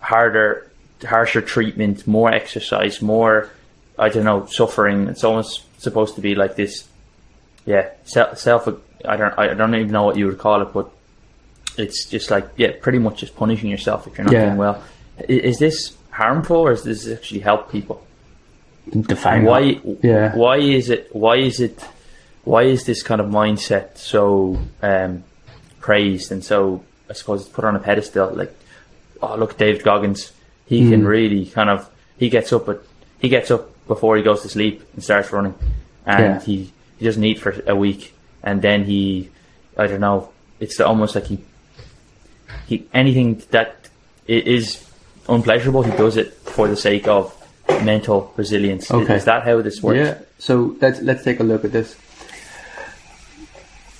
harder, 0.00 0.70
harsher 1.02 1.40
treatment, 1.40 2.06
more 2.06 2.32
exercise, 2.32 3.00
more, 3.00 3.50
I 3.98 4.08
don't 4.08 4.24
know, 4.24 4.46
suffering. 4.46 5.08
It's 5.08 5.24
almost 5.24 5.62
supposed 5.80 6.16
to 6.16 6.20
be 6.20 6.34
like 6.34 6.56
this, 6.56 6.88
yeah, 7.64 7.90
self. 8.04 8.38
self. 8.38 8.68
I 9.04 9.16
don't, 9.16 9.38
I 9.38 9.54
don't 9.54 9.74
even 9.74 9.92
know 9.92 10.04
what 10.04 10.16
you 10.16 10.26
would 10.26 10.38
call 10.38 10.62
it, 10.62 10.72
but 10.72 10.90
it's 11.78 12.06
just 12.06 12.30
like, 12.30 12.48
yeah, 12.56 12.72
pretty 12.80 12.98
much 12.98 13.20
just 13.20 13.36
punishing 13.36 13.70
yourself 13.70 14.06
if 14.06 14.16
you're 14.16 14.24
not 14.24 14.32
yeah. 14.32 14.44
doing 14.46 14.56
well. 14.56 14.82
Is, 15.28 15.58
this 15.58 15.96
harmful, 16.10 16.56
or 16.56 16.70
does 16.70 16.84
this 16.84 17.08
actually 17.08 17.40
help 17.40 17.70
people? 17.70 18.06
Define 18.90 19.44
why? 19.44 19.80
Yeah. 20.02 20.34
Why 20.36 20.58
is 20.58 20.90
it? 20.90 21.08
Why 21.12 21.36
is 21.36 21.60
it? 21.60 21.82
Why 22.44 22.62
is 22.62 22.84
this 22.84 23.02
kind 23.02 23.20
of 23.20 23.26
mindset 23.26 23.98
so 23.98 24.60
um, 24.80 25.24
praised 25.80 26.30
and 26.30 26.44
so 26.44 26.84
I 27.10 27.14
suppose 27.14 27.48
put 27.48 27.64
on 27.64 27.74
a 27.74 27.80
pedestal? 27.80 28.32
Like 28.32 28.54
oh 29.20 29.36
look, 29.36 29.56
David 29.58 29.82
Goggins, 29.82 30.32
he 30.66 30.82
mm. 30.82 30.90
can 30.90 31.00
hmm. 31.00 31.06
really 31.06 31.46
kind 31.46 31.70
of 31.70 31.90
he 32.16 32.28
gets 32.28 32.52
up 32.52 32.66
but 32.66 32.86
he 33.18 33.28
gets 33.28 33.50
up 33.50 33.70
before 33.86 34.16
he 34.16 34.22
goes 34.22 34.42
to 34.42 34.48
sleep 34.48 34.82
and 34.94 35.02
starts 35.02 35.32
running, 35.32 35.54
and 36.04 36.34
yeah. 36.34 36.40
he 36.40 36.72
he 36.98 37.04
doesn't 37.04 37.24
eat 37.24 37.40
for 37.40 37.60
a 37.66 37.74
week, 37.74 38.14
and 38.42 38.62
then 38.62 38.84
he 38.84 39.30
I 39.76 39.86
don't 39.86 40.00
know, 40.00 40.30
it's 40.60 40.80
almost 40.80 41.14
like 41.14 41.26
he 41.26 41.38
he 42.66 42.86
anything 42.92 43.42
that 43.50 43.88
is 44.26 44.88
unpleasurable, 45.28 45.82
he 45.82 45.92
does 45.92 46.16
it 46.16 46.32
for 46.34 46.68
the 46.68 46.76
sake 46.76 47.06
of 47.08 47.32
mental 47.84 48.32
resilience. 48.36 48.90
Okay. 48.90 49.16
Is 49.16 49.24
that 49.24 49.44
how 49.44 49.60
this 49.62 49.82
works? 49.82 49.98
Yeah. 49.98 50.18
So 50.38 50.76
let's 50.80 51.00
let's 51.00 51.24
take 51.24 51.40
a 51.40 51.44
look 51.44 51.64
at 51.64 51.72
this. 51.72 51.96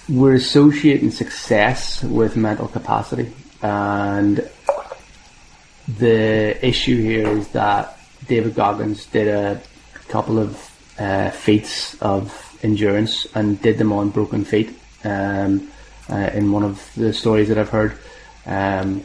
We're 0.09 0.35
associating 0.35 1.11
success 1.11 2.03
with 2.03 2.37
mental 2.37 2.69
capacity, 2.69 3.33
and 3.62 4.49
the 5.99 6.67
issue 6.67 7.01
here 7.03 7.29
is 7.29 7.49
that 7.49 7.99
David 8.29 8.55
Goggins 8.55 9.07
did 9.07 9.29
a 9.29 9.61
couple 10.09 10.39
of 10.39 10.71
uh, 10.99 11.31
feats 11.31 12.01
of 12.01 12.59
endurance 12.62 13.27
and 13.35 13.61
did 13.61 13.79
them 13.79 13.93
on 13.93 14.11
broken 14.11 14.45
feet 14.45 14.71
um, 15.05 15.71
uh, 16.09 16.31
in 16.33 16.53
one 16.53 16.62
of 16.62 16.89
the 16.97 17.12
stories 17.12 17.49
that 17.49 17.59
I've 17.59 17.69
heard. 17.69 17.99
Um, 18.47 19.03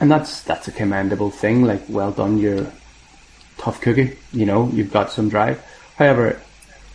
and 0.00 0.10
that's 0.10 0.42
that's 0.42 0.68
a 0.68 0.72
commendable 0.72 1.30
thing. 1.30 1.64
Like, 1.64 1.82
well 1.88 2.10
done, 2.10 2.38
you're 2.38 2.66
tough 3.58 3.80
cookie. 3.80 4.16
You 4.32 4.46
know, 4.46 4.68
you've 4.72 4.92
got 4.92 5.10
some 5.10 5.28
drive. 5.28 5.64
However, 5.96 6.40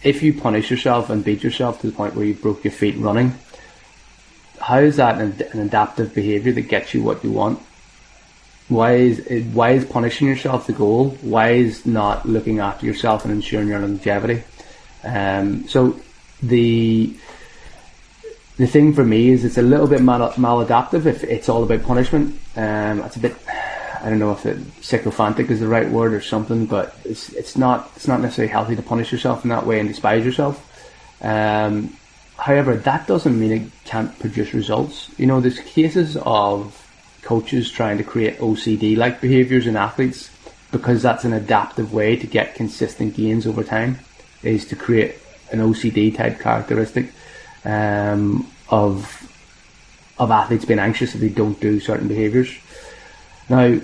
if 0.03 0.23
you 0.23 0.33
punish 0.33 0.71
yourself 0.71 1.09
and 1.09 1.23
beat 1.23 1.43
yourself 1.43 1.81
to 1.81 1.87
the 1.87 1.93
point 1.93 2.15
where 2.15 2.25
you 2.25 2.33
broke 2.33 2.63
your 2.63 2.71
feet 2.71 2.97
running, 2.97 3.35
how 4.61 4.79
is 4.79 4.97
that 4.97 5.19
an, 5.19 5.41
an 5.53 5.59
adaptive 5.59 6.13
behavior 6.13 6.51
that 6.53 6.61
gets 6.61 6.93
you 6.93 7.03
what 7.03 7.23
you 7.23 7.31
want? 7.31 7.59
Why 8.67 8.93
is 8.93 9.19
it, 9.19 9.45
why 9.45 9.71
is 9.71 9.85
punishing 9.85 10.27
yourself 10.27 10.67
the 10.67 10.73
goal? 10.73 11.11
Why 11.21 11.51
is 11.51 11.85
not 11.85 12.27
looking 12.27 12.59
after 12.59 12.85
yourself 12.85 13.25
and 13.25 13.33
ensuring 13.33 13.67
your 13.67 13.79
longevity? 13.79 14.43
Um, 15.03 15.67
so 15.67 15.99
the 16.43 17.15
the 18.59 18.67
thing 18.67 18.93
for 18.93 19.03
me 19.03 19.29
is 19.29 19.43
it's 19.43 19.57
a 19.57 19.63
little 19.63 19.87
bit 19.87 20.01
mal- 20.01 20.33
maladaptive 20.33 21.07
if 21.07 21.23
it's 21.23 21.49
all 21.49 21.63
about 21.63 21.81
punishment. 21.81 22.39
Um, 22.55 22.99
it's 23.01 23.15
a 23.15 23.19
bit 23.19 23.35
I 24.01 24.09
don't 24.09 24.19
know 24.19 24.31
if 24.31 24.45
it, 24.45 24.59
sycophantic 24.81 25.49
is 25.49 25.59
the 25.59 25.67
right 25.67 25.89
word 25.89 26.13
or 26.13 26.21
something, 26.21 26.67
but 26.67 26.95
it's 27.03 27.33
it's 27.33 27.57
not 27.57 27.91
it's 27.95 28.07
not 28.07 28.21
necessarily 28.21 28.51
healthy 28.51 28.75
to 28.75 28.83
punish 28.83 29.11
yourself 29.11 29.43
in 29.43 29.49
that 29.49 29.65
way 29.65 29.79
and 29.79 29.89
despise 29.89 30.23
yourself. 30.23 30.63
Um, 31.21 31.97
However, 32.39 32.77
that 32.77 33.05
doesn't 33.05 33.37
mean 33.37 33.51
it 33.51 33.71
can't 33.83 34.17
produce 34.17 34.53
results. 34.53 35.11
You 35.17 35.25
know, 35.25 35.41
there's 35.41 35.59
cases 35.59 36.17
of 36.25 36.73
coaches 37.21 37.69
trying 37.69 37.97
to 37.97 38.03
create 38.03 38.39
OCD 38.39 38.95
like 38.95 39.19
behaviours 39.19 39.67
in 39.67 39.75
athletes 39.75 40.31
because 40.71 41.01
that's 41.01 41.25
an 41.25 41.33
adaptive 41.33 41.93
way 41.93 42.15
to 42.15 42.25
get 42.25 42.55
consistent 42.55 43.15
gains 43.15 43.45
over 43.45 43.63
time, 43.63 43.99
is 44.41 44.65
to 44.67 44.77
create 44.77 45.15
an 45.51 45.59
OCD 45.59 46.15
type 46.15 46.39
characteristic 46.39 47.11
um, 47.65 48.49
of 48.69 49.15
of 50.17 50.31
athletes 50.31 50.65
being 50.65 50.79
anxious 50.79 51.15
if 51.15 51.21
they 51.21 51.29
don't 51.29 51.59
do 51.61 51.79
certain 51.79 52.07
behaviours. 52.07 52.53
Now, 53.47 53.79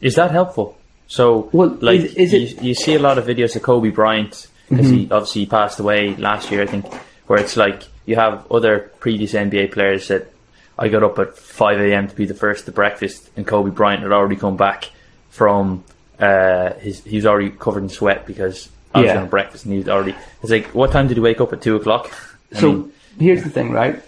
is 0.00 0.16
that 0.16 0.32
helpful? 0.32 0.76
So, 1.06 1.48
well, 1.52 1.78
like, 1.80 2.00
is, 2.00 2.14
is 2.14 2.32
you, 2.32 2.40
it, 2.40 2.62
you 2.62 2.74
see 2.74 2.94
a 2.94 2.98
lot 2.98 3.18
of 3.18 3.26
videos 3.26 3.54
of 3.54 3.62
Kobe 3.62 3.90
Bryant 3.90 4.48
because 4.68 4.86
Mm-hmm. 4.86 4.96
he 4.96 5.10
obviously 5.10 5.46
passed 5.46 5.78
away 5.78 6.16
last 6.16 6.50
year, 6.50 6.62
I 6.62 6.66
think, 6.66 6.92
where 7.26 7.38
it's 7.38 7.56
like 7.56 7.82
you 8.06 8.16
have 8.16 8.50
other 8.50 8.90
previous 8.98 9.32
NBA 9.32 9.72
players 9.72 10.08
that 10.08 10.32
I 10.78 10.88
got 10.88 11.02
up 11.02 11.18
at 11.18 11.36
5 11.36 11.80
a.m. 11.80 12.08
to 12.08 12.14
be 12.14 12.26
the 12.26 12.34
first 12.34 12.64
to 12.66 12.72
breakfast, 12.72 13.30
and 13.36 13.46
Kobe 13.46 13.70
Bryant 13.70 14.02
had 14.02 14.12
already 14.12 14.36
come 14.36 14.56
back 14.56 14.90
from 15.30 15.84
uh, 16.18 16.74
his. 16.74 17.04
He 17.04 17.16
was 17.16 17.26
already 17.26 17.50
covered 17.50 17.82
in 17.84 17.88
sweat 17.88 18.26
because 18.26 18.68
I 18.94 19.00
was 19.00 19.08
Yeah. 19.08 19.20
on 19.22 19.28
breakfast, 19.28 19.64
and 19.64 19.72
he 19.72 19.78
was 19.80 19.88
already. 19.88 20.14
It's 20.42 20.50
like, 20.52 20.66
what 20.68 20.92
time 20.92 21.08
did 21.08 21.16
he 21.16 21.20
wake 21.20 21.40
up 21.40 21.52
at 21.52 21.60
two 21.60 21.74
o'clock? 21.76 22.10
I 22.54 22.60
So 22.60 22.72
mean, 22.72 22.92
here's 23.18 23.42
the 23.42 23.50
thing, 23.50 23.72
right? 23.72 24.00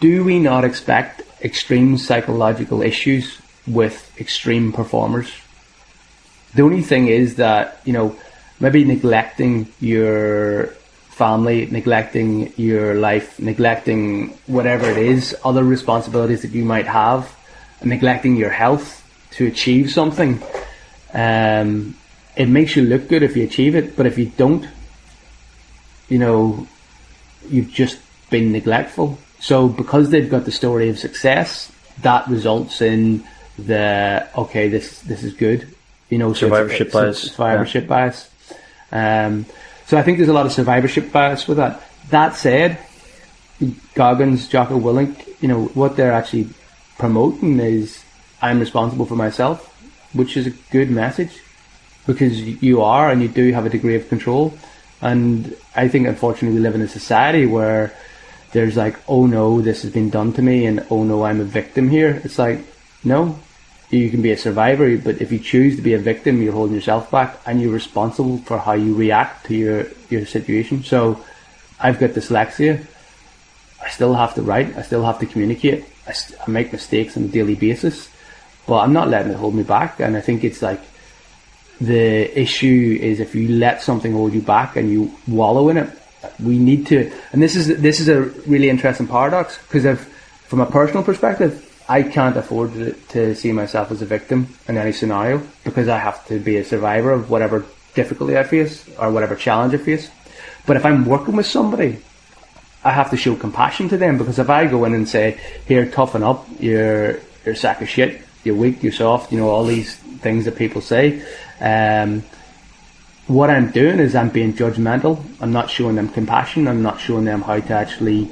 Do 0.00 0.24
we 0.24 0.38
not 0.38 0.64
expect 0.64 1.22
extreme 1.42 1.98
psychological 1.98 2.82
issues 2.82 3.38
with 3.66 3.96
extreme 4.20 4.72
performers? 4.72 5.30
The 6.54 6.62
only 6.62 6.82
thing 6.82 7.08
is 7.08 7.34
that, 7.36 7.80
you 7.84 7.92
know, 7.92 8.16
maybe 8.60 8.84
neglecting 8.84 9.66
your 9.80 10.68
family, 11.10 11.66
neglecting 11.70 12.52
your 12.56 12.94
life, 12.94 13.38
neglecting 13.40 14.32
whatever 14.46 14.88
it 14.88 14.98
is, 14.98 15.34
other 15.44 15.64
responsibilities 15.64 16.42
that 16.42 16.52
you 16.52 16.64
might 16.64 16.86
have, 16.86 17.34
neglecting 17.82 18.36
your 18.36 18.50
health 18.50 19.02
to 19.32 19.46
achieve 19.46 19.90
something, 19.90 20.40
um, 21.12 21.94
it 22.36 22.48
makes 22.48 22.76
you 22.76 22.82
look 22.82 23.08
good 23.08 23.22
if 23.22 23.36
you 23.36 23.44
achieve 23.44 23.74
it, 23.74 23.96
but 23.96 24.06
if 24.06 24.18
you 24.18 24.26
don't, 24.26 24.66
you 26.08 26.18
know, 26.18 26.66
you've 27.48 27.70
just 27.70 27.98
been 28.30 28.52
neglectful. 28.52 29.18
So 29.40 29.68
because 29.68 30.10
they've 30.10 30.30
got 30.30 30.44
the 30.44 30.52
story 30.52 30.88
of 30.88 30.98
success, 30.98 31.70
that 32.02 32.26
results 32.28 32.80
in 32.80 33.24
the 33.58 34.28
okay, 34.36 34.68
this 34.68 35.00
this 35.00 35.22
is 35.22 35.32
good. 35.34 35.74
You 36.10 36.18
know, 36.18 36.32
so 36.32 36.46
it's- 36.46 36.58
Survivorship 36.58 36.86
it's 36.88 36.94
bias. 36.94 37.32
Survivorship 37.32 37.86
bias. 37.86 38.30
Um, 38.90 39.46
so 39.86 39.96
I 39.98 40.02
think 40.02 40.18
there's 40.18 40.28
a 40.30 40.32
lot 40.34 40.46
of 40.46 40.52
survivorship 40.52 41.12
bias 41.12 41.46
with 41.46 41.58
that. 41.58 41.82
That 42.10 42.34
said, 42.36 42.78
Goggins, 43.94 44.48
Jocko 44.48 44.78
Willink, 44.78 45.40
you 45.40 45.48
know, 45.48 45.66
what 45.74 45.96
they're 45.96 46.12
actually 46.12 46.48
promoting 46.98 47.60
is 47.60 48.02
I'm 48.42 48.60
responsible 48.60 49.06
for 49.06 49.16
myself, 49.16 49.68
which 50.14 50.36
is 50.36 50.46
a 50.46 50.50
good 50.70 50.90
message 50.90 51.40
because 52.06 52.40
you 52.62 52.82
are 52.82 53.10
and 53.10 53.22
you 53.22 53.28
do 53.28 53.52
have 53.52 53.66
a 53.66 53.70
degree 53.70 53.96
of 53.96 54.08
control. 54.08 54.54
And 55.00 55.56
I 55.74 55.88
think 55.88 56.06
unfortunately 56.06 56.58
we 56.58 56.62
live 56.62 56.74
in 56.74 56.82
a 56.82 56.88
society 56.88 57.46
where 57.46 57.94
there's 58.52 58.76
like, 58.76 58.96
oh 59.08 59.26
no, 59.26 59.60
this 59.60 59.82
has 59.82 59.92
been 59.92 60.10
done 60.10 60.32
to 60.34 60.42
me, 60.42 60.66
and 60.66 60.86
oh 60.90 61.02
no, 61.02 61.24
I'm 61.24 61.40
a 61.40 61.44
victim 61.44 61.88
here. 61.88 62.20
It's 62.24 62.38
like, 62.38 62.60
no, 63.02 63.38
you 63.90 64.10
can 64.10 64.22
be 64.22 64.30
a 64.30 64.36
survivor, 64.36 64.96
but 64.96 65.20
if 65.20 65.32
you 65.32 65.38
choose 65.38 65.76
to 65.76 65.82
be 65.82 65.94
a 65.94 65.98
victim, 65.98 66.40
you're 66.40 66.52
holding 66.52 66.74
yourself 66.74 67.10
back, 67.10 67.38
and 67.46 67.60
you're 67.60 67.72
responsible 67.72 68.38
for 68.38 68.58
how 68.58 68.72
you 68.72 68.94
react 68.94 69.46
to 69.46 69.54
your 69.54 69.86
your 70.08 70.24
situation. 70.24 70.84
So, 70.84 71.22
I've 71.80 71.98
got 71.98 72.10
dyslexia. 72.10 72.86
I 73.82 73.90
still 73.90 74.14
have 74.14 74.34
to 74.34 74.42
write. 74.42 74.76
I 74.76 74.82
still 74.82 75.04
have 75.04 75.18
to 75.18 75.26
communicate. 75.26 75.84
I, 76.06 76.12
st- 76.12 76.40
I 76.46 76.50
make 76.50 76.72
mistakes 76.72 77.16
on 77.16 77.24
a 77.24 77.28
daily 77.28 77.54
basis, 77.54 78.08
but 78.66 78.78
I'm 78.78 78.92
not 78.92 79.08
letting 79.08 79.32
it 79.32 79.36
hold 79.36 79.54
me 79.54 79.64
back. 79.64 80.00
And 80.00 80.16
I 80.16 80.20
think 80.20 80.44
it's 80.44 80.62
like 80.62 80.80
the 81.80 82.40
issue 82.40 82.98
is 83.00 83.20
if 83.20 83.34
you 83.34 83.48
let 83.48 83.82
something 83.82 84.12
hold 84.12 84.32
you 84.32 84.42
back 84.42 84.76
and 84.76 84.90
you 84.90 85.12
wallow 85.26 85.68
in 85.68 85.76
it, 85.76 85.90
we 86.42 86.58
need 86.58 86.86
to. 86.88 87.12
And 87.32 87.42
this 87.42 87.56
is 87.56 87.80
this 87.80 88.00
is 88.00 88.08
a 88.08 88.22
really 88.48 88.70
interesting 88.70 89.06
paradox 89.06 89.58
because 89.58 89.84
if, 89.84 90.00
from 90.48 90.60
a 90.60 90.66
personal 90.66 91.02
perspective, 91.02 91.60
I 91.88 92.02
can't 92.02 92.36
afford 92.36 92.72
to, 92.74 92.92
to 92.92 93.34
see 93.34 93.52
myself 93.52 93.90
as 93.90 94.02
a 94.02 94.06
victim 94.06 94.48
in 94.68 94.78
any 94.78 94.92
scenario 94.92 95.42
because 95.64 95.88
I 95.88 95.98
have 95.98 96.26
to 96.28 96.38
be 96.38 96.56
a 96.56 96.64
survivor 96.64 97.12
of 97.12 97.30
whatever 97.30 97.64
difficulty 97.94 98.38
I 98.38 98.44
face 98.44 98.88
or 98.98 99.10
whatever 99.10 99.36
challenge 99.36 99.74
I 99.74 99.78
face. 99.78 100.10
But 100.66 100.76
if 100.76 100.86
I'm 100.86 101.04
working 101.04 101.36
with 101.36 101.46
somebody, 101.46 101.98
I 102.82 102.90
have 102.90 103.10
to 103.10 103.16
show 103.16 103.36
compassion 103.36 103.88
to 103.90 103.96
them 103.96 104.18
because 104.18 104.38
if 104.38 104.48
I 104.48 104.66
go 104.66 104.84
in 104.84 104.94
and 104.94 105.08
say, 105.08 105.38
"Here, 105.66 105.86
toughen 105.86 106.22
up, 106.22 106.46
you're 106.58 107.20
you're 107.44 107.54
a 107.54 107.56
sack 107.56 107.82
of 107.82 107.88
shit, 107.88 108.22
you're 108.44 108.54
weak, 108.54 108.82
you're 108.82 108.92
soft," 108.92 109.32
you 109.32 109.38
know 109.38 109.48
all 109.48 109.64
these 109.64 109.96
things 110.24 110.46
that 110.46 110.56
people 110.56 110.80
say. 110.80 111.22
Um, 111.60 112.22
what 113.26 113.48
I'm 113.48 113.70
doing 113.70 114.00
is 114.00 114.14
I'm 114.14 114.28
being 114.28 114.52
judgmental. 114.52 115.22
I'm 115.40 115.52
not 115.52 115.70
showing 115.70 115.96
them 115.96 116.08
compassion. 116.08 116.68
I'm 116.68 116.82
not 116.82 117.00
showing 117.00 117.24
them 117.24 117.42
how 117.42 117.58
to 117.60 117.72
actually. 117.72 118.28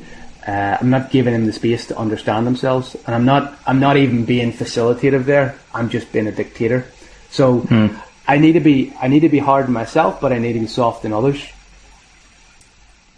Uh, 0.46 0.76
I'm 0.80 0.90
not 0.90 1.10
giving 1.10 1.32
them 1.32 1.46
the 1.46 1.52
space 1.52 1.86
to 1.86 1.96
understand 1.96 2.46
themselves, 2.46 2.96
and 3.06 3.14
I'm 3.14 3.24
not. 3.24 3.56
I'm 3.66 3.78
not 3.80 3.96
even 3.96 4.24
being 4.24 4.52
facilitative 4.52 5.24
there. 5.24 5.54
I'm 5.72 5.88
just 5.88 6.12
being 6.12 6.26
a 6.26 6.32
dictator. 6.32 6.84
So 7.30 7.64
I 8.28 8.38
need 8.38 8.52
to 8.52 8.60
be. 8.60 8.92
I 9.00 9.08
need 9.08 9.20
to 9.20 9.28
be 9.28 9.38
hard 9.38 9.66
on 9.66 9.72
myself, 9.72 10.20
but 10.20 10.32
I 10.32 10.38
need 10.38 10.54
to 10.54 10.60
be 10.60 10.66
soft 10.66 11.04
in 11.04 11.12
others. 11.12 11.40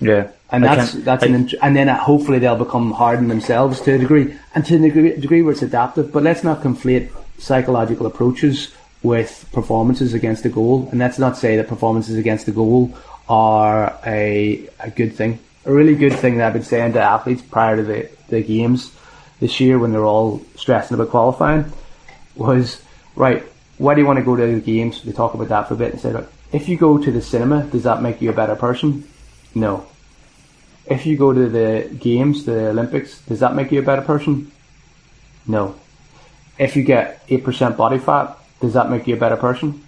yeah, 0.01 0.29
And 0.51 0.65
I 0.67 0.77
that's 0.77 0.93
that's 0.93 1.25
I- 1.25 1.27
an 1.29 1.35
int- 1.35 1.55
and 1.63 1.75
then 1.75 1.89
uh, 1.89 1.97
hopefully 1.99 2.39
they'll 2.39 2.57
become 2.63 2.93
hard 2.93 3.19
on 3.19 3.29
themselves 3.29 3.81
to 3.83 3.95
a 3.95 3.99
degree, 3.99 4.35
and 4.55 4.65
to 4.67 4.77
a 4.77 4.79
degree, 4.79 5.17
degree 5.17 5.43
where 5.43 5.53
it's 5.53 5.63
adaptive. 5.63 6.13
But 6.13 6.23
let's 6.23 6.45
not 6.45 6.61
conflate 6.63 7.11
psychological 7.39 8.07
approaches 8.07 8.73
with 9.05 9.49
performances 9.53 10.15
against 10.15 10.43
the 10.43 10.49
goal, 10.49 10.89
and 10.91 10.99
let's 10.99 11.19
not 11.19 11.37
say 11.37 11.57
that 11.57 11.69
performances 11.69 12.17
against 12.17 12.47
the 12.47 12.53
goal 12.53 12.93
are 13.29 13.97
a 14.05 14.69
a 14.81 14.91
good 14.91 15.15
thing. 15.15 15.39
A 15.65 15.73
really 15.73 15.95
good 15.95 16.13
thing 16.13 16.39
that 16.39 16.49
I've 16.49 16.53
been 16.53 16.63
saying 16.63 16.95
to 16.95 17.01
athletes 17.01 17.41
prior 17.41 17.77
to 17.77 17.83
the, 17.85 18.11
the 18.29 18.43
games 18.43 18.93
this 19.41 19.61
year 19.61 19.79
when 19.79 19.93
they're 19.93 20.05
all 20.05 20.43
stressing 20.57 20.95
about 20.95 21.11
qualifying 21.11 21.73
was 22.35 22.83
right. 23.15 23.45
Why 23.79 23.95
do 23.95 24.01
you 24.01 24.07
want 24.07 24.19
to 24.19 24.25
go 24.25 24.37
to 24.37 24.47
the 24.47 24.61
games? 24.61 25.05
We 25.05 25.13
talk 25.13 25.35
about 25.35 25.49
that 25.49 25.69
for 25.69 25.75
a 25.75 25.77
bit 25.77 25.93
and 25.93 26.01
say, 26.01 26.13
look, 26.13 26.31
if 26.53 26.69
you 26.69 26.77
go 26.77 26.99
to 26.99 27.11
the 27.11 27.23
cinema, 27.23 27.65
does 27.65 27.85
that 27.85 28.03
make 28.03 28.21
you 28.21 28.31
a 28.31 28.35
better 28.35 28.57
person? 28.57 29.09
No 29.55 29.87
if 30.87 31.07
you 31.07 31.17
go 31.17 31.33
to 31.33 31.49
the 31.49 31.89
games, 31.99 32.45
the 32.45 32.69
Olympics, 32.69 33.21
does 33.23 33.41
that 33.41 33.55
make 33.55 33.73
you 33.73 33.81
a 33.81 33.83
better 33.83 34.03
person? 34.03 34.53
No. 35.47 35.77
If 36.59 36.77
you 36.77 36.83
get 36.83 37.23
eight 37.29 37.45
percent 37.45 37.77
body 37.77 37.99
fat, 37.99 38.39
does 38.61 38.73
that 38.75 38.91
make 38.91 39.07
you 39.07 39.15
a 39.15 39.19
better 39.19 39.37
person? 39.37 39.83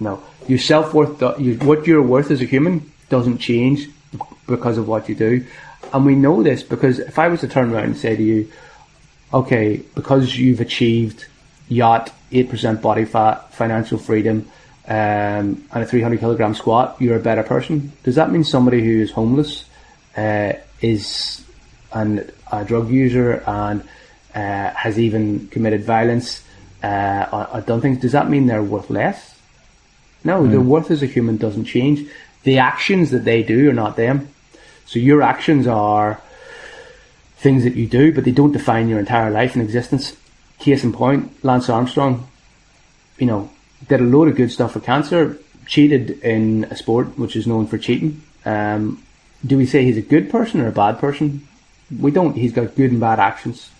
No. 0.00 0.22
Your 0.48 0.58
self 0.58 0.92
worth, 0.94 1.20
what 1.62 1.86
you're 1.86 2.02
worth 2.02 2.30
as 2.30 2.40
a 2.40 2.44
human, 2.44 2.90
doesn't 3.08 3.38
change 3.38 3.88
because 4.46 4.78
of 4.78 4.88
what 4.88 5.08
you 5.08 5.14
do, 5.14 5.44
and 5.92 6.04
we 6.04 6.14
know 6.14 6.42
this 6.42 6.62
because 6.62 6.98
if 6.98 7.18
I 7.18 7.28
was 7.28 7.40
to 7.40 7.48
turn 7.48 7.72
around 7.72 7.84
and 7.84 7.96
say 7.96 8.16
to 8.16 8.22
you, 8.22 8.50
okay, 9.32 9.82
because 9.94 10.36
you've 10.36 10.60
achieved 10.60 11.26
yacht, 11.68 12.12
eight 12.32 12.50
percent 12.50 12.82
body 12.82 13.04
fat, 13.04 13.52
financial 13.54 13.98
freedom, 13.98 14.50
um, 14.86 15.64
and 15.72 15.82
a 15.82 15.86
300 15.86 16.20
kilogram 16.20 16.54
squat, 16.54 16.96
you're 17.00 17.16
a 17.16 17.20
better 17.20 17.42
person. 17.42 17.92
Does 18.02 18.16
that 18.16 18.30
mean 18.30 18.44
somebody 18.44 18.84
who 18.84 19.00
is 19.00 19.10
homeless 19.10 19.64
uh, 20.16 20.52
is 20.80 21.44
an, 21.92 22.30
a 22.52 22.64
drug 22.64 22.90
user 22.90 23.42
and 23.46 23.82
uh, 24.34 24.70
has 24.70 24.98
even 24.98 25.48
committed 25.48 25.84
violence 25.84 26.43
uh, 26.84 27.28
or, 27.32 27.56
or 27.56 27.60
done 27.62 27.80
things? 27.80 27.98
Does 27.98 28.12
that 28.12 28.28
mean 28.28 28.46
they're 28.46 28.62
worth 28.62 28.90
less? 28.90 29.34
No, 30.22 30.46
their 30.46 30.60
worth 30.60 30.90
as 30.90 31.02
a 31.02 31.06
human 31.06 31.36
doesn't 31.36 31.64
change. 31.64 32.08
The 32.44 32.58
actions 32.58 33.10
that 33.10 33.24
they 33.24 33.42
do 33.42 33.70
are 33.70 33.74
not 33.74 33.96
them. 33.96 34.28
So 34.86 34.98
your 34.98 35.22
actions 35.22 35.66
are 35.66 36.20
things 37.36 37.64
that 37.64 37.74
you 37.74 37.86
do, 37.86 38.12
but 38.12 38.24
they 38.24 38.30
don't 38.32 38.52
define 38.52 38.88
your 38.88 38.98
entire 38.98 39.30
life 39.30 39.54
and 39.54 39.62
existence. 39.62 40.16
Case 40.58 40.84
in 40.84 40.92
point, 40.92 41.44
Lance 41.44 41.68
Armstrong, 41.68 42.26
you 43.18 43.26
know, 43.26 43.50
did 43.88 44.00
a 44.00 44.04
load 44.04 44.28
of 44.28 44.36
good 44.36 44.50
stuff 44.50 44.72
for 44.72 44.80
cancer, 44.80 45.38
cheated 45.66 46.22
in 46.22 46.64
a 46.64 46.76
sport 46.76 47.18
which 47.18 47.36
is 47.36 47.46
known 47.46 47.66
for 47.66 47.76
cheating. 47.76 48.22
Um, 48.44 49.02
do 49.44 49.58
we 49.58 49.66
say 49.66 49.84
he's 49.84 49.98
a 49.98 50.02
good 50.02 50.30
person 50.30 50.60
or 50.60 50.68
a 50.68 50.72
bad 50.72 50.98
person? 50.98 51.46
We 51.98 52.10
don't. 52.10 52.34
He's 52.34 52.52
got 52.52 52.74
good 52.76 52.92
and 52.92 53.00
bad 53.00 53.20
actions. 53.20 53.70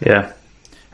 Yeah, 0.00 0.32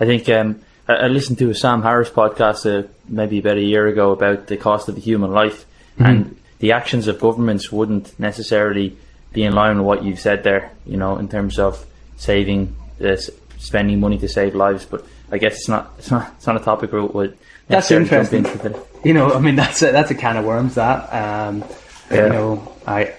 I 0.02 0.06
think 0.06 0.28
um, 0.28 0.60
I, 0.88 0.94
I 0.94 1.06
listened 1.06 1.38
to 1.38 1.50
a 1.50 1.54
Sam 1.54 1.82
Harris 1.82 2.10
podcast 2.10 2.66
uh, 2.66 2.88
maybe 3.08 3.38
about 3.38 3.56
a 3.56 3.62
year 3.62 3.86
ago 3.86 4.10
about 4.10 4.48
the 4.48 4.56
cost 4.56 4.88
of 4.88 4.96
the 4.96 5.00
human 5.00 5.30
life, 5.30 5.64
and 5.98 6.36
the 6.58 6.72
actions 6.72 7.06
of 7.06 7.20
governments 7.20 7.70
wouldn't 7.70 8.18
necessarily 8.18 8.96
be 9.32 9.44
in 9.44 9.52
line 9.52 9.76
with 9.78 9.86
what 9.86 10.02
you've 10.04 10.18
said 10.18 10.42
there. 10.42 10.72
You 10.86 10.96
know, 10.96 11.18
in 11.18 11.28
terms 11.28 11.58
of 11.58 11.86
saving, 12.16 12.74
uh, 13.04 13.16
spending 13.58 14.00
money 14.00 14.18
to 14.18 14.28
save 14.28 14.56
lives. 14.56 14.84
But 14.84 15.06
I 15.30 15.38
guess 15.38 15.54
it's 15.54 15.68
not. 15.68 15.92
It's 15.98 16.10
not. 16.10 16.32
It's 16.36 16.46
not 16.48 16.56
a 16.56 16.64
topic 16.64 16.90
we 16.92 17.00
would. 17.00 17.38
That's 17.68 17.90
necessarily 17.90 18.08
jump 18.26 18.32
interesting. 18.64 18.82
You 19.04 19.14
know, 19.14 19.32
I 19.32 19.38
mean, 19.38 19.54
that's 19.54 19.82
a, 19.82 19.92
that's 19.92 20.10
a 20.10 20.16
can 20.16 20.36
of 20.36 20.44
worms. 20.44 20.74
That 20.74 20.98
um, 21.14 21.64
Yeah. 22.10 22.24
you 22.26 22.32
know, 22.32 22.74
I 22.88 23.14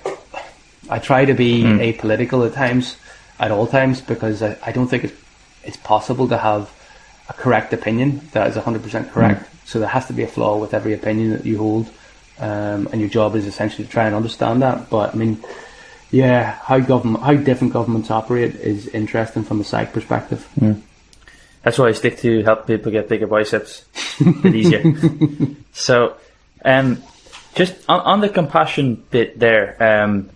I 0.89 0.99
try 0.99 1.23
to 1.25 1.34
be 1.34 1.63
apolitical 1.63 2.45
at 2.45 2.53
times, 2.53 2.97
at 3.39 3.51
all 3.51 3.67
times, 3.67 4.01
because 4.01 4.43
I, 4.43 4.57
I 4.65 4.71
don't 4.73 4.88
think 4.89 5.05
it's 5.05 5.13
it's 5.64 5.78
possible 5.78 6.28
to 6.28 6.38
have 6.38 6.72
a 7.30 7.34
correct 7.34 7.74
opinion 7.74 8.22
that 8.34 8.47
is 8.47 8.55
100% 8.55 9.11
correct. 9.11 9.49
So 9.66 9.80
there 9.80 9.88
has 9.88 10.07
to 10.07 10.14
be 10.14 10.24
a 10.24 10.28
flaw 10.28 10.57
with 10.57 10.74
every 10.74 10.93
opinion 10.93 11.32
that 11.32 11.45
you 11.45 11.57
hold, 11.57 11.89
um, 12.39 12.88
and 12.91 12.99
your 12.99 13.09
job 13.09 13.36
is 13.36 13.45
essentially 13.45 13.86
to 13.86 13.89
try 13.89 14.05
and 14.05 14.16
understand 14.16 14.61
that. 14.61 14.89
But 14.89 15.14
I 15.14 15.18
mean, 15.18 15.43
yeah, 16.11 16.51
how 16.51 16.80
government, 16.80 17.24
how 17.24 17.36
different 17.36 17.74
governments 17.74 18.11
operate 18.11 18.55
is 18.55 18.88
interesting 18.88 19.43
from 19.43 19.61
a 19.61 19.64
psych 19.64 19.93
perspective. 19.93 20.47
That's 21.64 21.80
why 21.80 21.88
I 21.88 21.91
stick 21.93 22.18
to 22.20 22.43
help 22.43 22.68
people 22.68 22.91
get 22.91 23.07
bigger 23.07 23.26
biceps. 23.26 23.86
a 24.20 24.32
bit 24.32 24.53
easier. 24.55 24.84
so, 25.74 26.18
um, 26.66 27.01
just 27.55 27.74
on, 27.88 28.01
on 28.01 28.22
the 28.22 28.30
compassion 28.30 29.03
bit 29.11 29.39
there, 29.39 29.82
um, 29.82 30.30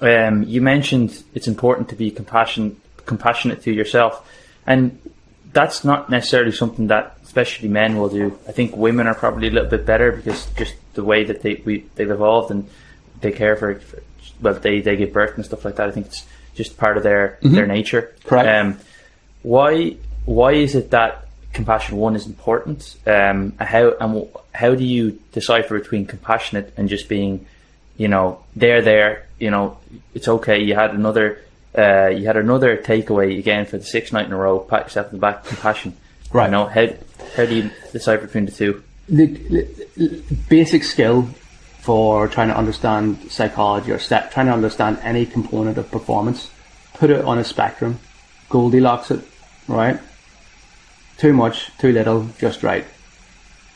um, 0.00 0.42
you 0.42 0.60
mentioned 0.60 1.22
it's 1.34 1.48
important 1.48 1.88
to 1.88 1.96
be 1.96 2.10
compassion, 2.10 2.80
compassionate 3.06 3.62
to 3.62 3.72
yourself, 3.72 4.28
and 4.66 4.98
that's 5.52 5.84
not 5.84 6.10
necessarily 6.10 6.52
something 6.52 6.86
that 6.88 7.16
especially 7.24 7.68
men 7.68 7.96
will 7.96 8.08
do. 8.08 8.38
I 8.48 8.52
think 8.52 8.76
women 8.76 9.06
are 9.06 9.14
probably 9.14 9.48
a 9.48 9.50
little 9.50 9.70
bit 9.70 9.86
better 9.86 10.12
because 10.12 10.46
just 10.56 10.74
the 10.94 11.04
way 11.04 11.24
that 11.24 11.42
they 11.42 11.62
we 11.64 11.86
they've 11.94 12.10
evolved 12.10 12.50
and 12.50 12.68
they 13.20 13.32
care 13.32 13.56
for, 13.56 13.76
for 13.76 14.02
well 14.40 14.54
they 14.54 14.80
they 14.80 14.96
give 14.96 15.12
birth 15.12 15.36
and 15.36 15.44
stuff 15.44 15.64
like 15.64 15.76
that. 15.76 15.88
I 15.88 15.92
think 15.92 16.06
it's 16.06 16.24
just 16.54 16.76
part 16.76 16.96
of 16.96 17.02
their 17.02 17.38
their 17.42 17.66
nature. 17.66 18.14
Correct. 18.24 18.48
Um, 18.48 18.78
why 19.42 19.96
why 20.24 20.52
is 20.52 20.74
it 20.74 20.90
that 20.90 21.26
compassion 21.52 21.96
one 21.96 22.16
is 22.16 22.26
important? 22.26 22.96
Um, 23.06 23.52
how 23.58 23.94
and 24.00 24.28
how 24.54 24.74
do 24.74 24.84
you 24.84 25.18
decipher 25.32 25.78
between 25.78 26.06
compassionate 26.06 26.72
and 26.76 26.88
just 26.88 27.08
being, 27.08 27.46
you 27.96 28.08
know, 28.08 28.42
there 28.54 28.82
there, 28.82 29.26
you 29.38 29.50
know, 29.50 29.78
it's 30.14 30.28
okay. 30.28 30.62
You 30.62 30.74
had 30.74 30.94
another. 30.94 31.40
Uh, 31.76 32.08
you 32.08 32.26
had 32.26 32.36
another 32.36 32.76
takeaway 32.76 33.38
again 33.38 33.64
for 33.64 33.78
the 33.78 33.84
sixth 33.84 34.12
night 34.12 34.26
in 34.26 34.32
a 34.32 34.36
row. 34.36 34.58
Pat 34.58 34.84
yourself 34.84 35.06
in 35.12 35.18
the 35.18 35.20
back. 35.20 35.44
Compassion, 35.44 35.96
Right. 36.32 36.46
You 36.46 36.52
know 36.52 36.66
how 36.66 36.86
how 37.36 37.44
do 37.46 37.54
you 37.54 37.70
decipher 37.92 38.26
between 38.26 38.46
the 38.46 38.52
two? 38.52 38.82
the, 39.08 39.26
the 39.96 40.36
basic 40.48 40.84
skill 40.84 41.28
for 41.80 42.28
trying 42.28 42.48
to 42.48 42.56
understand 42.56 43.30
psychology 43.30 43.90
or 43.90 43.98
set, 43.98 44.30
trying 44.32 44.46
to 44.46 44.52
understand 44.52 44.98
any 45.02 45.26
component 45.26 45.76
of 45.76 45.90
performance, 45.90 46.50
put 46.94 47.10
it 47.10 47.24
on 47.24 47.38
a 47.38 47.44
spectrum, 47.44 47.98
Goldilocks 48.48 49.10
it, 49.10 49.20
right? 49.66 49.98
Too 51.18 51.32
much, 51.32 51.76
too 51.78 51.92
little, 51.92 52.28
just 52.38 52.62
right, 52.62 52.84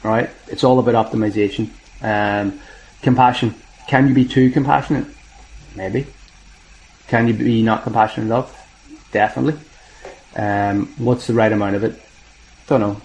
right? 0.02 0.30
It's 0.46 0.64
all 0.64 0.78
about 0.78 1.10
optimization. 1.10 1.70
Um, 2.00 2.60
compassion. 3.02 3.54
Can 3.88 4.08
you 4.08 4.14
be 4.14 4.24
too 4.24 4.50
compassionate? 4.50 5.06
Maybe. 5.74 6.06
Can 7.08 7.28
you 7.28 7.34
be 7.34 7.62
not 7.62 7.82
compassionate 7.82 8.26
enough? 8.26 8.52
Definitely. 9.12 9.60
Um, 10.34 10.92
what's 10.98 11.26
the 11.26 11.34
right 11.34 11.52
amount 11.52 11.76
of 11.76 11.84
it? 11.84 12.00
Don't 12.66 12.80
know. 12.80 13.00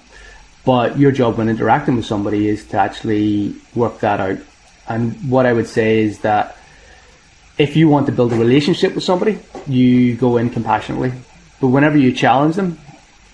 But 0.66 0.98
your 0.98 1.12
job 1.12 1.38
when 1.38 1.50
interacting 1.50 1.96
with 1.96 2.06
somebody 2.06 2.48
is 2.48 2.66
to 2.68 2.78
actually 2.78 3.56
work 3.74 4.00
that 4.00 4.20
out. 4.20 4.38
And 4.88 5.30
what 5.30 5.46
I 5.46 5.54
would 5.54 5.68
say 5.68 6.02
is 6.04 6.20
that 6.20 6.58
if 7.58 7.76
you 7.76 7.88
want 7.88 8.06
to 8.08 8.12
build 8.12 8.34
a 8.34 8.36
relationship 8.36 8.96
with 8.96 9.04
somebody, 9.04 9.40
you 9.68 10.16
go 10.16 10.38
in 10.38 10.50
compassionately. 10.50 11.14
But 11.60 11.68
whenever 11.68 11.98
you 11.98 12.12
challenge 12.12 12.56
them, 12.56 12.78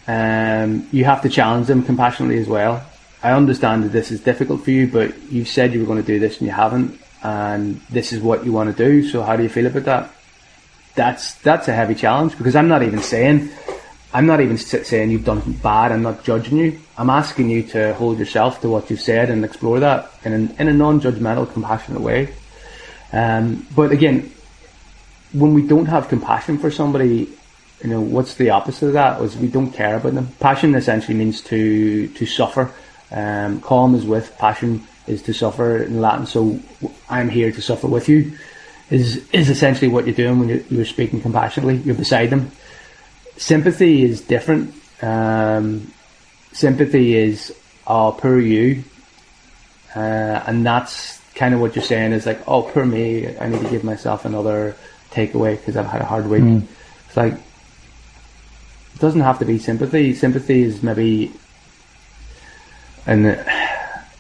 um, 0.08 0.88
you 0.92 1.06
have 1.06 1.22
to 1.24 1.30
challenge 1.30 1.68
them 1.68 1.84
compassionately 1.84 2.38
as 2.38 2.48
well. 2.48 2.86
I 3.24 3.32
understand 3.32 3.84
that 3.84 3.92
this 3.92 4.12
is 4.12 4.22
difficult 4.22 4.64
for 4.64 4.72
you, 4.72 4.88
but 4.88 5.32
you 5.32 5.44
said 5.44 5.74
you 5.74 5.80
were 5.80 5.86
going 5.86 6.02
to 6.02 6.06
do 6.06 6.20
this 6.20 6.38
and 6.38 6.48
you 6.48 6.54
haven't, 6.54 7.00
and 7.24 7.82
this 7.90 8.14
is 8.14 8.22
what 8.22 8.46
you 8.46 8.52
want 8.52 8.76
to 8.76 8.86
do. 8.86 9.08
So 9.08 9.24
how 9.24 9.36
do 9.36 9.44
you 9.44 9.50
feel 9.50 9.66
about 9.66 9.86
that? 9.86 10.14
That's 10.98 11.36
that's 11.36 11.70
a 11.70 11.74
heavy 11.74 11.96
challenge 11.96 12.38
because 12.38 12.56
I'm 12.56 12.68
not 12.68 12.84
even 12.84 13.02
saying 13.02 13.52
I'm 14.14 14.26
not 14.26 14.42
even 14.42 14.58
saying 14.58 15.12
you've 15.12 15.26
done 15.26 15.42
bad. 15.62 15.92
I'm 15.92 16.02
not 16.02 16.24
judging 16.24 16.58
you. 16.58 16.80
I'm 16.98 17.10
asking 17.10 17.50
you 17.50 17.62
to 17.64 17.94
hold 17.94 18.18
yourself 18.18 18.62
to 18.62 18.70
what 18.70 18.90
you've 18.90 19.02
said 19.02 19.30
and 19.30 19.46
explore 19.46 19.80
that 19.82 20.12
in 20.24 20.34
an, 20.34 20.56
in 20.58 20.68
a 20.68 20.74
non-judgmental, 20.74 21.54
compassionate 21.54 22.02
way. 22.02 22.34
Um, 23.14 23.68
but 23.76 23.92
again, 23.92 24.32
when 25.34 25.54
we 25.54 25.62
don't 25.62 25.86
have 25.86 26.08
compassion 26.08 26.58
for 26.58 26.72
somebody, 26.72 27.30
you 27.84 27.90
know, 27.90 28.02
what's 28.02 28.34
the 28.34 28.50
opposite 28.50 28.88
of 28.88 28.94
that? 28.94 29.22
Is 29.22 29.38
we 29.38 29.50
don't 29.50 29.72
care 29.72 29.98
about 29.98 30.16
them. 30.16 30.30
Passion 30.40 30.74
essentially 30.74 31.16
means 31.16 31.42
to 31.42 32.08
to 32.08 32.26
suffer. 32.26 32.72
Um, 33.12 33.62
calm 33.62 33.94
is 33.94 34.06
with. 34.06 34.36
Passion 34.38 34.88
is 35.06 35.22
to 35.24 35.34
suffer 35.34 35.84
in 35.84 36.02
Latin. 36.02 36.26
So 36.26 36.60
I'm 37.10 37.30
here 37.30 37.52
to 37.52 37.62
suffer 37.62 37.88
with 37.88 38.10
you. 38.10 38.38
Is 38.90 39.28
is 39.34 39.50
essentially 39.50 39.90
what 39.90 40.06
you're 40.06 40.16
doing 40.16 40.40
when 40.40 40.50
you're, 40.50 40.64
you're 40.70 40.86
speaking 40.86 41.22
compassionately. 41.22 41.78
You're 41.78 41.96
beside 41.96 42.30
them 42.30 42.52
sympathy 43.38 44.04
is 44.04 44.22
different. 44.22 44.74
Um, 45.02 45.94
sympathy 46.52 47.16
is, 47.16 47.56
oh, 47.86 48.12
poor 48.12 48.40
you. 48.40 48.84
Uh, 49.96 50.44
and 50.46 50.66
that's 50.66 51.22
kind 51.36 51.54
of 51.54 51.62
what 51.62 51.76
you're 51.76 51.86
saying 51.86 52.12
is 52.12 52.26
like, 52.26 52.40
oh, 52.48 52.64
poor 52.64 52.86
me. 52.86 53.38
I 53.38 53.48
need 53.48 53.62
to 53.62 53.70
give 53.70 53.84
myself 53.84 54.26
another 54.26 54.76
takeaway 55.12 55.58
because 55.58 55.78
I've 55.78 55.86
had 55.86 56.02
a 56.02 56.06
hard 56.06 56.28
week. 56.28 56.44
It's 57.08 57.18
like, 57.18 57.34
it 57.34 59.00
doesn't 59.00 59.22
have 59.22 59.40
to 59.40 59.46
be 59.46 59.60
sympathy. 59.60 60.14
Sympathy 60.14 60.64
is 60.64 60.84
maybe, 60.84 61.32
and 63.06 63.26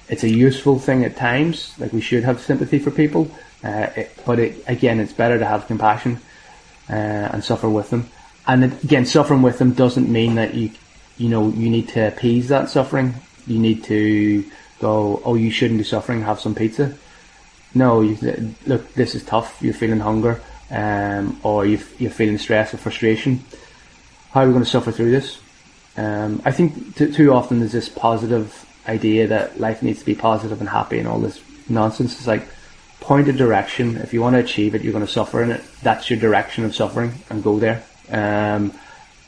it's 0.08 0.24
a 0.24 0.30
useful 0.30 0.80
thing 0.80 1.04
at 1.04 1.18
times. 1.18 1.74
Like 1.80 1.92
we 1.92 2.02
should 2.02 2.24
have 2.24 2.40
sympathy 2.40 2.80
for 2.80 2.92
people. 2.92 3.30
Uh, 3.64 3.90
it, 3.96 4.12
but 4.26 4.40
it, 4.40 4.64
again, 4.68 5.00
it's 5.00 5.14
better 5.14 5.40
to 5.40 5.46
have 5.46 5.68
compassion 5.68 6.20
uh, 6.90 6.94
and 6.94 7.44
suffer 7.44 7.70
with 7.70 7.90
them. 7.90 8.10
And 8.46 8.64
it- 8.66 8.84
again, 8.84 9.06
suffering 9.06 9.42
with 9.42 9.58
them 9.58 9.72
doesn't 9.74 10.10
mean 10.10 10.36
that 10.36 10.54
you, 10.54 10.72
you 11.18 11.30
know, 11.30 11.50
you 11.50 11.70
need 11.70 11.90
to 11.90 12.08
appease 12.08 12.48
that 12.50 12.70
suffering. 12.70 13.16
You 13.48 13.60
need 13.60 13.84
to 13.86 14.46
go, 14.80 15.22
oh, 15.26 15.36
you 15.36 15.50
shouldn't 15.52 15.80
be 15.80 15.84
suffering. 15.84 16.22
Have 16.22 16.40
some 16.40 16.54
pizza. 16.56 16.96
No, 17.74 18.02
you 18.02 18.18
look. 18.66 18.94
This 18.94 19.16
is 19.16 19.24
tough. 19.24 19.62
You're 19.62 19.74
feeling 19.74 20.00
hunger, 20.00 20.42
um, 20.72 21.40
or 21.44 21.66
you 21.66 21.80
you're 22.00 22.12
feeling 22.12 22.38
stress 22.38 22.74
or 22.74 22.78
frustration. 22.78 23.44
How 24.32 24.42
are 24.42 24.48
we 24.48 24.54
going 24.54 24.64
to 24.64 24.70
suffer 24.70 24.92
through 24.92 25.12
this? 25.12 25.40
Um, 25.98 26.42
I 26.46 26.52
think 26.52 26.96
t- 26.96 27.12
too 27.12 27.34
often 27.34 27.60
there's 27.60 27.74
this 27.74 27.90
positive 27.90 28.66
idea 28.88 29.28
that 29.28 29.60
life 29.60 29.84
needs 29.84 30.00
to 30.00 30.06
be 30.06 30.16
positive 30.16 30.60
and 30.60 30.70
happy 30.70 30.98
and 30.98 31.08
all 31.08 31.20
this 31.20 31.42
nonsense. 31.68 32.14
It's 32.18 32.28
like 32.28 32.48
point 33.00 33.28
a 33.28 33.34
direction. 33.34 33.98
If 33.98 34.14
you 34.14 34.22
want 34.22 34.36
to 34.36 34.40
achieve 34.40 34.76
it, 34.76 34.84
you're 34.84 34.94
going 34.94 35.06
to 35.06 35.12
suffer 35.12 35.44
in 35.44 35.52
it. 35.52 35.64
That's 35.82 36.10
your 36.10 36.20
direction 36.20 36.66
of 36.66 36.76
suffering, 36.76 37.14
and 37.30 37.44
go 37.44 37.60
there. 37.60 37.84
Um, 38.10 38.74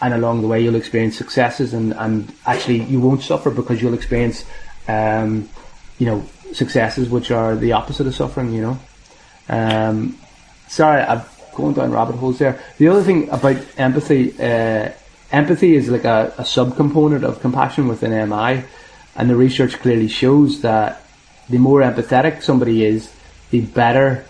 and 0.02 0.14
along 0.14 0.42
the 0.42 0.48
way, 0.48 0.62
you'll 0.62 0.76
experience 0.76 1.18
successes, 1.18 1.74
and, 1.74 1.94
and 1.94 2.34
actually, 2.46 2.84
you 2.84 3.00
won't 3.00 3.22
suffer 3.22 3.52
because 3.52 3.82
you'll 3.82 3.94
experience, 3.94 4.46
um, 4.88 5.50
you 5.98 6.06
know, 6.06 6.26
successes 6.54 7.10
which 7.10 7.32
are 7.32 7.56
the 7.56 7.74
opposite 7.74 8.08
of 8.08 8.16
suffering. 8.16 8.54
You 8.54 8.62
know. 8.62 8.80
Um, 9.50 10.18
sorry, 10.68 11.02
I'm 11.02 11.24
going 11.56 11.74
down 11.74 11.92
rabbit 11.92 12.16
holes 12.16 12.40
there. 12.40 12.62
The 12.78 12.88
other 12.88 13.04
thing 13.04 13.30
about 13.30 13.58
empathy, 13.78 14.34
uh, 14.40 14.92
empathy 15.32 15.76
is 15.76 15.90
like 15.90 16.06
a, 16.06 16.34
a 16.38 16.44
subcomponent 16.44 17.24
of 17.24 17.42
compassion 17.42 17.88
within 17.88 18.12
MI, 18.30 18.64
and 19.16 19.30
the 19.30 19.36
research 19.36 19.80
clearly 19.80 20.08
shows 20.08 20.62
that 20.62 21.04
the 21.50 21.58
more 21.58 21.82
empathetic 21.82 22.42
somebody 22.44 22.86
is, 22.86 23.12
the 23.50 23.62
better, 23.62 24.26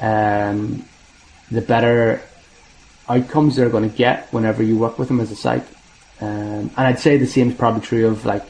um, 0.00 0.84
the 1.50 1.60
better 1.60 2.22
outcomes 3.08 3.56
they're 3.56 3.68
going 3.68 3.88
to 3.88 3.96
get 3.96 4.32
whenever 4.32 4.62
you 4.62 4.76
work 4.76 4.98
with 4.98 5.08
them 5.08 5.20
as 5.20 5.30
a 5.30 5.36
psych. 5.36 5.64
Um, 6.20 6.70
and 6.76 6.78
I'd 6.78 6.98
say 6.98 7.16
the 7.16 7.26
same 7.26 7.50
is 7.50 7.56
probably 7.56 7.82
true 7.82 8.06
of 8.08 8.24
like, 8.24 8.44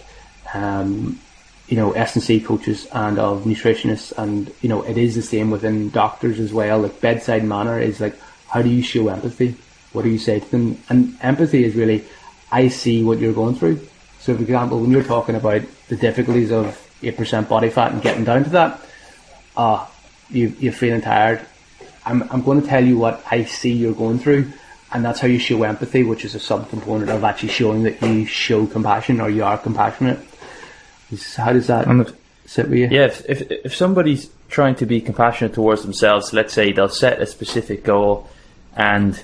um, 0.52 1.18
you 1.68 1.76
know, 1.76 1.92
S&C 1.92 2.40
coaches 2.40 2.86
and 2.92 3.18
of 3.18 3.44
nutritionists 3.44 4.12
and, 4.18 4.52
you 4.60 4.68
know, 4.68 4.82
it 4.82 4.98
is 4.98 5.14
the 5.14 5.22
same 5.22 5.50
within 5.50 5.90
doctors 5.90 6.38
as 6.38 6.52
well. 6.52 6.80
Like 6.80 7.00
bedside 7.00 7.44
manner 7.44 7.80
is 7.80 8.00
like, 8.00 8.16
how 8.48 8.62
do 8.62 8.68
you 8.68 8.82
show 8.82 9.08
empathy? 9.08 9.56
What 9.92 10.02
do 10.02 10.10
you 10.10 10.18
say 10.18 10.40
to 10.40 10.50
them? 10.50 10.78
And 10.88 11.16
empathy 11.22 11.64
is 11.64 11.74
really, 11.74 12.04
I 12.52 12.68
see 12.68 13.02
what 13.02 13.18
you're 13.18 13.32
going 13.32 13.54
through. 13.54 13.80
So 14.20 14.34
for 14.34 14.42
example, 14.42 14.80
when 14.80 14.90
you're 14.90 15.02
talking 15.02 15.34
about 15.34 15.62
the 15.88 15.96
difficulties 15.96 16.50
of 16.52 16.80
8% 17.02 17.48
body 17.48 17.70
fat 17.70 17.92
and 17.92 18.02
getting 18.02 18.24
down 18.24 18.44
to 18.44 18.50
that, 18.50 18.80
ah, 19.56 19.90
you, 20.30 20.54
you're 20.58 20.72
feeling 20.72 21.00
tired. 21.00 21.40
I'm, 22.06 22.22
I'm 22.30 22.42
going 22.42 22.60
to 22.60 22.66
tell 22.66 22.84
you 22.84 22.98
what 22.98 23.22
I 23.30 23.44
see 23.44 23.72
you're 23.72 23.94
going 23.94 24.18
through, 24.18 24.52
and 24.92 25.04
that's 25.04 25.20
how 25.20 25.26
you 25.26 25.38
show 25.38 25.62
empathy, 25.62 26.04
which 26.04 26.24
is 26.24 26.34
a 26.34 26.38
subcomponent 26.38 27.08
of 27.14 27.24
actually 27.24 27.48
showing 27.50 27.84
that 27.84 28.00
you 28.02 28.26
show 28.26 28.66
compassion 28.66 29.20
or 29.20 29.30
you 29.30 29.44
are 29.44 29.58
compassionate. 29.58 30.18
How 31.36 31.52
does 31.52 31.66
that 31.68 31.88
if- 31.88 32.14
sit 32.46 32.68
with 32.68 32.78
you? 32.78 32.88
Yeah, 32.90 33.06
if, 33.06 33.24
if 33.28 33.50
if 33.50 33.74
somebody's 33.74 34.30
trying 34.48 34.74
to 34.76 34.86
be 34.86 35.00
compassionate 35.00 35.54
towards 35.54 35.82
themselves, 35.82 36.32
let's 36.32 36.52
say 36.52 36.72
they'll 36.72 36.88
set 36.88 37.20
a 37.20 37.26
specific 37.26 37.84
goal 37.84 38.28
and 38.76 39.20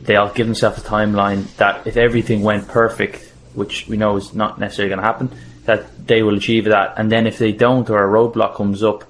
they'll 0.00 0.32
give 0.32 0.46
themselves 0.46 0.78
a 0.78 0.82
timeline 0.82 1.54
that 1.56 1.86
if 1.86 1.96
everything 1.96 2.42
went 2.42 2.68
perfect, 2.68 3.32
which 3.54 3.86
we 3.88 3.96
know 3.96 4.16
is 4.16 4.34
not 4.34 4.58
necessarily 4.58 4.90
going 4.90 5.00
to 5.00 5.06
happen, 5.06 5.30
that 5.64 6.06
they 6.06 6.22
will 6.22 6.36
achieve 6.36 6.64
that. 6.64 6.94
And 6.96 7.10
then 7.10 7.26
if 7.26 7.38
they 7.38 7.52
don't 7.52 7.88
or 7.90 8.04
a 8.04 8.08
roadblock 8.08 8.56
comes 8.56 8.82
up, 8.82 9.04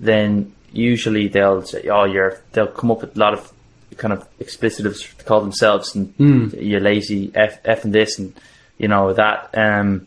then 0.00 0.52
usually 0.74 1.28
they'll 1.28 1.62
say, 1.62 1.88
"Oh, 1.88 2.04
you're." 2.04 2.40
They'll 2.52 2.66
come 2.66 2.90
up 2.90 3.00
with 3.00 3.16
a 3.16 3.18
lot 3.18 3.32
of 3.34 3.52
kind 3.96 4.12
of 4.12 4.26
explicitives 4.40 5.00
to 5.18 5.24
call 5.24 5.40
themselves, 5.40 5.94
and 5.94 6.16
Mm. 6.18 6.54
you're 6.60 6.80
lazy, 6.80 7.30
f, 7.34 7.58
f 7.64 7.84
and 7.84 7.92
this, 7.94 8.18
and 8.18 8.32
you 8.78 8.88
know 8.88 9.12
that. 9.12 9.50
Um, 9.54 10.06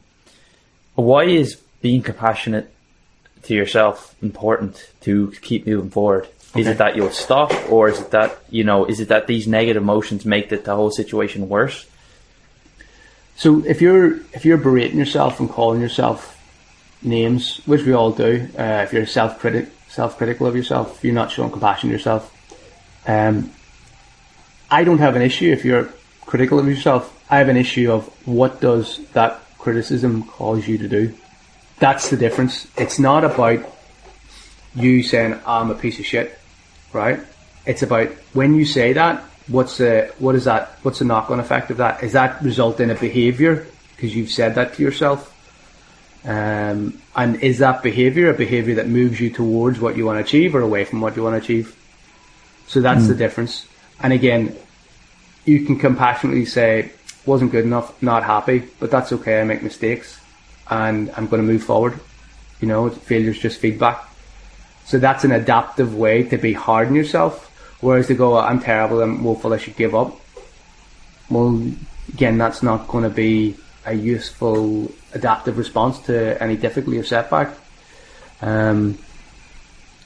why 0.95 1.23
is 1.25 1.55
being 1.81 2.01
compassionate 2.01 2.69
to 3.43 3.53
yourself 3.53 4.13
important 4.21 4.89
to 5.01 5.31
keep 5.41 5.65
moving 5.67 5.89
forward? 5.89 6.27
Is 6.55 6.67
it 6.67 6.77
that 6.79 6.95
you'll 6.95 7.11
stop, 7.11 7.51
or 7.71 7.87
is 7.89 7.99
it 7.99 8.11
that 8.11 8.37
you 8.49 8.63
know? 8.63 8.85
Is 8.85 8.99
it 8.99 9.09
that 9.09 9.27
these 9.27 9.47
negative 9.47 9.83
emotions 9.83 10.25
make 10.25 10.49
the, 10.49 10.57
the 10.57 10.75
whole 10.75 10.91
situation 10.91 11.47
worse? 11.49 11.85
So 13.35 13.63
if 13.65 13.81
you're 13.81 14.17
if 14.33 14.43
you're 14.45 14.57
berating 14.57 14.97
yourself 14.97 15.39
and 15.39 15.49
calling 15.49 15.79
yourself 15.81 16.33
names, 17.03 17.61
which 17.65 17.83
we 17.85 17.93
all 17.93 18.11
do, 18.11 18.47
uh, 18.57 18.81
if 18.83 18.91
you're 18.91 19.03
a 19.03 19.07
self 19.07 19.39
critic 19.39 19.67
self 19.97 20.15
critical 20.19 20.45
of 20.45 20.55
yourself, 20.55 21.03
you're 21.03 21.19
not 21.21 21.31
showing 21.31 21.51
compassion 21.51 21.89
to 21.89 21.93
yourself. 21.93 22.31
Um, 23.07 23.51
I 24.69 24.83
don't 24.83 24.99
have 24.99 25.15
an 25.15 25.23
issue 25.23 25.51
if 25.51 25.65
you're 25.65 25.89
critical 26.27 26.59
of 26.59 26.67
yourself. 26.67 27.11
I 27.31 27.39
have 27.39 27.49
an 27.49 27.57
issue 27.57 27.91
of 27.91 28.05
what 28.27 28.61
does 28.61 28.99
that 29.13 29.41
criticism 29.57 30.23
cause 30.23 30.67
you 30.67 30.77
to 30.77 30.87
do. 30.87 31.15
That's 31.79 32.11
the 32.11 32.17
difference. 32.17 32.67
It's 32.77 32.99
not 32.99 33.23
about 33.23 33.59
you 34.75 35.01
saying 35.01 35.39
I'm 35.47 35.71
a 35.71 35.75
piece 35.75 35.97
of 35.97 36.05
shit, 36.05 36.37
right? 36.93 37.19
It's 37.65 37.81
about 37.81 38.09
when 38.33 38.53
you 38.53 38.65
say 38.65 38.93
that, 38.93 39.23
what's 39.47 39.77
the 39.77 40.13
what 40.19 40.35
is 40.35 40.45
that? 40.45 40.77
What's 40.83 40.99
the 40.99 41.05
knock 41.05 41.31
on 41.31 41.39
effect 41.39 41.71
of 41.71 41.77
that? 41.77 42.03
Is 42.03 42.13
that 42.13 42.43
result 42.43 42.79
in 42.79 42.91
a 42.91 42.95
behaviour 42.95 43.65
because 43.95 44.15
you've 44.15 44.29
said 44.29 44.53
that 44.55 44.75
to 44.75 44.83
yourself? 44.83 45.33
Um, 46.25 47.01
and 47.15 47.41
is 47.41 47.59
that 47.59 47.83
behaviour 47.83 48.29
a 48.29 48.33
behaviour 48.33 48.75
that 48.75 48.87
moves 48.87 49.19
you 49.19 49.29
towards 49.29 49.79
what 49.79 49.95
you 49.95 50.05
want 50.05 50.17
to 50.17 50.23
achieve 50.23 50.55
or 50.55 50.61
away 50.61 50.83
from 50.83 51.01
what 51.01 51.15
you 51.15 51.23
want 51.23 51.33
to 51.33 51.41
achieve? 51.41 51.75
So 52.67 52.81
that's 52.81 53.07
the 53.07 53.15
difference. 53.15 53.65
And 54.01 54.11
again, 54.11 54.55
you 55.45 55.65
can 55.65 55.79
compassionately 55.79 56.45
say, 56.45 56.91
wasn't 57.25 57.51
good 57.51 57.63
enough, 57.63 58.01
not 58.01 58.23
happy, 58.23 58.63
but 58.79 58.91
that's 58.91 59.13
okay, 59.13 59.39
I 59.39 59.43
make 59.43 59.63
mistakes 59.63 60.19
and 60.69 61.11
I'm 61.15 61.27
going 61.27 61.41
to 61.41 61.47
move 61.47 61.63
forward. 61.63 61.99
You 62.59 62.67
know, 62.67 62.89
failure's 62.89 63.39
just 63.39 63.59
feedback. 63.59 64.03
So 64.85 64.99
that's 64.99 65.23
an 65.23 65.31
adaptive 65.31 65.95
way 65.95 66.23
to 66.23 66.37
be 66.37 66.53
hard 66.53 66.87
on 66.87 66.95
yourself. 66.95 67.45
Whereas 67.81 68.07
to 68.07 68.15
go, 68.15 68.37
I'm 68.37 68.59
terrible, 68.59 69.01
I'm 69.01 69.23
woeful, 69.23 69.53
I 69.53 69.57
should 69.57 69.75
give 69.75 69.93
up. 69.93 70.19
Well, 71.29 71.61
again, 72.09 72.37
that's 72.37 72.63
not 72.63 72.87
going 72.87 73.03
to 73.03 73.09
be 73.09 73.55
a 73.87 73.93
useful 73.93 74.91
adaptive 75.13 75.57
response 75.57 75.99
to 76.01 76.41
any 76.43 76.57
difficulty 76.57 76.99
or 76.99 77.03
setback. 77.03 77.57
Um, 78.41 78.97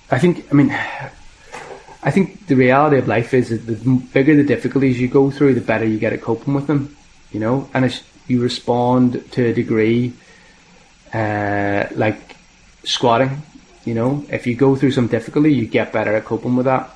I 0.09 0.19
think, 0.19 0.45
I 0.51 0.53
mean, 0.53 0.71
I 2.03 2.11
think 2.11 2.47
the 2.47 2.55
reality 2.55 2.97
of 2.97 3.07
life 3.07 3.33
is 3.33 3.49
that 3.49 3.65
the 3.65 3.75
bigger 4.13 4.35
the 4.35 4.43
difficulties 4.43 4.99
you 4.99 5.07
go 5.07 5.31
through, 5.31 5.55
the 5.55 5.61
better 5.61 5.85
you 5.85 5.99
get 5.99 6.13
at 6.13 6.21
coping 6.21 6.53
with 6.53 6.67
them. 6.67 6.95
You 7.31 7.39
know, 7.39 7.69
and 7.73 8.01
you 8.27 8.41
respond 8.41 9.31
to 9.31 9.45
a 9.45 9.53
degree, 9.53 10.13
uh, 11.13 11.87
like 11.95 12.35
squatting. 12.83 13.41
You 13.85 13.93
know, 13.93 14.25
if 14.29 14.45
you 14.45 14.55
go 14.55 14.75
through 14.75 14.91
some 14.91 15.07
difficulty, 15.07 15.53
you 15.53 15.65
get 15.65 15.91
better 15.91 16.15
at 16.15 16.25
coping 16.25 16.55
with 16.55 16.65
that. 16.65 16.89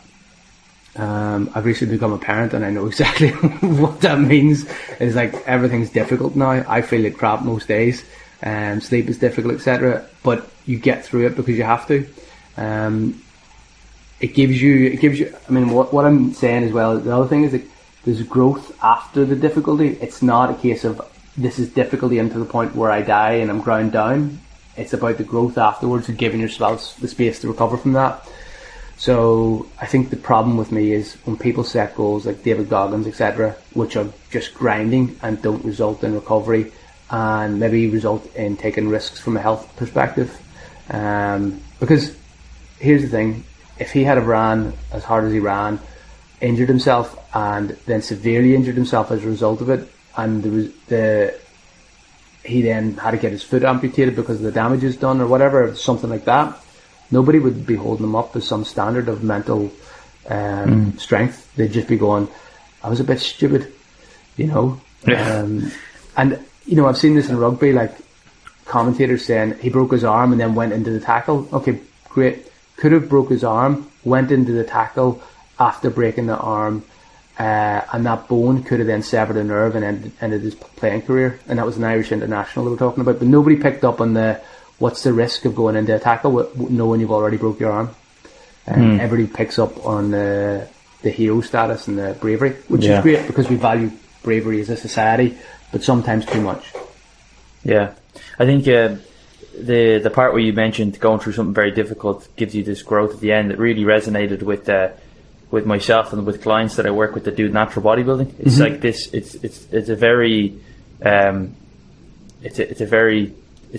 Um, 0.96 1.50
I've 1.54 1.66
recently 1.66 1.96
become 1.96 2.14
a 2.14 2.18
parent, 2.18 2.54
and 2.54 2.66
I 2.66 2.70
know 2.70 2.86
exactly 2.93 3.32
what 3.32 4.02
that 4.02 4.20
means. 4.20 4.66
It's 5.00 5.16
like 5.16 5.36
everything's 5.48 5.89
difficult 5.89 6.36
now. 6.36 6.64
I 6.68 6.82
feel 6.82 7.02
like 7.02 7.18
crap 7.18 7.41
most 7.41 7.68
days. 7.68 8.04
Um, 8.43 8.82
sleep 8.82 9.10
is 9.10 9.18
difficult, 9.18 9.56
etc. 9.56 10.08
But 10.24 10.50
you 10.66 10.78
get 10.80 11.06
through 11.06 11.28
it 11.28 11.36
because 11.36 11.58
you 11.58 11.64
have 11.64 11.88
to. 11.88 12.08
Um, 12.58 13.22
it 14.20 14.34
gives 14.34 14.62
you 14.62 14.88
it 14.88 15.00
gives 15.00 15.20
you 15.20 15.36
I 15.48 15.52
mean 15.52 15.70
what 15.70 15.93
what 15.93 16.06
I'm 16.06 16.34
saying 16.34 16.64
as 16.64 16.72
well 16.72 16.98
the 16.98 17.16
other 17.16 17.28
thing 17.28 17.43
is 17.43 17.52
that 17.52 17.64
there's 18.04 18.22
growth 18.24 18.78
after 18.84 19.26
the 19.26 19.36
difficulty 19.36 19.89
it's 20.02 20.22
not 20.22 20.52
a 20.52 20.56
case 20.56 20.84
of 20.84 21.02
this 21.38 21.60
is 21.60 21.70
difficulty 21.70 22.18
into 22.18 22.39
the 22.39 22.46
point 22.46 22.76
where 22.76 22.91
I 22.91 23.02
die 23.02 23.34
and 23.34 23.52
I'm 23.52 23.62
ground 23.62 23.91
down 23.91 24.39
it's 24.78 24.93
about 24.93 25.18
the 25.18 25.24
growth 25.24 25.58
afterwards 25.58 26.08
and 26.08 26.18
giving 26.18 26.39
yourself 26.39 26.98
the 26.98 27.08
space 27.08 27.39
to 27.41 27.48
recover 27.48 27.78
from 27.78 27.93
that 27.93 28.28
so 28.98 29.68
I 29.80 29.86
think 29.86 30.10
the 30.10 30.16
problem 30.16 30.58
with 30.58 30.72
me 30.72 30.93
is 30.93 31.16
when 31.26 31.38
people 31.38 31.64
set 31.64 31.96
goals 31.96 32.26
like 32.26 32.43
David 32.43 32.70
Goggins 32.70 33.08
etc 33.08 33.56
which 33.74 33.96
are 33.96 34.08
just 34.32 34.54
grinding 34.54 35.18
and 35.22 35.41
don't 35.41 35.64
result 35.66 36.04
in 36.04 36.14
recovery 36.14 36.72
and 37.10 37.60
maybe 37.60 37.89
result 37.89 38.36
in 38.36 38.58
taking 38.58 38.89
risks 38.89 39.20
from 39.20 39.38
a 39.38 39.41
health 39.41 39.72
perspective. 39.78 40.41
Um, 40.89 41.62
because 41.80 42.16
here's 42.80 43.02
the 43.02 43.10
thing. 43.10 43.43
If 43.80 43.91
he 43.91 44.04
had 44.04 44.22
ran 44.24 44.74
as 44.91 45.04
hard 45.04 45.26
as 45.26 45.34
he 45.34 45.39
ran, 45.39 45.80
injured 46.41 46.70
himself, 46.70 47.18
and 47.36 47.72
then 47.86 48.02
severely 48.02 48.56
injured 48.56 48.76
himself 48.76 49.12
as 49.12 49.24
a 49.24 49.28
result 49.28 49.62
of 49.62 49.70
it, 49.70 49.91
and 50.18 50.43
the, 50.43 50.72
the 50.88 51.39
he 52.43 52.62
then 52.62 52.96
had 52.96 53.12
to 53.12 53.18
get 53.18 53.32
his 53.32 53.43
foot 53.43 53.64
amputated 53.64 54.16
because 54.16 54.38
of 54.38 54.43
the 54.43 54.52
damages 54.52 54.96
done 54.98 55.20
or 55.20 55.28
whatever, 55.28 55.76
something 55.76 56.10
like 56.10 56.26
that, 56.26 56.58
nobody 57.12 57.39
would 57.39 57.66
be 57.66 57.76
holding 57.76 58.06
them 58.06 58.16
up 58.16 58.36
as 58.36 58.47
some 58.47 58.66
standard 58.66 59.08
of 59.10 59.24
mental 59.24 59.72
um, 60.30 60.97
strength. 60.97 61.53
They'd 61.56 61.72
just 61.72 61.88
be 61.88 61.97
going, 61.97 62.28
"I 62.84 62.89
was 62.89 62.99
a 62.99 63.03
bit 63.03 63.20
stupid," 63.20 63.72
you 64.38 64.47
know. 64.47 64.82
Yeah. 65.08 65.39
Um, 65.39 65.72
and 66.18 66.39
you 66.66 66.76
know, 66.76 66.88
I've 66.88 66.97
seen 66.97 67.16
this 67.16 67.30
in 67.30 67.38
rugby, 67.38 67.74
like 67.74 67.95
commentators 68.66 69.26
saying 69.26 69.60
he 69.60 69.70
broke 69.70 69.91
his 69.91 70.03
arm 70.03 70.32
and 70.32 70.41
then 70.41 70.56
went 70.56 70.74
into 70.74 70.91
the 70.91 70.99
tackle. 70.99 71.47
Okay, 71.53 71.80
great. 72.10 72.51
Could 72.78 72.91
have 72.91 73.08
broke 73.08 73.30
his 73.30 73.43
arm, 73.43 73.89
went 74.03 74.32
into 74.32 74.51
the 74.51 74.64
tackle 74.64 75.22
after 75.60 75.89
breaking 75.89 76.26
the 76.28 76.38
arm, 76.38 76.84
uh, 77.39 77.82
and 77.93 78.06
that 78.06 78.28
bone 78.28 78.64
could 78.64 78.80
have 78.80 78.88
then 78.88 79.03
severed 79.03 79.38
a 79.38 79.43
nerve 79.43 79.76
and 79.76 79.86
ended, 79.86 80.12
ended 80.20 80.41
his 80.41 80.56
playing 80.56 81.03
career. 81.03 81.39
And 81.47 81.60
that 81.60 81.66
was 81.66 81.78
an 81.78 81.84
Irish 81.84 82.12
international 82.12 82.66
they 82.66 82.72
were 82.72 82.78
talking 82.78 83.01
about. 83.01 83.20
But 83.20 83.28
nobody 83.28 83.56
picked 83.56 83.84
up 83.84 84.01
on 84.01 84.14
the 84.14 84.41
what's 84.80 85.03
the 85.03 85.13
risk 85.13 85.45
of 85.45 85.55
going 85.55 85.76
into 85.76 85.95
a 85.95 85.99
tackle 85.99 86.51
knowing 86.55 87.01
you've 87.01 87.11
already 87.11 87.38
broke 87.38 87.59
your 87.59 87.71
arm. 87.71 87.89
And 88.67 88.99
everybody 88.99 89.32
picks 89.32 89.59
up 89.59 89.86
on 89.86 90.11
the 90.11 90.67
the 91.03 91.11
hero 91.11 91.39
status 91.41 91.88
and 91.88 91.99
the 91.99 92.17
bravery, 92.19 92.53
which 92.67 92.84
Yeah. 92.84 92.97
is 92.97 93.03
great 93.03 93.28
because 93.28 93.47
we 93.47 93.57
value 93.57 93.91
bravery 94.23 94.59
as 94.59 94.69
a 94.71 94.76
society, 94.78 95.38
but 95.71 95.84
sometimes 95.84 96.26
too 96.26 96.41
much. 96.41 96.73
Yeah, 97.63 97.91
I 98.39 98.45
think 98.45 98.67
uh, 98.67 98.95
the 99.59 99.99
the 99.99 100.09
part 100.09 100.34
where 100.34 100.41
you 100.41 100.51
mentioned 100.51 100.99
going 100.99 101.19
through 101.19 101.34
something 101.34 101.53
very 101.53 101.69
difficult 101.71 102.28
gives 102.38 102.55
you 102.55 102.63
this 102.63 102.82
growth 102.82 103.13
at 103.13 103.19
the 103.19 103.32
end. 103.34 103.51
It 103.51 103.59
really 103.59 103.84
resonated 103.84 104.41
with 104.41 104.67
uh, 104.67 104.89
with 105.51 105.67
myself 105.67 106.11
and 106.11 106.26
with 106.26 106.41
clients 106.41 106.76
that 106.78 106.88
I 106.88 106.91
work 106.91 107.13
with 107.13 107.26
that 107.26 107.36
do 107.36 107.47
natural 107.49 107.86
bodybuilding. 107.86 108.34
It's 108.39 108.59
like 108.59 108.82
this. 108.82 109.13
It's 109.13 109.36
it's 109.36 109.67
it's 109.71 109.89
a 109.89 109.95
very 109.95 110.57
um, 111.03 111.53
it's 112.41 112.57
a, 112.57 112.67
it's 112.67 112.82
a 112.82 112.88
very 112.88 113.34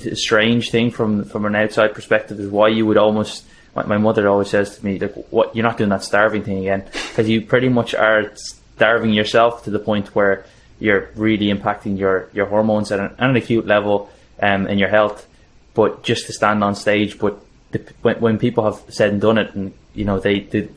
a 0.05 0.17
strange 0.17 0.71
thing 0.71 0.91
from 0.91 1.25
from 1.25 1.47
an 1.47 1.55
outside 1.55 1.95
perspective. 1.95 2.39
Is 2.41 2.51
why 2.51 2.69
you 2.69 2.87
would 2.87 2.99
almost. 2.99 3.45
My, 3.75 3.99
mother 3.99 4.27
always 4.27 4.49
says 4.49 4.79
to 4.79 4.85
me, 4.85 4.99
"Like, 4.99 5.15
what? 5.31 5.55
You're 5.55 5.63
not 5.63 5.77
doing 5.77 5.91
that 5.91 6.03
starving 6.03 6.43
thing 6.43 6.59
again, 6.61 6.85
because 6.91 7.29
you 7.29 7.43
pretty 7.43 7.69
much 7.69 7.95
are 7.95 8.33
starving 8.35 9.13
yourself 9.13 9.65
to 9.65 9.71
the 9.71 9.79
point 9.79 10.15
where 10.15 10.47
you're 10.79 11.11
really 11.15 11.53
impacting 11.53 11.99
your 11.99 12.31
your 12.33 12.47
hormones 12.47 12.91
at 12.91 13.01
an, 13.01 13.15
at 13.19 13.31
an 13.31 13.37
acute 13.37 13.67
level 13.67 14.11
um, 14.41 14.67
in 14.67 14.79
your 14.79 14.89
health. 14.89 15.27
But 15.75 16.03
just 16.03 16.27
to 16.27 16.33
stand 16.33 16.65
on 16.65 16.75
stage, 16.75 17.19
but 17.19 17.39
the, 17.73 17.85
when, 18.01 18.17
when 18.21 18.39
people 18.39 18.65
have 18.65 18.83
said 18.89 19.11
and 19.11 19.21
done 19.21 19.37
it, 19.37 19.55
and 19.55 19.75
you 19.95 20.05
know 20.05 20.19
they, 20.19 20.41
they 20.41 20.69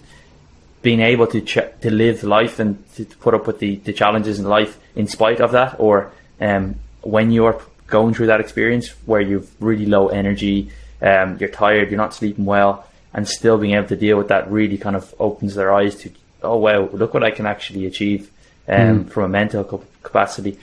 being 0.81 1.01
able 1.01 1.27
to 1.27 1.41
ch- 1.41 1.71
to 1.81 1.91
live 1.91 2.23
life 2.23 2.59
and 2.59 2.83
to, 2.95 3.05
to 3.05 3.17
put 3.17 3.33
up 3.33 3.47
with 3.47 3.59
the, 3.59 3.75
the 3.77 3.93
challenges 3.93 4.39
in 4.39 4.45
life 4.45 4.77
in 4.95 5.07
spite 5.07 5.39
of 5.39 5.51
that, 5.51 5.79
or 5.79 6.11
um, 6.41 6.75
when 7.01 7.31
you're 7.31 7.61
going 7.89 8.13
through 8.13 8.27
that 8.27 8.39
experience 8.39 8.89
where 9.05 9.21
you've 9.21 9.49
really 9.61 9.85
low 9.85 10.07
energy, 10.09 10.71
um, 11.01 11.37
you're 11.39 11.49
tired, 11.49 11.89
you're 11.89 11.97
not 11.97 12.13
sleeping 12.13 12.45
well, 12.45 12.85
and 13.13 13.27
still 13.27 13.57
being 13.57 13.73
able 13.73 13.87
to 13.87 13.95
deal 13.95 14.17
with 14.17 14.27
that 14.29 14.49
really 14.51 14.77
kind 14.77 14.95
of 14.95 15.13
opens 15.19 15.55
their 15.55 15.73
eyes 15.73 15.95
to, 15.95 16.11
oh 16.43 16.57
wow, 16.57 16.89
look 16.93 17.13
what 17.13 17.23
I 17.23 17.31
can 17.31 17.45
actually 17.45 17.85
achieve 17.85 18.29
um, 18.67 19.05
from 19.05 19.23
a 19.23 19.27
mental 19.29 19.63
cap- 19.63 19.87
capacity. 20.03 20.59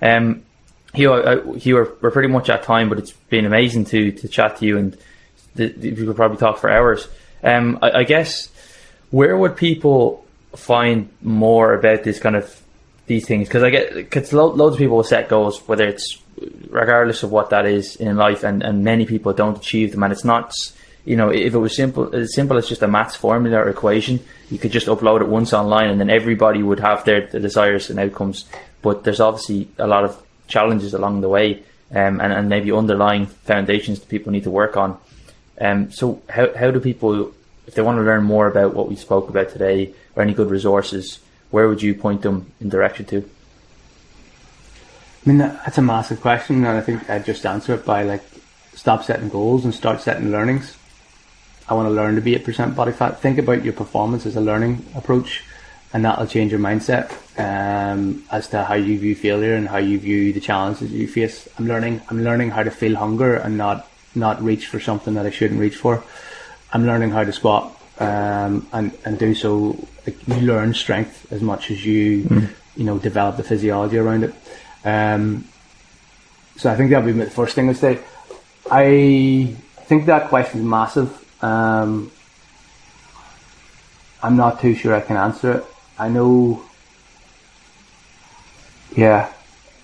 Um, 0.00 0.42
Hugh, 0.94 1.12
I, 1.12 1.34
I- 1.34 1.58
Hugh, 1.58 1.74
we're, 1.74 1.92
we're 2.00 2.10
pretty 2.10 2.28
much 2.28 2.48
at 2.50 2.62
time, 2.62 2.88
but 2.88 2.98
it's 2.98 3.12
been 3.12 3.44
amazing 3.46 3.84
to, 3.86 4.12
to 4.12 4.28
chat 4.28 4.58
to 4.58 4.66
you, 4.66 4.78
and 4.78 4.96
the, 5.54 5.68
the, 5.68 5.90
we 5.92 6.06
could 6.06 6.16
probably 6.16 6.38
talk 6.38 6.58
for 6.58 6.70
hours. 6.70 7.08
Um, 7.42 7.78
I, 7.82 7.90
I 7.90 8.04
guess 8.04 8.48
where 9.10 9.36
would 9.36 9.56
people 9.56 10.24
find 10.56 11.08
more 11.22 11.74
about 11.74 12.04
this 12.04 12.18
kind 12.18 12.36
of 12.36 12.62
these 13.06 13.26
things? 13.26 13.48
Because 13.48 13.62
I 13.62 13.70
get 13.70 14.10
cause 14.10 14.32
lo- 14.32 14.52
loads 14.52 14.74
of 14.74 14.78
people 14.78 14.96
will 14.96 15.04
set 15.04 15.28
goals, 15.28 15.58
whether 15.68 15.84
it's 15.86 16.18
regardless 16.70 17.22
of 17.22 17.30
what 17.30 17.50
that 17.50 17.66
is 17.66 17.96
in 17.96 18.16
life, 18.16 18.42
and, 18.44 18.62
and 18.62 18.84
many 18.84 19.06
people 19.06 19.32
don't 19.32 19.58
achieve 19.58 19.92
them. 19.92 20.02
And 20.02 20.12
it's 20.12 20.24
not, 20.24 20.52
you 21.04 21.16
know, 21.16 21.30
if 21.30 21.54
it 21.54 21.58
was 21.58 21.76
simple 21.76 22.14
as 22.14 22.34
simple 22.34 22.56
as 22.56 22.68
just 22.68 22.82
a 22.82 22.88
maths 22.88 23.16
formula 23.16 23.58
or 23.58 23.68
equation, 23.68 24.20
you 24.50 24.58
could 24.58 24.72
just 24.72 24.86
upload 24.86 25.20
it 25.20 25.28
once 25.28 25.52
online, 25.52 25.90
and 25.90 26.00
then 26.00 26.10
everybody 26.10 26.62
would 26.62 26.80
have 26.80 27.04
their, 27.04 27.26
desires 27.26 27.90
and 27.90 27.98
outcomes. 27.98 28.44
But 28.82 29.04
there's 29.04 29.20
obviously 29.20 29.68
a 29.78 29.86
lot 29.86 30.04
of 30.04 30.20
challenges 30.48 30.94
along 30.94 31.20
the 31.20 31.28
way, 31.28 31.62
um, 31.90 32.20
and, 32.20 32.32
and 32.32 32.48
maybe 32.48 32.72
underlying 32.72 33.26
foundations 33.26 34.00
that 34.00 34.08
people 34.08 34.32
need 34.32 34.44
to 34.44 34.50
work 34.50 34.76
on. 34.76 34.98
Um, 35.60 35.92
so 35.92 36.22
how 36.28 36.52
how 36.56 36.70
do 36.70 36.80
people 36.80 37.32
if 37.66 37.74
they 37.74 37.82
want 37.82 37.98
to 37.98 38.02
learn 38.02 38.24
more 38.24 38.46
about 38.46 38.74
what 38.74 38.88
we 38.88 38.96
spoke 38.96 39.28
about 39.28 39.50
today 39.50 39.94
or 40.16 40.22
any 40.22 40.34
good 40.34 40.50
resources, 40.50 41.20
where 41.50 41.68
would 41.68 41.82
you 41.82 41.94
point 41.94 42.22
them 42.22 42.52
in 42.60 42.68
direction 42.68 43.06
to? 43.06 43.28
I 45.24 45.28
mean, 45.28 45.38
that's 45.38 45.78
a 45.78 45.82
massive 45.82 46.20
question, 46.20 46.56
and 46.64 46.66
I 46.66 46.80
think 46.80 47.08
I'd 47.08 47.24
just 47.24 47.46
answer 47.46 47.74
it 47.74 47.84
by 47.84 48.02
like 48.02 48.24
stop 48.74 49.04
setting 49.04 49.28
goals 49.28 49.64
and 49.64 49.72
start 49.72 50.00
setting 50.00 50.32
learnings. 50.32 50.76
I 51.68 51.74
want 51.74 51.86
to 51.86 51.94
learn 51.94 52.16
to 52.16 52.20
be 52.20 52.34
8% 52.34 52.74
body 52.74 52.92
fat. 52.92 53.20
Think 53.20 53.38
about 53.38 53.64
your 53.64 53.72
performance 53.72 54.26
as 54.26 54.34
a 54.34 54.40
learning 54.40 54.84
approach, 54.96 55.44
and 55.92 56.04
that'll 56.04 56.26
change 56.26 56.50
your 56.50 56.60
mindset 56.60 57.12
um, 57.38 58.24
as 58.32 58.48
to 58.48 58.64
how 58.64 58.74
you 58.74 58.98
view 58.98 59.14
failure 59.14 59.54
and 59.54 59.68
how 59.68 59.78
you 59.78 59.98
view 59.98 60.32
the 60.32 60.40
challenges 60.40 60.90
you 60.90 61.06
face. 61.06 61.48
I'm 61.56 61.68
learning. 61.68 62.02
I'm 62.08 62.24
learning 62.24 62.50
how 62.50 62.64
to 62.64 62.70
feel 62.70 62.96
hunger 62.96 63.36
and 63.36 63.56
not 63.56 63.88
not 64.14 64.42
reach 64.42 64.66
for 64.66 64.80
something 64.80 65.14
that 65.14 65.24
I 65.24 65.30
shouldn't 65.30 65.60
reach 65.60 65.76
for. 65.76 66.02
I'm 66.72 66.84
learning 66.84 67.10
how 67.10 67.22
to 67.22 67.32
squat 67.32 67.80
um, 68.00 68.66
and 68.72 68.92
and 69.04 69.18
do 69.18 69.34
so. 69.34 69.76
Like, 70.04 70.26
you 70.26 70.40
learn 70.40 70.74
strength 70.74 71.32
as 71.32 71.42
much 71.42 71.70
as 71.70 71.86
you 71.86 72.24
mm. 72.24 72.50
you 72.76 72.84
know 72.84 72.98
develop 72.98 73.36
the 73.36 73.44
physiology 73.44 73.98
around 73.98 74.24
it. 74.24 74.34
Um, 74.84 75.48
so 76.56 76.70
I 76.70 76.76
think 76.76 76.90
that 76.90 77.04
would 77.04 77.14
be 77.14 77.24
the 77.24 77.30
first 77.30 77.54
thing 77.54 77.68
I 77.68 77.72
say. 77.72 77.98
I 78.70 79.56
think 79.84 80.06
that 80.06 80.28
question 80.28 80.60
is 80.60 80.66
massive. 80.66 81.10
Um, 81.42 82.10
I'm 84.22 84.36
not 84.36 84.60
too 84.60 84.74
sure 84.74 84.94
I 84.94 85.00
can 85.00 85.16
answer 85.16 85.58
it. 85.58 85.64
I 85.98 86.08
know. 86.08 86.62
Yeah, 88.96 89.32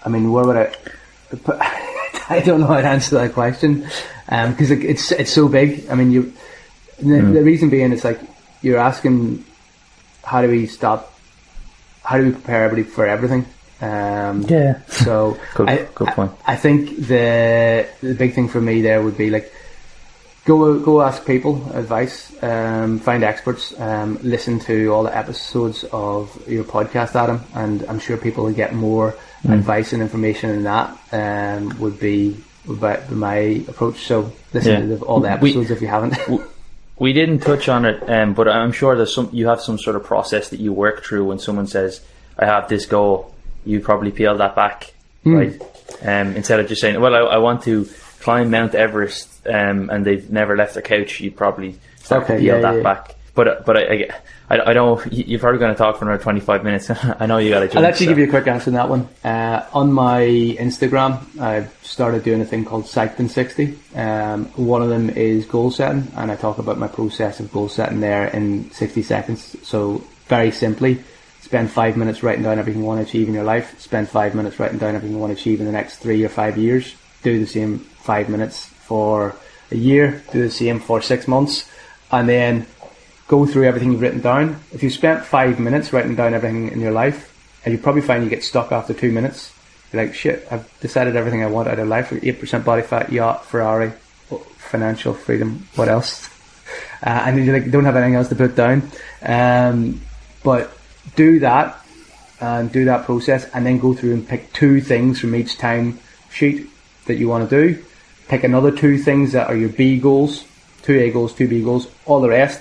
I 0.05 0.09
mean, 0.09 0.31
where 0.31 0.45
would 0.45 0.57
I? 0.57 0.75
I 2.31 2.41
don't 2.41 2.61
know 2.61 2.67
how 2.67 2.81
to 2.81 2.87
answer 2.87 3.17
that 3.17 3.33
question 3.33 3.81
because 4.27 4.71
um, 4.71 4.83
it's 4.83 5.11
it's 5.13 5.33
so 5.33 5.49
big. 5.49 5.89
I 5.91 5.95
mean, 5.95 6.13
you. 6.13 6.33
The, 6.99 7.05
mm. 7.05 7.33
the 7.33 7.45
reason 7.45 7.71
being, 7.71 7.93
it's 7.93 8.05
like 8.05 8.21
you're 8.61 8.79
asking, 8.79 9.45
how 10.25 10.43
do 10.43 10.49
we 10.49 10.67
stop? 10.67 11.15
How 12.03 12.19
do 12.19 12.25
we 12.25 12.33
prepare 12.33 12.65
everybody 12.65 12.83
for 12.91 13.07
everything? 13.07 13.47
Um, 13.81 14.43
yeah. 14.43 14.81
So 14.89 15.39
good, 15.55 15.69
I, 15.69 15.85
good 15.95 16.09
point. 16.09 16.33
I, 16.47 16.55
I, 16.55 16.57
think 16.57 16.97
the 16.97 17.89
the 18.03 18.15
big 18.15 18.35
thing 18.35 18.49
for 18.49 18.61
me 18.61 18.83
there 18.83 19.03
would 19.03 19.17
be 19.17 19.31
like 19.31 19.53
go 20.49 20.79
go 20.81 21.03
ask 21.03 21.25
people 21.27 21.55
advice, 21.73 22.33
um, 22.43 22.99
find 22.99 23.23
experts, 23.23 23.79
um, 23.79 24.19
listen 24.23 24.59
to 24.61 24.89
all 24.93 25.05
the 25.05 25.17
episodes 25.17 25.85
of 25.93 26.49
your 26.49 26.65
podcast, 26.65 27.15
Adam, 27.15 27.41
and 27.55 27.85
I'm 27.89 28.01
sure 28.01 28.17
people 28.17 28.45
will 28.45 28.53
get 28.53 28.75
more 28.75 29.15
mm. 29.43 29.53
advice 29.53 29.93
and 29.93 30.03
information 30.03 30.51
in 30.51 30.63
that. 30.65 30.99
Um, 31.13 31.79
would 31.79 32.01
be 32.01 32.37
would 32.67 32.81
be 32.81 33.15
my 33.15 33.37
approach. 33.69 34.07
So 34.07 34.33
listen 34.53 34.91
yeah. 34.91 34.97
to 34.97 35.05
all 35.05 35.21
the 35.21 35.31
episodes 35.31 35.69
we, 35.69 35.77
if 35.77 35.83
you 35.83 35.89
haven't. 35.89 36.19
we 36.99 37.13
didn't 37.13 37.41
touch 37.41 37.69
on 37.69 37.85
it, 37.85 38.03
um, 38.09 38.35
but 38.35 38.49
I'm 38.49 38.73
sure 38.73 38.97
there's 38.97 39.15
some 39.15 39.29
you 39.33 39.49
have 39.49 39.61
some 39.61 39.79
sort 39.79 39.97
of 39.97 40.05
process 40.05 40.49
that 40.49 40.61
you 40.61 40.73
work 40.73 41.05
through 41.05 41.27
when 41.27 41.39
someone 41.39 41.67
says, 41.67 42.01
"I 42.39 42.47
have 42.47 42.69
this 42.69 42.87
goal." 42.87 43.35
You 43.65 43.81
probably 43.81 44.11
peel 44.11 44.37
that 44.37 44.55
back, 44.55 44.93
mm. 45.25 45.37
right? 45.37 45.63
Um, 46.03 46.37
instead 46.37 46.61
of 46.61 46.69
just 46.69 46.81
saying, 46.81 47.01
"Well, 47.01 47.15
I, 47.15 47.21
I 47.21 47.39
want 47.39 47.63
to 47.65 47.89
climb 48.21 48.51
Mount 48.51 48.75
Everest," 48.75 49.47
um, 49.47 49.91
and 49.91 50.05
they've 50.05 50.29
never 50.31 50.57
left 50.57 50.75
their 50.75 50.83
couch, 50.83 51.21
you'd 51.21 51.37
probably 51.37 51.79
start 52.03 52.25
okay, 52.25 52.35
to 52.35 52.41
peel 52.41 52.57
yeah, 52.57 52.61
that 52.61 52.77
yeah. 52.77 52.83
back. 52.83 53.15
But 53.35 53.65
but 53.65 53.77
I, 53.77 54.09
I, 54.51 54.71
I 54.71 54.73
don't. 54.73 55.13
You're 55.13 55.39
probably 55.39 55.61
going 55.61 55.73
to 55.73 55.79
talk 55.79 55.99
for 55.99 56.05
another 56.07 56.23
25 56.23 56.65
minutes. 56.65 56.91
I 57.21 57.27
know 57.27 57.39
you 57.39 57.51
got 57.51 57.71
to. 57.71 57.79
I'll 57.79 57.87
actually 57.87 58.07
so. 58.07 58.11
give 58.11 58.19
you 58.19 58.25
a 58.25 58.31
quick 58.31 58.47
answer 58.47 58.71
on 58.71 58.75
that 58.75 58.89
one. 58.89 59.09
Uh, 59.23 59.65
on 59.73 59.93
my 59.93 60.23
Instagram, 60.23 61.39
I've 61.41 61.73
started 61.83 62.25
doing 62.25 62.41
a 62.41 62.45
thing 62.45 62.65
called 62.65 62.91
in 63.19 63.29
60. 63.29 63.79
Um, 63.95 64.47
one 64.57 64.83
of 64.83 64.89
them 64.89 65.11
is 65.11 65.47
goal 65.47 65.71
setting, 65.71 66.11
and 66.17 66.33
I 66.33 66.37
talk 66.37 66.59
about 66.59 66.79
my 66.79 66.89
process 66.89 67.39
of 67.39 67.53
goal 67.53 67.69
setting 67.69 68.01
there 68.01 68.27
in 68.27 68.71
60 68.73 69.03
seconds. 69.03 69.57
So 69.63 70.03
very 70.27 70.51
simply, 70.51 71.05
spend 71.49 71.71
five 71.71 71.97
minutes 71.97 72.23
writing 72.23 72.45
down 72.45 72.59
everything 72.59 72.83
you 72.83 72.87
want 72.87 73.01
to 73.01 73.09
achieve 73.09 73.27
in 73.27 73.33
your 73.33 73.43
life, 73.43 73.81
spend 73.81 74.07
five 74.07 74.35
minutes 74.35 74.61
writing 74.61 74.77
down 74.77 74.95
everything 74.95 75.17
you 75.17 75.19
want 75.19 75.35
to 75.35 75.41
achieve 75.41 75.61
in 75.61 75.65
the 75.65 75.73
next 75.73 75.97
three 75.97 76.23
or 76.23 76.29
five 76.29 76.59
years, 76.59 76.95
do 77.23 77.41
the 77.41 77.47
same 77.47 77.79
five 77.79 78.29
minutes 78.29 78.67
for 78.67 79.35
a 79.71 79.75
year, 79.75 80.23
do 80.31 80.43
the 80.43 80.51
same 80.51 80.79
for 80.79 81.01
six 81.01 81.27
months, 81.27 81.67
and 82.13 82.29
then 82.29 82.67
go 83.29 83.47
through 83.47 83.65
everything 83.65 83.93
you've 83.93 84.03
written 84.03 84.21
down. 84.21 84.61
If 84.73 84.83
you 84.83 84.91
spent 84.91 85.25
five 85.25 85.59
minutes 85.59 85.91
writing 85.91 86.17
down 86.17 86.35
everything 86.35 86.71
in 86.71 86.81
your 86.81 86.93
life, 86.93 87.35
and 87.65 87.73
you 87.73 87.81
probably 87.81 88.03
find 88.03 88.23
you 88.23 88.29
get 88.29 88.45
stuck 88.45 88.71
after 88.71 88.93
two 88.93 89.11
minutes, 89.11 89.55
you're 89.91 90.05
like, 90.05 90.15
shit, 90.15 90.47
I've 90.51 90.69
decided 90.81 91.17
everything 91.17 91.43
I 91.43 91.47
want 91.47 91.67
out 91.67 91.79
of 91.79 91.89
life. 91.89 92.11
8% 92.11 92.63
body 92.63 92.83
fat, 92.83 93.11
yacht, 93.11 93.47
Ferrari, 93.47 93.93
financial 94.59 95.15
freedom, 95.15 95.67
what 95.77 95.89
else? 95.89 96.29
Uh, 97.01 97.23
and 97.27 97.39
then 97.39 97.47
you 97.47 97.53
like, 97.53 97.71
don't 97.71 97.85
have 97.85 97.95
anything 97.95 98.17
else 98.17 98.29
to 98.29 98.35
put 98.35 98.57
down. 98.57 98.83
Um, 99.23 100.01
but 100.43 100.78
do 101.17 101.41
that 101.41 101.79
and 102.41 102.71
do 102.71 102.85
that 102.85 103.05
process 103.05 103.49
and 103.53 103.67
then 103.67 103.79
go 103.79 103.95
through 103.95 104.15
and 104.15 104.29
pick 104.29 104.53
two 104.53 104.81
things 104.81 105.21
from 105.21 105.35
each 105.35 105.59
time 105.59 105.99
sheet 106.31 106.69
that 107.07 107.17
you 107.17 107.29
want 107.29 107.49
to 107.49 107.65
do. 107.65 107.85
Pick 108.29 108.45
another 108.45 108.71
two 108.71 108.99
things 108.99 109.33
that 109.33 109.49
are 109.49 109.57
your 109.57 109.71
B 109.71 109.99
goals, 109.99 110.45
two 110.83 110.99
A 110.99 111.11
goals, 111.11 111.35
two 111.35 111.49
B 111.49 111.63
goals. 111.63 111.89
All 112.05 112.21
the 112.21 112.29
rest, 112.29 112.61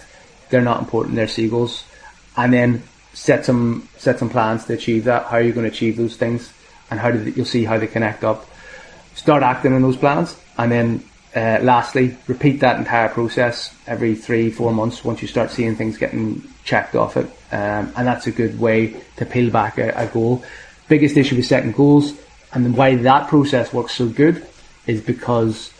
they're 0.49 0.61
not 0.61 0.79
important, 0.79 1.15
they're 1.15 1.27
C 1.27 1.49
goals. 1.49 1.83
And 2.35 2.53
then 2.53 2.83
set 3.13 3.45
some 3.45 3.87
set 3.97 4.19
some 4.19 4.29
plans 4.29 4.65
to 4.65 4.73
achieve 4.73 5.05
that. 5.05 5.25
How 5.25 5.37
are 5.37 5.41
you 5.41 5.51
going 5.51 5.69
to 5.69 5.75
achieve 5.75 5.97
those 5.97 6.15
things 6.15 6.53
and 6.89 6.99
how 6.99 7.11
did 7.11 7.35
you'll 7.35 7.45
see 7.45 7.65
how 7.65 7.77
they 7.77 7.87
connect 7.87 8.23
up. 8.23 8.45
Start 9.15 9.43
acting 9.43 9.73
on 9.73 9.81
those 9.81 9.97
plans 9.97 10.37
and 10.57 10.71
then 10.71 11.03
uh, 11.35 11.59
lastly, 11.61 12.17
repeat 12.27 12.61
that 12.61 12.79
entire 12.79 13.09
process 13.09 13.75
every 13.85 14.15
three, 14.15 14.49
four 14.49 14.73
months 14.73 15.03
once 15.03 15.21
you 15.21 15.27
start 15.27 15.51
seeing 15.51 15.75
things 15.75 15.97
getting 15.97 16.41
checked 16.63 16.95
off 16.95 17.15
it. 17.15 17.29
Um, 17.51 17.93
and 17.95 18.07
that's 18.07 18.27
a 18.27 18.31
good 18.31 18.59
way 18.59 19.01
to 19.17 19.25
peel 19.25 19.49
back 19.49 19.77
a, 19.77 19.89
a, 19.95 20.07
goal. 20.07 20.43
Biggest 20.87 21.15
issue 21.15 21.35
with 21.37 21.45
setting 21.45 21.71
goals 21.71 22.13
and 22.53 22.75
why 22.75 22.95
that 22.95 23.29
process 23.29 23.71
works 23.73 23.93
so 23.93 24.07
good 24.07 24.45
is 24.85 25.01
because 25.01 25.71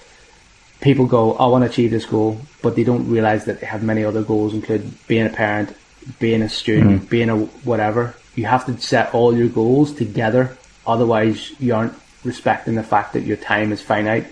people 0.80 1.05
go, 1.05 1.34
I 1.34 1.47
want 1.47 1.63
to 1.65 1.70
achieve 1.70 1.91
this 1.91 2.05
goal, 2.05 2.39
but 2.61 2.76
they 2.76 2.84
don't 2.84 3.09
realize 3.09 3.45
that 3.45 3.59
they 3.59 3.68
have 3.68 3.84
many 3.84 4.03
other 4.05 4.24
goals, 4.24 4.53
including 4.53 4.97
being 5.07 5.26
a 5.26 5.30
parent, 5.30 5.76
being 6.20 6.41
a 6.41 6.49
student, 6.49 7.01
mm-hmm. 7.01 7.05
being 7.05 7.30
a 7.30 7.38
whatever. 7.38 8.15
You 8.36 8.45
have 8.45 8.65
to 8.68 8.78
set 8.80 9.13
all 9.13 9.36
your 9.36 9.49
goals 9.49 9.93
together. 9.93 10.57
Otherwise, 10.86 11.51
you 11.59 11.76
aren't 11.76 11.93
respecting 12.24 12.76
the 12.76 12.84
fact 12.84 13.13
that 13.13 13.24
your 13.24 13.38
time 13.38 13.72
is 13.72 13.82
finite 13.82 14.28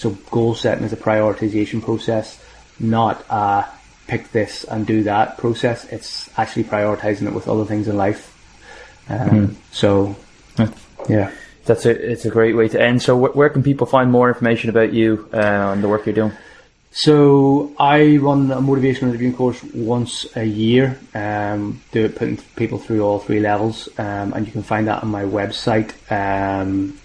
so 0.00 0.16
goal 0.30 0.54
setting 0.54 0.84
is 0.84 0.94
a 0.94 0.96
prioritization 0.96 1.82
process, 1.82 2.42
not 2.78 3.22
a 3.28 3.66
pick 4.10 4.32
this 4.32 4.64
and 4.64 4.86
do 4.86 5.04
that 5.04 5.38
process. 5.38 5.84
It's 5.86 6.28
actually 6.36 6.64
prioritizing 6.64 7.28
it 7.28 7.32
with 7.32 7.46
other 7.48 7.64
things 7.64 7.86
in 7.86 7.96
life. 7.96 8.36
Um, 9.08 9.30
mm. 9.30 9.54
So, 9.70 10.16
yeah. 11.08 11.30
That's 11.66 11.86
a, 11.86 12.12
it's 12.12 12.24
a 12.24 12.30
great 12.30 12.56
way 12.56 12.68
to 12.68 12.82
end. 12.82 13.00
So 13.02 13.16
wh- 13.16 13.36
where 13.36 13.48
can 13.48 13.62
people 13.62 13.86
find 13.86 14.10
more 14.10 14.28
information 14.28 14.70
about 14.70 14.92
you 14.92 15.28
uh, 15.32 15.72
and 15.72 15.84
the 15.84 15.88
work 15.88 16.06
you're 16.06 16.14
doing? 16.14 16.32
So 16.90 17.72
I 17.78 18.16
run 18.16 18.50
a 18.50 18.56
motivational 18.56 19.10
interviewing 19.10 19.36
course 19.36 19.62
once 19.72 20.26
a 20.34 20.44
year. 20.44 20.98
Um, 21.14 21.80
do 21.92 22.04
it 22.06 22.16
putting 22.16 22.38
people 22.56 22.78
through 22.78 23.02
all 23.02 23.20
three 23.20 23.38
levels, 23.38 23.88
um, 23.96 24.32
and 24.32 24.44
you 24.44 24.50
can 24.50 24.64
find 24.64 24.88
that 24.88 25.04
on 25.04 25.08
my 25.08 25.22
website. 25.22 25.92
Um, 26.10 26.98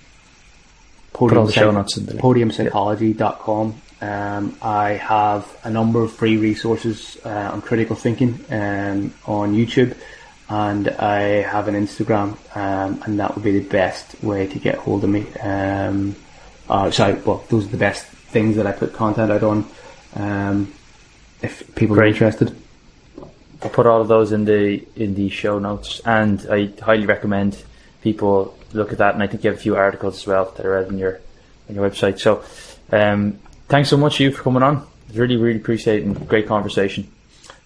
podium, 1.14 1.52
show 1.52 1.70
notes 1.70 1.98
in 1.98 2.06
podiumpsychology.com. 2.06 3.82
Um, 4.02 4.58
I 4.62 4.92
have 4.92 5.58
a 5.64 5.70
number 5.70 6.02
of 6.02 6.12
free 6.12 6.38
resources 6.38 7.18
uh, 7.26 7.52
on 7.54 7.62
critical 7.62 7.96
thinking 7.96 8.44
um, 8.50 9.14
on 9.26 9.56
YouTube, 9.56 9.96
and 10.50 10.90
I 10.90 11.42
have 11.42 11.68
an 11.68 11.76
Instagram, 11.76 12.38
um, 12.56 13.02
and 13.06 13.20
that 13.20 13.36
would 13.36 13.44
be 13.44 13.60
the 13.60 13.68
best 13.68 14.22
way 14.22 14.48
to 14.48 14.60
get 14.60 14.76
hold 14.76 15.04
of 15.04 15.10
me. 15.10 15.32
Um, 15.40 16.16
uh, 16.70 16.92
sorry, 16.92 17.14
well, 17.14 17.44
those 17.50 17.66
are 17.66 17.70
the 17.70 17.78
best 17.78 18.06
things 18.06 18.56
that 18.58 18.68
I 18.68 18.72
put 18.72 18.94
content 18.94 19.32
out 19.32 19.44
on. 19.44 19.66
Um, 20.16 20.74
if 21.42 21.76
people 21.76 21.96
Great. 21.96 22.06
are 22.06 22.14
interested, 22.14 22.56
I'll 23.62 23.70
put 23.70 23.86
all 23.86 24.02
of 24.02 24.08
those 24.08 24.32
in 24.32 24.46
the 24.46 24.86
in 24.96 25.16
the 25.16 25.30
show 25.30 25.60
notes, 25.60 26.02
and 26.06 26.46
I 26.52 26.72
highly 26.82 27.06
recommend 27.06 27.64
people 28.02 28.58
look 28.74 28.92
at 28.92 28.98
that. 29.00 29.14
And 29.14 29.24
I 29.24 29.28
think 29.28 29.44
you 29.44 29.50
have 29.50 29.60
a 29.60 29.62
few 29.62 29.76
articles 29.76 30.18
as 30.18 30.28
well 30.28 30.52
that 30.56 30.66
are 30.66 30.78
out 30.78 30.88
on 30.88 30.98
your 30.98 31.20
on 31.70 31.76
your 31.76 31.90
website. 31.90 32.20
So, 32.20 32.44
um, 32.92 33.40
thanks 33.68 33.90
so 33.90 33.98
much, 33.98 34.18
Hugh, 34.18 34.32
for 34.32 34.44
coming 34.44 34.64
on. 34.64 34.86
Really, 35.14 35.38
really 35.38 35.60
appreciate 35.60 36.04
and 36.04 36.28
great 36.28 36.48
conversation. 36.48 37.10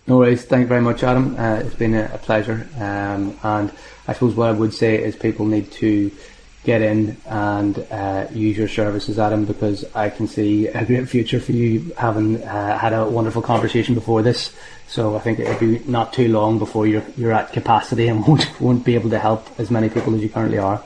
No 0.08 0.18
worries. 0.18 0.44
Thank 0.44 0.62
you 0.62 0.68
very 0.68 0.82
much, 0.82 1.04
Adam. 1.04 1.38
Uh, 1.38 1.58
it's 1.58 1.76
been 1.76 1.94
a, 1.94 2.10
a 2.14 2.18
pleasure. 2.18 2.68
Um, 2.78 3.38
and 3.44 3.72
I 4.08 4.14
suppose 4.14 4.36
what 4.36 4.50
I 4.50 4.52
would 4.52 4.74
say 4.74 5.02
is 5.02 5.16
people 5.16 5.46
need 5.46 5.72
to 5.74 6.12
get 6.64 6.82
in 6.82 7.16
and 7.26 7.80
uh, 7.92 8.28
use 8.32 8.58
your 8.58 8.68
services, 8.68 9.18
Adam, 9.18 9.46
because 9.46 9.86
I 9.96 10.10
can 10.10 10.28
see 10.28 10.68
a 10.68 10.84
great 10.84 11.08
future 11.08 11.40
for 11.40 11.52
you 11.52 11.94
having 11.98 12.44
uh, 12.44 12.78
had 12.78 12.94
a 12.94 13.08
wonderful 13.08 13.42
conversation 13.42 13.96
before 13.96 14.22
this. 14.22 14.54
So 14.88 15.16
I 15.16 15.20
think 15.20 15.40
it'll 15.40 15.60
be 15.60 15.80
not 15.86 16.12
too 16.12 16.28
long 16.28 16.60
before 16.60 16.88
you're 16.88 17.06
you're 17.16 17.32
at 17.32 17.54
capacity 17.54 18.08
and 18.08 18.26
won't 18.28 18.60
won't 18.60 18.84
be 18.84 18.96
able 18.96 19.12
to 19.12 19.20
help 19.20 19.48
as 19.60 19.70
many 19.70 19.90
people 19.90 20.16
as 20.16 20.22
you 20.22 20.30
currently 20.30 20.58
are. 20.58 20.84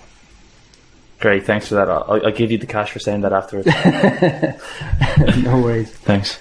Great, 1.23 1.45
thanks 1.45 1.69
for 1.69 1.75
that. 1.75 1.89
I'll, 1.89 2.25
I'll 2.25 2.33
give 2.33 2.51
you 2.51 2.57
the 2.57 2.65
cash 2.65 2.91
for 2.91 2.99
saying 2.99 3.21
that 3.21 3.31
afterwards. 3.31 3.67
no 5.45 5.61
worries. 5.61 5.89
Thanks. 5.89 6.37